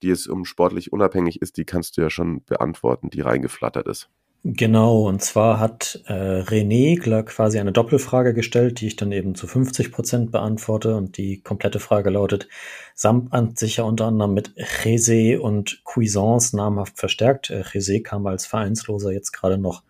die 0.02 0.10
es 0.10 0.28
um 0.28 0.46
sportlich 0.46 0.92
unabhängig 0.92 1.42
ist, 1.42 1.58
die 1.58 1.66
kannst 1.66 1.98
du 1.98 2.02
ja 2.02 2.10
schon 2.10 2.44
beantworten, 2.46 3.10
die 3.10 3.22
reingeflattert 3.22 3.88
ist. 3.88 4.10
Genau, 4.44 5.08
und 5.08 5.22
zwar 5.22 5.60
hat 5.60 6.02
äh, 6.08 6.14
René 6.14 6.98
quasi 7.24 7.60
eine 7.60 7.74
Doppelfrage 7.74 8.34
gestellt, 8.34 8.80
die 8.80 8.88
ich 8.88 8.96
dann 8.96 9.12
eben 9.12 9.36
zu 9.36 9.48
50 9.48 9.92
Prozent 9.92 10.32
beantworte. 10.32 10.96
Und 10.96 11.18
die 11.18 11.42
komplette 11.42 11.80
Frage 11.80 12.10
lautet, 12.10 12.48
Samtamt 12.96 13.58
sich 13.58 13.78
ja 13.78 13.86
unter 13.86 14.08
anderem 14.08 14.34
mit 14.34 14.54
Rese 14.84 15.42
und 15.42 15.82
Cuisance 15.86 16.56
namhaft 16.56 16.98
verstärkt. 16.98 17.50
Äh, 17.50 17.62
Rese 17.62 18.02
kam 18.02 18.28
als 18.28 18.46
Vereinsloser 18.46 19.12
jetzt 19.12 19.32
gerade 19.32 19.58
noch 19.58 19.84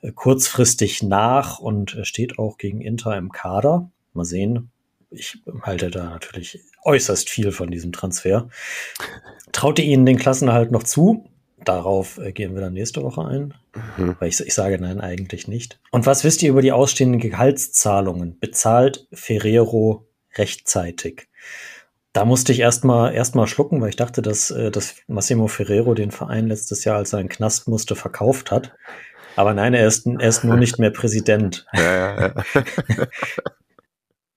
äh, 0.00 0.12
kurzfristig 0.12 1.02
nach 1.02 1.58
und 1.58 1.94
äh, 1.94 2.04
steht 2.04 2.38
auch 2.38 2.56
gegen 2.56 2.80
Inter 2.80 3.16
im 3.16 3.32
Kader. 3.32 3.90
Mal 4.12 4.24
sehen. 4.24 4.70
Ich 5.10 5.42
halte 5.62 5.90
da 5.90 6.04
natürlich 6.04 6.60
äußerst 6.84 7.28
viel 7.28 7.52
von 7.52 7.70
diesem 7.70 7.92
Transfer. 7.92 8.48
Traute 9.52 9.82
ihnen 9.82 10.06
den 10.06 10.18
Klassenerhalt 10.18 10.70
noch 10.70 10.82
zu. 10.82 11.24
Darauf 11.68 12.16
äh, 12.16 12.32
gehen 12.32 12.54
wir 12.54 12.62
dann 12.62 12.72
nächste 12.72 13.02
Woche 13.02 13.26
ein. 13.26 13.52
Mhm. 13.98 14.16
Weil 14.18 14.30
ich, 14.30 14.40
ich 14.40 14.54
sage 14.54 14.78
nein, 14.80 15.02
eigentlich 15.02 15.48
nicht. 15.48 15.78
Und 15.90 16.06
was 16.06 16.24
wisst 16.24 16.42
ihr 16.42 16.48
über 16.48 16.62
die 16.62 16.72
ausstehenden 16.72 17.20
Gehaltszahlungen? 17.20 18.38
Bezahlt 18.40 19.06
Ferrero 19.12 20.08
rechtzeitig? 20.36 21.28
Da 22.14 22.24
musste 22.24 22.52
ich 22.52 22.60
erstmal 22.60 23.12
erstmal 23.12 23.46
schlucken, 23.46 23.82
weil 23.82 23.90
ich 23.90 23.96
dachte, 23.96 24.22
dass, 24.22 24.50
äh, 24.50 24.70
dass 24.70 24.94
Massimo 25.08 25.46
Ferrero 25.46 25.92
den 25.92 26.10
Verein 26.10 26.46
letztes 26.46 26.84
Jahr, 26.84 26.96
als 26.96 27.12
er 27.12 27.20
in 27.20 27.28
Knast 27.28 27.68
musste, 27.68 27.94
verkauft 27.96 28.50
hat. 28.50 28.72
Aber 29.36 29.52
nein, 29.52 29.74
er 29.74 29.86
ist, 29.86 30.06
er 30.06 30.28
ist 30.28 30.44
nur 30.44 30.56
nicht 30.56 30.78
mehr 30.78 30.90
Präsident. 30.90 31.66
Ja, 31.74 31.82
ja, 31.82 32.20
ja. 32.28 32.34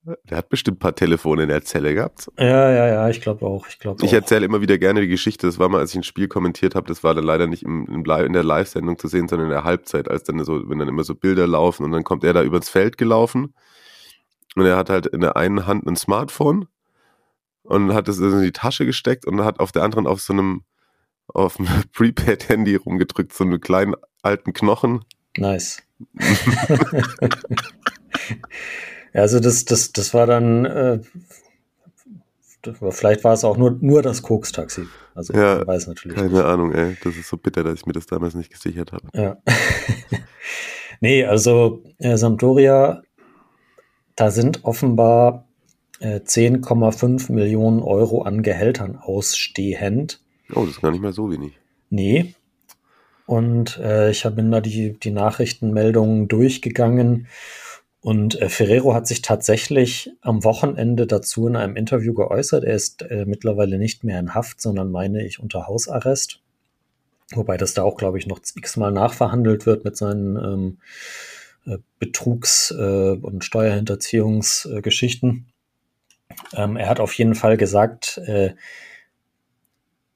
Der 0.04 0.38
hat 0.38 0.50
bestimmt 0.50 0.78
ein 0.78 0.80
paar 0.80 0.96
Telefone 0.96 1.44
in 1.44 1.50
der 1.50 1.64
Zelle 1.64 1.94
gehabt. 1.94 2.32
Ja, 2.40 2.72
ja, 2.72 2.88
ja, 2.88 3.10
ich 3.10 3.22
glaube 3.22 3.46
auch. 3.46 3.68
Ich, 3.68 3.78
glaub 3.78 4.02
ich 4.02 4.12
erzähle 4.12 4.46
immer 4.46 4.62
wieder 4.62 4.80
gerne 4.80 5.02
die 5.02 5.08
Geschichte. 5.08 5.46
Das 5.46 5.60
war 5.60 5.70
mal, 5.70 5.78
als 5.78 5.92
ich 5.92 5.98
ein 5.98 6.04
Spiel 6.04 6.28
kommentiert 6.28 6.74
habe, 6.74 6.88
das 6.88 7.04
war 7.04 7.14
dann 7.14 7.24
leider 7.24 7.46
nicht 7.46 7.62
im, 7.62 7.86
im 7.86 8.04
in 8.04 8.34
der 8.34 8.44
Live-Sendung 8.44 8.98
zu 8.98 9.08
sehen, 9.08 9.28
sondern 9.28 9.48
in 9.48 9.54
der 9.54 9.64
Halbzeit, 9.64 10.10
als 10.10 10.24
dann 10.24 10.44
so, 10.44 10.68
wenn 10.68 10.80
dann 10.80 10.88
immer 10.88 11.04
so 11.04 11.14
Bilder 11.14 11.46
laufen 11.46 11.84
und 11.84 11.92
dann 11.92 12.04
kommt 12.04 12.24
er 12.24 12.34
da 12.34 12.42
übers 12.42 12.68
Feld 12.68 12.98
gelaufen 12.98 13.54
und 14.56 14.66
er 14.66 14.76
hat 14.76 14.90
halt 14.90 15.06
in 15.06 15.22
der 15.22 15.36
einen 15.36 15.68
Hand 15.68 15.86
ein 15.86 15.96
Smartphone 15.96 16.68
und 17.62 17.94
hat 17.94 18.08
es 18.08 18.20
in 18.20 18.42
die 18.42 18.52
Tasche 18.52 18.88
gesteckt 18.88 19.28
und 19.28 19.44
hat 19.44 19.60
auf 19.60 19.72
der 19.72 19.84
anderen 19.84 20.08
auf 20.08 20.20
so 20.20 20.34
einem 20.34 20.64
auf 21.28 21.60
einem 21.60 21.68
Prepaid-Handy 21.94 22.76
rumgedrückt, 22.76 23.34
so 23.34 23.44
einen 23.44 23.62
kleinen 23.62 23.94
alten 24.24 24.54
Knochen. 24.54 25.06
Nice. 25.38 25.84
also 29.14 29.40
das, 29.40 29.66
das, 29.66 29.92
das 29.92 30.14
war 30.14 30.26
dann, 30.26 30.66
äh, 30.66 31.00
vielleicht 32.92 33.24
war 33.24 33.34
es 33.34 33.44
auch 33.44 33.58
nur, 33.58 33.78
nur 33.82 34.02
das 34.02 34.22
Koks-Taxi. 34.22 34.86
Also 35.16 35.34
ja, 35.34 35.66
weiß 35.66 35.88
natürlich. 35.88 36.18
Keine 36.18 36.30
nicht. 36.30 36.44
Ahnung, 36.44 36.74
ey. 36.74 36.98
Das 37.04 37.16
ist 37.18 37.28
so 37.28 37.38
bitter, 37.38 37.64
dass 37.64 37.80
ich 37.80 37.86
mir 37.86 37.94
das 37.94 38.06
damals 38.06 38.36
nicht 38.36 38.52
gesichert 38.52 38.92
habe. 38.92 39.08
Ja. 39.14 39.38
nee, 41.02 41.26
also 41.26 41.84
äh, 41.98 42.18
Sampdoria, 42.18 43.02
da 44.16 44.32
sind 44.32 44.64
offenbar 44.64 45.48
10,5 46.02 47.30
äh, 47.30 47.34
Millionen 47.34 47.82
Euro 47.82 48.24
an 48.24 48.42
Gehältern 48.42 48.98
ausstehend. 48.98 50.22
Oh, 50.54 50.62
das 50.62 50.72
ist 50.72 50.82
gar 50.82 50.92
nicht 50.92 51.02
mal 51.02 51.14
so 51.14 51.32
wenig. 51.32 51.54
Nee. 51.90 52.34
Und 53.26 53.78
äh, 53.78 54.10
ich 54.10 54.26
habe 54.26 54.44
da 54.44 54.62
die, 54.62 55.00
die 55.00 55.12
Nachrichtenmeldungen 55.12 56.28
durchgegangen. 56.28 57.28
Und 58.02 58.42
äh, 58.42 58.50
Ferrero 58.50 58.96
hat 58.96 59.08
sich 59.08 59.22
tatsächlich 59.22 60.12
am 60.22 60.44
Wochenende 60.44 61.06
dazu 61.06 61.48
in 61.48 61.56
einem 61.56 61.76
Interview 61.76 62.14
geäußert. 62.14 62.64
Er 62.64 62.74
ist 62.74 63.04
äh, 63.04 63.26
mittlerweile 63.26 63.78
nicht 63.78 64.04
mehr 64.04 64.20
in 64.20 64.34
Haft, 64.34 64.60
sondern 64.60 64.92
meine 64.92 65.24
ich 65.24 65.40
unter 65.40 65.68
Hausarrest. 65.68 66.40
Wobei 67.34 67.58
das 67.58 67.76
da 67.76 67.84
auch, 67.84 67.98
glaube 67.98 68.18
ich, 68.18 68.28
noch 68.28 68.42
x-mal 68.56 68.92
nachverhandelt 68.92 69.68
wird 69.68 69.86
mit 69.86 69.96
seinen 69.96 70.36
ähm, 70.36 70.80
äh, 71.66 71.78
Betrugs- 72.00 72.72
äh, 72.72 73.18
und 73.22 73.46
Steuerhinterziehungsgeschichten. 73.46 75.46
Ähm, 76.54 76.78
er 76.78 76.90
hat 76.90 77.00
auf 77.00 77.14
jeden 77.14 77.36
Fall 77.36 77.56
gesagt, 77.56 78.18
äh, 78.26 78.56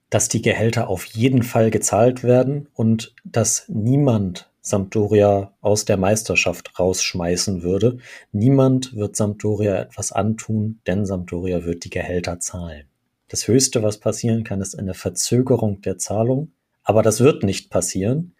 dass 0.09 0.27
die 0.27 0.41
Gehälter 0.41 0.89
auf 0.89 1.05
jeden 1.05 1.43
Fall 1.43 1.69
gezahlt 1.69 2.23
werden 2.23 2.67
und 2.73 3.13
dass 3.23 3.65
niemand 3.67 4.49
Sampdoria 4.65 5.53
aus 5.61 5.85
der 5.85 5.97
Meisterschaft 5.97 6.79
rausschmeißen 6.79 7.61
würde. 7.61 7.99
Niemand 8.31 8.95
wird 8.95 9.15
Sampdoria 9.15 9.79
etwas 9.79 10.11
antun, 10.11 10.79
denn 10.87 11.05
Sampdoria 11.05 11.65
wird 11.65 11.83
die 11.83 11.91
Gehälter 11.91 12.39
zahlen. 12.39 12.85
Das 13.27 13.47
Höchste, 13.47 13.83
was 13.83 13.99
passieren 13.99 14.43
kann, 14.43 14.61
ist 14.61 14.77
eine 14.77 14.95
Verzögerung 14.95 15.81
der 15.81 15.99
Zahlung, 15.99 16.51
aber 16.83 17.03
das 17.03 17.19
wird 17.19 17.43
nicht 17.43 17.69
passieren, 17.69 18.33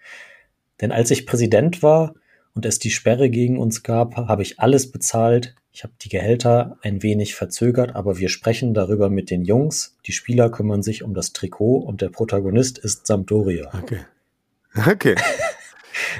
denn 0.81 0.91
als 0.91 1.11
ich 1.11 1.27
Präsident 1.27 1.83
war 1.83 2.15
und 2.55 2.65
es 2.65 2.79
die 2.79 2.89
Sperre 2.89 3.29
gegen 3.29 3.59
uns 3.59 3.83
gab, 3.83 4.15
habe 4.17 4.41
ich 4.41 4.59
alles 4.59 4.91
bezahlt, 4.91 5.53
ich 5.71 5.83
habe 5.83 5.93
die 6.01 6.09
Gehälter 6.09 6.79
ein 6.81 7.03
wenig 7.03 7.35
verzögert, 7.35 7.95
aber 7.95 8.17
wir 8.17 8.29
sprechen 8.29 8.73
darüber 8.73 9.11
mit 9.11 9.29
den 9.29 9.43
Jungs. 9.43 9.97
Die 10.05 10.13
Spieler 10.13 10.49
kümmern 10.49 10.81
sich 10.81 11.03
um 11.03 11.13
das 11.13 11.33
Trikot 11.33 11.77
und 11.79 12.01
der 12.01 12.09
Protagonist 12.09 12.79
ist 12.79 13.05
Sampdoria. 13.05 13.69
Okay. 13.79 13.99
Okay. 14.87 15.15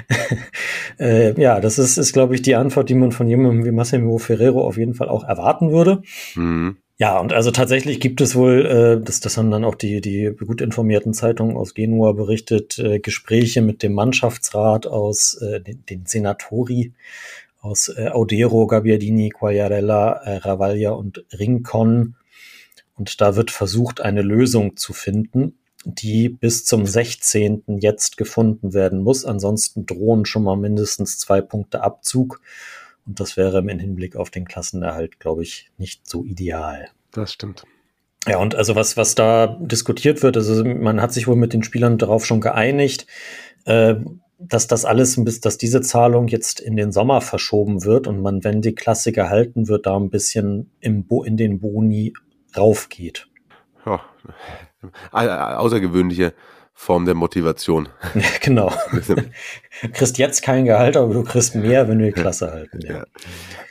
äh, 0.98 1.40
ja, 1.40 1.60
das 1.60 1.78
ist, 1.78 1.96
ist 1.96 2.12
glaube 2.12 2.34
ich, 2.34 2.42
die 2.42 2.54
Antwort, 2.54 2.88
die 2.88 2.94
man 2.94 3.12
von 3.12 3.28
jemandem 3.28 3.64
wie 3.64 3.70
Massimo 3.70 4.18
Ferrero 4.18 4.66
auf 4.66 4.76
jeden 4.76 4.94
Fall 4.94 5.08
auch 5.08 5.24
erwarten 5.24 5.72
würde. 5.72 6.02
Mhm. 6.34 6.76
Ja, 6.98 7.18
und 7.18 7.34
also 7.34 7.50
tatsächlich 7.50 8.00
gibt 8.00 8.22
es 8.22 8.34
wohl, 8.34 8.64
äh, 8.64 9.04
das, 9.04 9.20
das 9.20 9.36
haben 9.36 9.50
dann 9.50 9.64
auch 9.64 9.74
die, 9.74 10.00
die 10.00 10.32
gut 10.46 10.62
informierten 10.62 11.12
Zeitungen 11.12 11.56
aus 11.56 11.74
Genua 11.74 12.12
berichtet, 12.12 12.78
äh, 12.78 13.00
Gespräche 13.00 13.60
mit 13.60 13.82
dem 13.82 13.92
Mannschaftsrat 13.92 14.86
aus 14.86 15.34
äh, 15.42 15.60
den, 15.60 15.84
den 15.84 16.06
Senatori 16.06 16.94
aus 17.60 17.88
äh, 17.88 18.08
Audero, 18.08 18.66
Gabbiadini, 18.66 19.28
Quagliarella, 19.28 20.22
äh, 20.22 20.36
Ravaglia 20.38 20.92
und 20.92 21.24
Rincon. 21.38 22.14
Und 22.94 23.20
da 23.20 23.36
wird 23.36 23.50
versucht, 23.50 24.00
eine 24.00 24.22
Lösung 24.22 24.76
zu 24.78 24.94
finden, 24.94 25.58
die 25.86 26.28
bis 26.28 26.64
zum 26.64 26.84
16. 26.84 27.62
jetzt 27.80 28.16
gefunden 28.16 28.74
werden 28.74 29.02
muss. 29.02 29.24
Ansonsten 29.24 29.86
drohen 29.86 30.26
schon 30.26 30.42
mal 30.42 30.56
mindestens 30.56 31.18
zwei 31.18 31.40
Punkte 31.40 31.82
Abzug. 31.82 32.40
Und 33.06 33.20
das 33.20 33.36
wäre 33.36 33.58
im 33.58 33.68
Hinblick 33.68 34.16
auf 34.16 34.30
den 34.30 34.46
Klassenerhalt, 34.46 35.20
glaube 35.20 35.44
ich, 35.44 35.70
nicht 35.78 36.08
so 36.08 36.24
ideal. 36.24 36.88
Das 37.12 37.32
stimmt. 37.32 37.64
Ja, 38.26 38.38
und 38.38 38.56
also 38.56 38.74
was, 38.74 38.96
was 38.96 39.14
da 39.14 39.46
diskutiert 39.60 40.24
wird, 40.24 40.36
also 40.36 40.64
man 40.64 41.00
hat 41.00 41.12
sich 41.12 41.28
wohl 41.28 41.36
mit 41.36 41.52
den 41.52 41.62
Spielern 41.62 41.98
darauf 41.98 42.26
schon 42.26 42.40
geeinigt. 42.40 43.06
Äh, 43.64 43.96
dass 44.38 44.66
das 44.66 44.84
alles, 44.84 45.22
bis 45.24 45.40
dass 45.40 45.56
diese 45.56 45.80
Zahlung 45.80 46.28
jetzt 46.28 46.60
in 46.60 46.76
den 46.76 46.92
Sommer 46.92 47.20
verschoben 47.20 47.84
wird 47.84 48.06
und 48.06 48.20
man, 48.20 48.44
wenn 48.44 48.60
die 48.60 48.74
Klasse 48.74 49.12
gehalten 49.12 49.68
wird, 49.68 49.86
da 49.86 49.96
ein 49.96 50.10
bisschen 50.10 50.70
im 50.80 51.04
Bo 51.04 51.22
in 51.22 51.36
den 51.38 51.60
Boni 51.60 52.12
raufgeht. 52.54 53.28
Ja, 53.86 54.00
außergewöhnliche 55.12 56.34
Form 56.78 57.06
der 57.06 57.14
Motivation. 57.14 57.88
Ja, 58.14 58.28
genau. 58.40 58.72
Du 59.82 59.90
kriegst 59.92 60.16
jetzt 60.16 60.42
kein 60.42 60.64
Gehalt, 60.64 60.96
aber 60.96 61.12
du 61.12 61.22
kriegst 61.22 61.54
mehr, 61.54 61.86
wenn 61.86 61.98
wir 61.98 62.06
die 62.06 62.12
Klasse 62.12 62.50
halten. 62.50 62.80
Ja. 62.82 62.94
ja. 62.94 63.04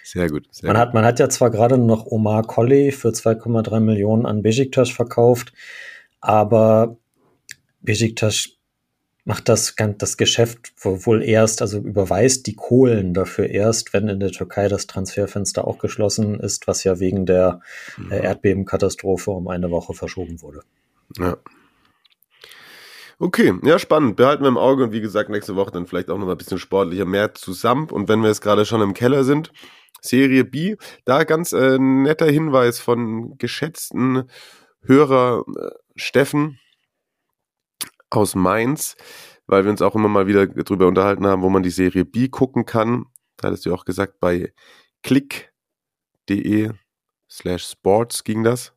Sehr 0.04 0.30
gut. 0.30 0.48
Sehr 0.52 0.68
man, 0.68 0.76
gut. 0.76 0.82
Hat, 0.82 0.94
man 0.94 1.06
hat 1.06 1.20
ja 1.20 1.30
zwar 1.30 1.50
gerade 1.50 1.78
noch 1.78 2.06
Omar 2.06 2.44
Colley 2.44 2.92
für 2.92 3.10
2,3 3.10 3.80
Millionen 3.80 4.26
an 4.26 4.44
Besiktas 4.44 4.90
verkauft, 4.90 5.52
aber 6.22 6.98
Besiktas 7.82 8.50
macht 9.24 9.50
das, 9.50 9.76
das 9.98 10.18
Geschäft 10.18 10.74
wohl 10.84 11.24
erst, 11.24 11.64
also 11.64 11.80
überweist 11.80 12.46
die 12.46 12.56
Kohlen 12.56 13.16
dafür 13.16 13.50
erst, 13.50 13.94
wenn 13.94 14.08
in 14.08 14.20
der 14.20 14.32
Türkei 14.32 14.68
das 14.68 14.86
Transferfenster 14.86 15.68
auch 15.68 15.80
geschlossen 15.80 16.40
ist, 16.40 16.68
was 16.68 16.84
ja 16.84 17.00
wegen 17.00 17.26
der 17.26 17.62
mhm. 17.98 18.12
Erdbebenkatastrophe 18.12 19.32
um 19.32 19.48
eine 19.48 19.72
Woche 19.72 19.96
verschoben 19.96 20.42
wurde. 20.44 20.62
Ja. 21.18 21.38
Okay, 23.18 23.54
ja, 23.64 23.80
spannend. 23.80 24.18
Behalten 24.18 24.44
wir 24.44 24.50
im 24.50 24.58
Auge 24.58 24.84
und 24.84 24.92
wie 24.92 25.02
gesagt, 25.02 25.30
nächste 25.30 25.56
Woche 25.56 25.72
dann 25.72 25.88
vielleicht 25.88 26.10
auch 26.10 26.18
noch 26.18 26.26
mal 26.26 26.34
ein 26.34 26.38
bisschen 26.38 26.60
sportlicher 26.60 27.06
mehr 27.06 27.34
zusammen. 27.34 27.90
Und 27.90 28.10
wenn 28.10 28.22
wir 28.22 28.28
jetzt 28.28 28.42
gerade 28.42 28.66
schon 28.66 28.82
im 28.82 28.94
Keller 28.94 29.24
sind, 29.24 29.52
Serie 30.02 30.44
B, 30.44 30.76
da 31.06 31.24
ganz 31.24 31.54
äh, 31.54 31.80
netter 31.80 32.26
Hinweis 32.28 32.80
von 32.80 33.38
geschätzten 33.38 34.30
Hörer 34.82 35.46
äh, 35.48 35.70
Steffen, 35.96 36.60
aus 38.10 38.36
Mainz, 38.36 38.96
weil 39.48 39.64
wir 39.64 39.72
uns 39.72 39.82
auch 39.82 39.96
immer 39.96 40.08
mal 40.08 40.28
wieder 40.28 40.48
darüber 40.48 40.88
unterhalten 40.88 41.28
haben, 41.28 41.42
wo 41.42 41.50
man 41.50 41.64
die 41.64 41.70
Serie 41.70 42.06
B 42.06 42.30
gucken 42.30 42.66
kann. 42.66 43.06
Da 43.38 43.48
hattest 43.50 43.66
du 43.66 43.74
auch 43.74 43.86
gesagt, 43.86 44.20
bei 44.20 44.54
klick.de 45.04 46.72
slash 47.30 47.66
sports 47.66 48.24
ging 48.24 48.44
das. 48.44 48.75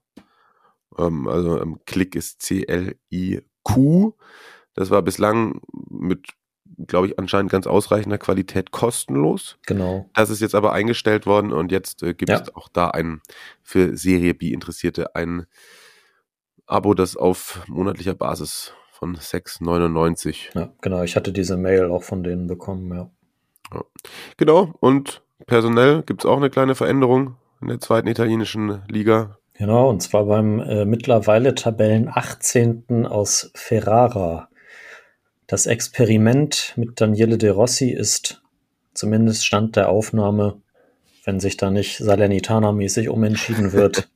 Ähm, 0.99 1.29
also 1.29 1.61
ähm, 1.61 1.79
Klick 1.87 2.15
ist 2.15 2.43
C-L-I-Q. 2.43 4.15
Das 4.75 4.91
war 4.91 5.03
bislang 5.03 5.61
mit, 5.89 6.29
glaube 6.87 7.09
ich, 7.09 7.19
anscheinend 7.19 7.51
ganz 7.51 7.67
ausreichender 7.67 8.19
Qualität 8.19 8.71
kostenlos. 8.71 9.59
Genau. 9.67 10.09
Das 10.15 10.31
ist 10.31 10.41
jetzt 10.41 10.55
aber 10.55 10.73
eingestellt 10.73 11.27
worden 11.27 11.53
und 11.53 11.73
jetzt 11.73 12.03
äh, 12.03 12.15
gibt 12.15 12.31
ja. 12.31 12.41
es 12.41 12.55
auch 12.55 12.69
da 12.69 12.89
ein 12.89 13.21
für 13.63 13.97
Serie 13.97 14.35
B 14.35 14.53
Interessierte 14.53 15.15
ein 15.15 15.47
Abo, 16.67 16.93
das 16.95 17.17
auf 17.17 17.63
monatlicher 17.67 18.15
Basis 18.15 18.75
von 18.93 19.17
6,99. 19.17 20.55
Ja, 20.55 20.73
genau. 20.81 21.03
Ich 21.03 21.17
hatte 21.17 21.33
diese 21.33 21.57
Mail 21.57 21.87
auch 21.87 22.03
von 22.03 22.23
denen 22.23 22.47
bekommen, 22.47 22.93
ja. 22.93 23.11
ja. 23.73 23.85
Genau. 24.37 24.75
Und 24.81 25.23
personell 25.47 26.03
gibt 26.03 26.25
es 26.25 26.27
auch 26.27 26.37
eine 26.37 26.51
kleine 26.51 26.75
Veränderung 26.75 27.37
in 27.61 27.69
der 27.69 27.81
zweiten 27.81 28.09
italienischen 28.09 28.83
Liga. 28.89 29.39
Genau, 29.59 29.91
und 29.91 30.01
zwar 30.01 30.27
beim 30.27 30.61
äh, 30.61 30.85
mittlerweile 30.85 31.53
Tabellen 31.53 32.09
18. 32.09 33.07
aus 33.07 33.51
Ferrara 33.57 34.49
Das 35.49 35.67
Experiment 35.67 36.75
mit 36.77 37.01
Daniele 37.01 37.39
De 37.39 37.51
Rossi 37.51 37.91
ist 37.91 38.41
zumindest 38.95 39.45
Stand 39.45 39.75
der 39.75 39.89
Aufnahme, 39.89 40.63
wenn 41.25 41.41
sich 41.41 41.57
da 41.57 41.71
nicht 41.71 41.99
Salernitana-mäßig 42.01 43.09
umentschieden 43.09 43.73
wird, 43.73 44.09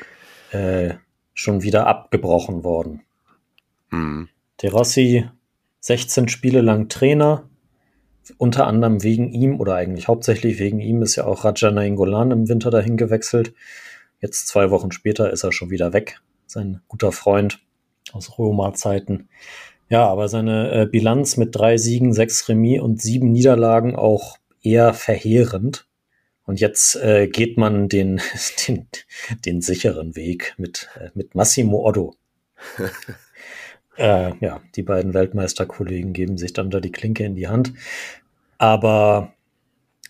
äh, 0.50 0.94
schon 1.32 1.62
wieder 1.62 1.86
abgebrochen 1.86 2.64
worden. 2.64 3.02
Mhm. 3.90 4.28
De 4.60 4.68
Rossi 4.68 5.28
16 5.78 6.26
Spiele 6.26 6.60
lang 6.60 6.88
Trainer, 6.88 7.48
unter 8.36 8.66
anderem 8.66 9.04
wegen 9.04 9.32
ihm 9.32 9.60
oder 9.60 9.76
eigentlich 9.76 10.08
hauptsächlich 10.08 10.58
wegen 10.58 10.80
ihm 10.80 11.02
ist 11.02 11.14
ja 11.14 11.24
auch 11.24 11.44
Rajana 11.44 11.84
Ingolan 11.84 12.32
im 12.32 12.48
Winter 12.48 12.72
dahin 12.72 12.96
gewechselt. 12.96 13.54
Jetzt 14.20 14.48
zwei 14.48 14.70
Wochen 14.70 14.92
später 14.92 15.30
ist 15.32 15.44
er 15.44 15.52
schon 15.52 15.70
wieder 15.70 15.92
weg. 15.92 16.20
Sein 16.46 16.80
guter 16.88 17.12
Freund 17.12 17.60
aus 18.12 18.38
Roma-Zeiten. 18.38 19.28
Ja, 19.88 20.06
aber 20.06 20.28
seine 20.28 20.72
äh, 20.72 20.86
Bilanz 20.86 21.36
mit 21.36 21.54
drei 21.54 21.76
Siegen, 21.76 22.12
sechs 22.12 22.48
Remis 22.48 22.80
und 22.80 23.00
sieben 23.00 23.32
Niederlagen 23.32 23.96
auch 23.96 24.38
eher 24.62 24.92
verheerend. 24.92 25.86
Und 26.44 26.60
jetzt 26.60 26.96
äh, 26.96 27.28
geht 27.28 27.56
man 27.58 27.88
den, 27.88 28.20
den, 28.68 28.88
den 29.44 29.60
sicheren 29.60 30.16
Weg 30.16 30.54
mit, 30.58 30.88
äh, 30.98 31.10
mit 31.14 31.34
Massimo 31.34 31.86
Otto. 31.86 32.14
äh, 33.96 34.32
ja, 34.40 34.60
die 34.74 34.82
beiden 34.82 35.14
Weltmeisterkollegen 35.14 36.12
geben 36.12 36.38
sich 36.38 36.52
dann 36.52 36.70
da 36.70 36.80
die 36.80 36.92
Klinke 36.92 37.24
in 37.24 37.34
die 37.34 37.48
Hand. 37.48 37.72
Aber 38.58 39.32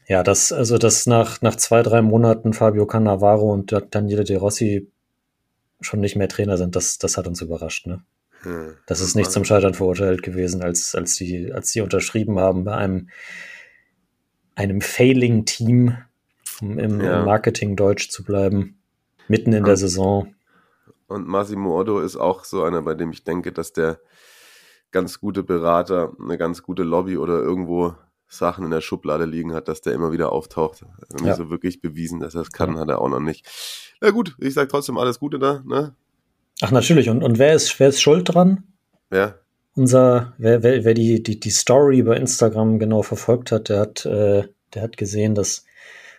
ja, 0.09 0.23
das, 0.23 0.53
also 0.53 0.79
das 0.79 1.07
nach, 1.07 1.43
nach 1.43 1.57
zwei, 1.57 1.83
drei 1.83 2.01
Monaten 2.01 2.55
Fabio 2.55 2.87
Cannavaro 2.87 3.53
und 3.53 3.77
Daniele 3.91 4.25
De 4.25 4.37
Rossi 4.37 4.91
schon 5.83 6.01
nicht 6.01 6.17
mehr 6.17 6.29
Trainer 6.29 6.57
sind, 6.57 6.75
das, 6.75 6.97
das 6.99 7.19
hat 7.19 7.29
uns 7.29 7.43
überrascht, 7.43 7.87
ne? 7.87 8.03
Hm. 8.43 8.75
Das 8.87 9.01
ist 9.01 9.17
nicht 9.17 9.31
zum 9.31 9.45
Scheitern 9.45 9.75
verurteilt 9.75 10.23
gewesen, 10.23 10.63
als, 10.63 10.95
als 10.95 11.17
die, 11.17 11.53
als 11.53 11.73
die 11.73 11.83
unterschrieben 11.83 12.39
haben 12.39 12.65
bei 12.65 12.75
einem, 12.75 13.11
einem 14.55 14.81
Failing-Team, 14.81 15.99
um 16.63 16.79
im, 16.79 17.01
ja. 17.01 17.25
Marketing 17.25 17.77
deutsch 17.77 18.09
zu 18.09 18.25
bleiben, 18.25 18.81
mitten 19.29 19.53
in 19.53 19.61
und, 19.61 19.67
der 19.67 19.77
Saison. 19.77 20.35
Und 21.07 21.29
Massimo 21.29 21.79
Otto 21.79 22.01
ist 22.01 22.17
auch 22.17 22.45
so 22.45 22.63
einer, 22.63 22.81
bei 22.81 22.95
dem 22.95 23.11
ich 23.11 23.25
denke, 23.25 23.53
dass 23.53 23.73
der 23.73 24.01
ganz 24.91 25.21
gute 25.21 25.43
Berater, 25.43 26.13
eine 26.19 26.39
ganz 26.39 26.63
gute 26.63 26.83
Lobby 26.83 27.19
oder 27.19 27.43
irgendwo 27.43 27.95
Sachen 28.29 28.65
in 28.65 28.71
der 28.71 28.81
Schublade 28.81 29.25
liegen 29.25 29.55
hat, 29.55 29.69
dass 29.69 29.81
der 29.81 29.95
immer 29.95 30.13
wieder 30.13 30.33
auftaucht. 30.33 30.85
Ja. 31.25 31.35
So 31.35 31.51
wirklich 31.51 31.81
bewiesen, 31.81 32.21
dass 32.21 32.35
er 32.35 32.43
es 32.43 32.53
kann, 32.53 32.75
ja. 32.75 32.81
hat 32.81 32.89
er 32.89 33.01
auch 33.01 33.09
noch 33.09 33.21
nicht. 33.21 33.47
Na 34.01 34.11
gut, 34.11 34.37
ich 34.39 34.55
sage 34.55 34.69
trotzdem 34.69 34.99
alles 34.99 35.19
Gute 35.19 35.39
da. 35.39 35.63
Ne? 35.67 35.95
Ach 36.61 36.71
natürlich. 36.71 37.09
Und, 37.09 37.23
und 37.23 37.39
wer 37.39 37.55
ist 37.55 37.79
wer 37.81 37.89
ist 37.89 38.01
schuld 38.01 38.33
dran? 38.33 38.65
Ja. 39.11 39.35
Unser, 39.75 40.35
wer, 40.39 40.63
wer, 40.63 40.85
wer 40.85 40.95
die, 40.95 41.23
die, 41.23 41.41
die 41.41 41.51
Story 41.51 42.03
bei 42.03 42.17
Instagram 42.17 42.79
genau 42.79 43.03
verfolgt 43.03 43.53
hat, 43.53 43.69
der 43.69 43.81
hat, 43.81 44.05
äh, 44.05 44.49
der 44.75 44.83
hat 44.83 44.97
gesehen, 44.97 45.35
dass 45.35 45.65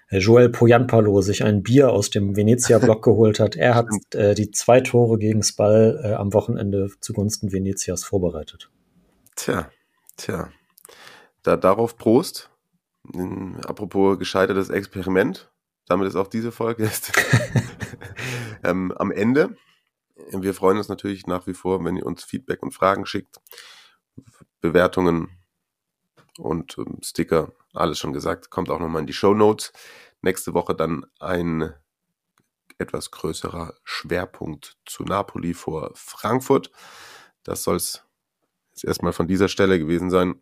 äh, 0.10 0.18
Joel 0.18 0.50
Poyanpalo 0.50 1.22
sich 1.22 1.44
ein 1.44 1.62
Bier 1.62 1.92
aus 1.92 2.10
dem 2.10 2.36
Venezia-Block 2.36 3.04
geholt 3.04 3.40
hat. 3.40 3.56
Er 3.56 3.76
hat 3.76 3.88
äh, 4.14 4.34
die 4.34 4.52
zwei 4.52 4.82
Tore 4.82 5.18
gegen 5.20 5.44
Spal 5.44 6.00
äh, 6.04 6.14
am 6.14 6.34
Wochenende 6.34 6.90
zugunsten 7.02 7.52
Venezias 7.52 8.04
vorbereitet. 8.04 8.70
Tja, 9.36 9.70
tja. 10.18 10.50
Da, 11.50 11.58
darauf 11.58 11.98
Prost. 11.98 12.52
Apropos 13.66 14.20
gescheitertes 14.20 14.70
Experiment. 14.70 15.52
Damit 15.88 16.08
ist 16.08 16.16
auch 16.16 16.28
diese 16.28 16.52
Folge 16.52 16.84
jetzt 16.84 17.12
ähm, 18.64 18.92
am 18.92 19.12
Ende. 19.12 19.58
Wir 20.32 20.54
freuen 20.54 20.78
uns 20.78 20.90
natürlich 20.90 21.26
nach 21.26 21.48
wie 21.48 21.56
vor, 21.56 21.84
wenn 21.84 21.98
ihr 21.98 22.06
uns 22.06 22.24
Feedback 22.24 22.62
und 22.62 22.76
Fragen 22.76 23.08
schickt. 23.08 23.38
Bewertungen 24.62 25.40
und 26.38 26.78
ähm, 26.78 27.00
Sticker, 27.02 27.52
alles 27.74 27.98
schon 27.98 28.14
gesagt, 28.14 28.52
kommt 28.52 28.70
auch 28.70 28.80
nochmal 28.80 29.02
in 29.02 29.08
die 29.08 29.14
Show 29.14 29.34
Notes. 29.34 29.74
Nächste 30.22 30.54
Woche 30.54 30.76
dann 30.76 31.04
ein 31.20 31.74
etwas 32.78 33.10
größerer 33.10 33.74
Schwerpunkt 33.84 34.78
zu 34.86 35.02
Napoli 35.02 35.56
vor 35.56 35.90
Frankfurt. 35.96 36.70
Das 37.42 37.64
soll 37.64 37.78
es 37.78 38.04
jetzt 38.74 38.84
erstmal 38.84 39.14
von 39.14 39.28
dieser 39.28 39.48
Stelle 39.48 39.80
gewesen 39.80 40.12
sein. 40.12 40.40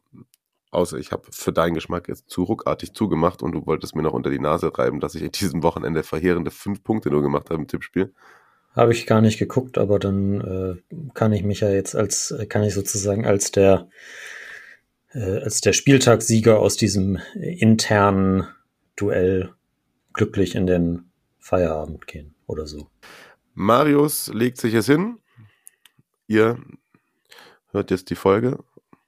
Außer 0.72 0.98
ich 0.98 1.12
habe 1.12 1.24
für 1.32 1.54
deinen 1.54 1.76
Geschmack 1.76 2.10
jetzt 2.10 2.30
zu 2.30 2.44
ruckartig 2.44 2.94
zugemacht 2.94 3.42
und 3.42 3.54
du 3.54 3.66
wolltest 3.66 3.96
mir 3.96 4.02
noch 4.02 4.14
unter 4.14 4.30
die 4.30 4.40
Nase 4.40 4.78
reiben, 4.78 5.00
dass 5.00 5.16
ich 5.16 5.24
in 5.24 5.32
diesem 5.32 5.64
Wochenende 5.64 6.04
verheerende 6.04 6.52
fünf 6.52 6.84
Punkte 6.84 7.10
nur 7.10 7.22
gemacht 7.22 7.50
habe 7.50 7.62
im 7.62 7.68
Tippspiel. 7.68 8.14
Habe 8.76 8.92
ich 8.92 9.08
gar 9.08 9.22
nicht 9.22 9.40
geguckt, 9.40 9.78
aber 9.78 9.98
dann 9.98 10.42
äh, 10.42 10.96
kann 11.14 11.34
ich 11.34 11.44
mich 11.44 11.62
ja 11.62 11.70
jetzt 11.70 11.96
als, 11.96 12.36
kann 12.50 12.64
ich 12.64 12.74
sozusagen 12.74 13.26
als 13.26 13.52
der, 13.52 13.90
äh, 15.14 15.40
als 15.40 15.62
der 15.62 15.74
Spieltagssieger 15.74 16.60
aus 16.60 16.76
diesem 16.76 17.18
internen 17.36 18.48
Duell 18.96 19.54
glücklich 20.14 20.56
in 20.56 20.68
den 20.68 21.12
Feierabend 21.40 22.08
gehen 22.08 22.36
oder 22.46 22.68
so. 22.68 22.90
Marius 23.54 24.32
legt 24.34 24.58
sich 24.58 24.74
es 24.74 24.86
hin. 24.86 25.20
Ihr 26.28 26.60
hört 27.72 27.90
jetzt 27.90 28.10
die 28.10 28.16
Folge. 28.16 28.60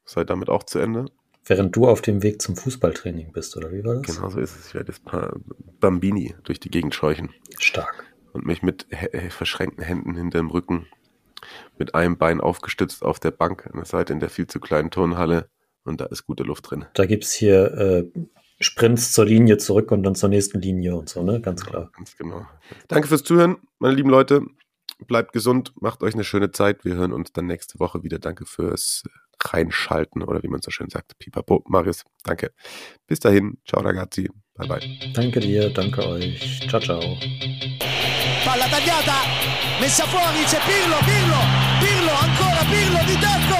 Seid 0.06 0.30
damit 0.30 0.50
auch 0.50 0.64
zu 0.64 0.80
Ende. 0.80 1.06
Während 1.50 1.76
du 1.76 1.88
auf 1.88 2.04
dem 2.04 2.22
Weg 2.22 2.44
zum 2.44 2.56
Fußballtraining 2.56 3.32
bist, 3.32 3.58
oder 3.58 3.72
wie 3.72 3.84
war 3.84 3.96
das? 3.96 4.16
Genau 4.16 4.30
so 4.30 4.40
ist 4.40 4.56
es. 4.56 4.68
Ich 4.68 4.74
werde 4.76 4.92
jetzt 4.92 5.02
ein 5.02 5.10
paar 5.10 5.36
Bambini 5.80 6.36
durch 6.44 6.60
die 6.60 6.70
Gegend 6.70 6.94
scheuchen. 6.94 7.34
Stark. 7.58 8.06
Und 8.34 8.46
mich 8.46 8.62
mit 8.62 8.86
verschränkten 9.30 9.84
Händen 9.84 10.14
hinter 10.16 10.38
dem 10.38 10.52
Rücken, 10.52 10.86
mit 11.80 11.96
einem 11.96 12.20
Bein 12.20 12.40
aufgestützt 12.40 13.04
auf 13.04 13.20
der 13.20 13.32
Bank 13.32 13.66
an 13.66 13.78
der 13.78 13.86
Seite 13.86 14.14
in 14.14 14.20
der 14.20 14.30
viel 14.30 14.46
zu 14.46 14.60
kleinen 14.60 14.92
Turnhalle. 14.92 15.50
Und 15.86 16.02
da 16.02 16.06
ist 16.06 16.28
gute 16.28 16.44
Luft 16.44 16.70
drin. 16.70 16.86
Da 16.94 17.08
gibt 17.08 17.24
es 17.24 17.34
hier 17.34 17.74
äh, 17.74 18.06
Sprints 18.60 19.14
zur 19.14 19.26
Linie 19.26 19.58
zurück 19.58 19.92
und 19.92 20.04
dann 20.04 20.14
zur 20.14 20.30
nächsten 20.30 20.62
Linie 20.62 20.96
und 20.98 21.10
so, 21.10 21.24
ne? 21.24 21.42
Ganz 21.42 21.66
klar. 21.66 21.90
Ganz 21.96 22.16
genau. 22.16 22.46
Danke 22.90 23.08
fürs 23.08 23.24
Zuhören, 23.24 23.58
meine 23.80 23.96
lieben 23.96 24.12
Leute. 24.12 24.44
Bleibt 25.08 25.34
gesund, 25.34 25.74
macht 25.80 26.04
euch 26.04 26.14
eine 26.14 26.26
schöne 26.26 26.52
Zeit. 26.52 26.86
Wir 26.86 26.94
hören 26.94 27.12
uns 27.12 27.32
dann 27.32 27.48
nächste 27.48 27.80
Woche 27.80 28.04
wieder. 28.04 28.20
Danke 28.20 28.46
fürs 28.46 29.04
reinschalten 29.46 30.24
oder 30.24 30.44
wie 30.44 30.48
man 30.48 30.62
so 30.62 30.72
schön 30.72 30.90
sagt. 30.90 31.18
Pipapo, 31.18 31.64
Marius, 31.68 32.04
danke. 32.24 32.52
Bis 33.08 33.20
dahin, 33.20 33.58
ciao 33.66 33.82
ragazzi, 33.82 34.30
bye 34.56 34.68
bye. 34.68 35.12
Danke 35.14 35.40
dir, 35.40 35.70
danke 35.70 36.06
euch. 36.06 36.68
Ciao, 36.70 36.80
ciao. 36.80 37.00
Palla 38.46 38.68
tagliata, 38.70 39.24
messa 39.80 40.06
fuori, 40.06 40.44
c'è 40.46 40.60
Pirlo, 40.66 40.98
Pirlo, 41.06 41.40
Pirlo, 41.80 42.12
ancora 42.12 42.64
Pirlo 42.70 43.00
di 43.06 43.18
tacco, 43.20 43.60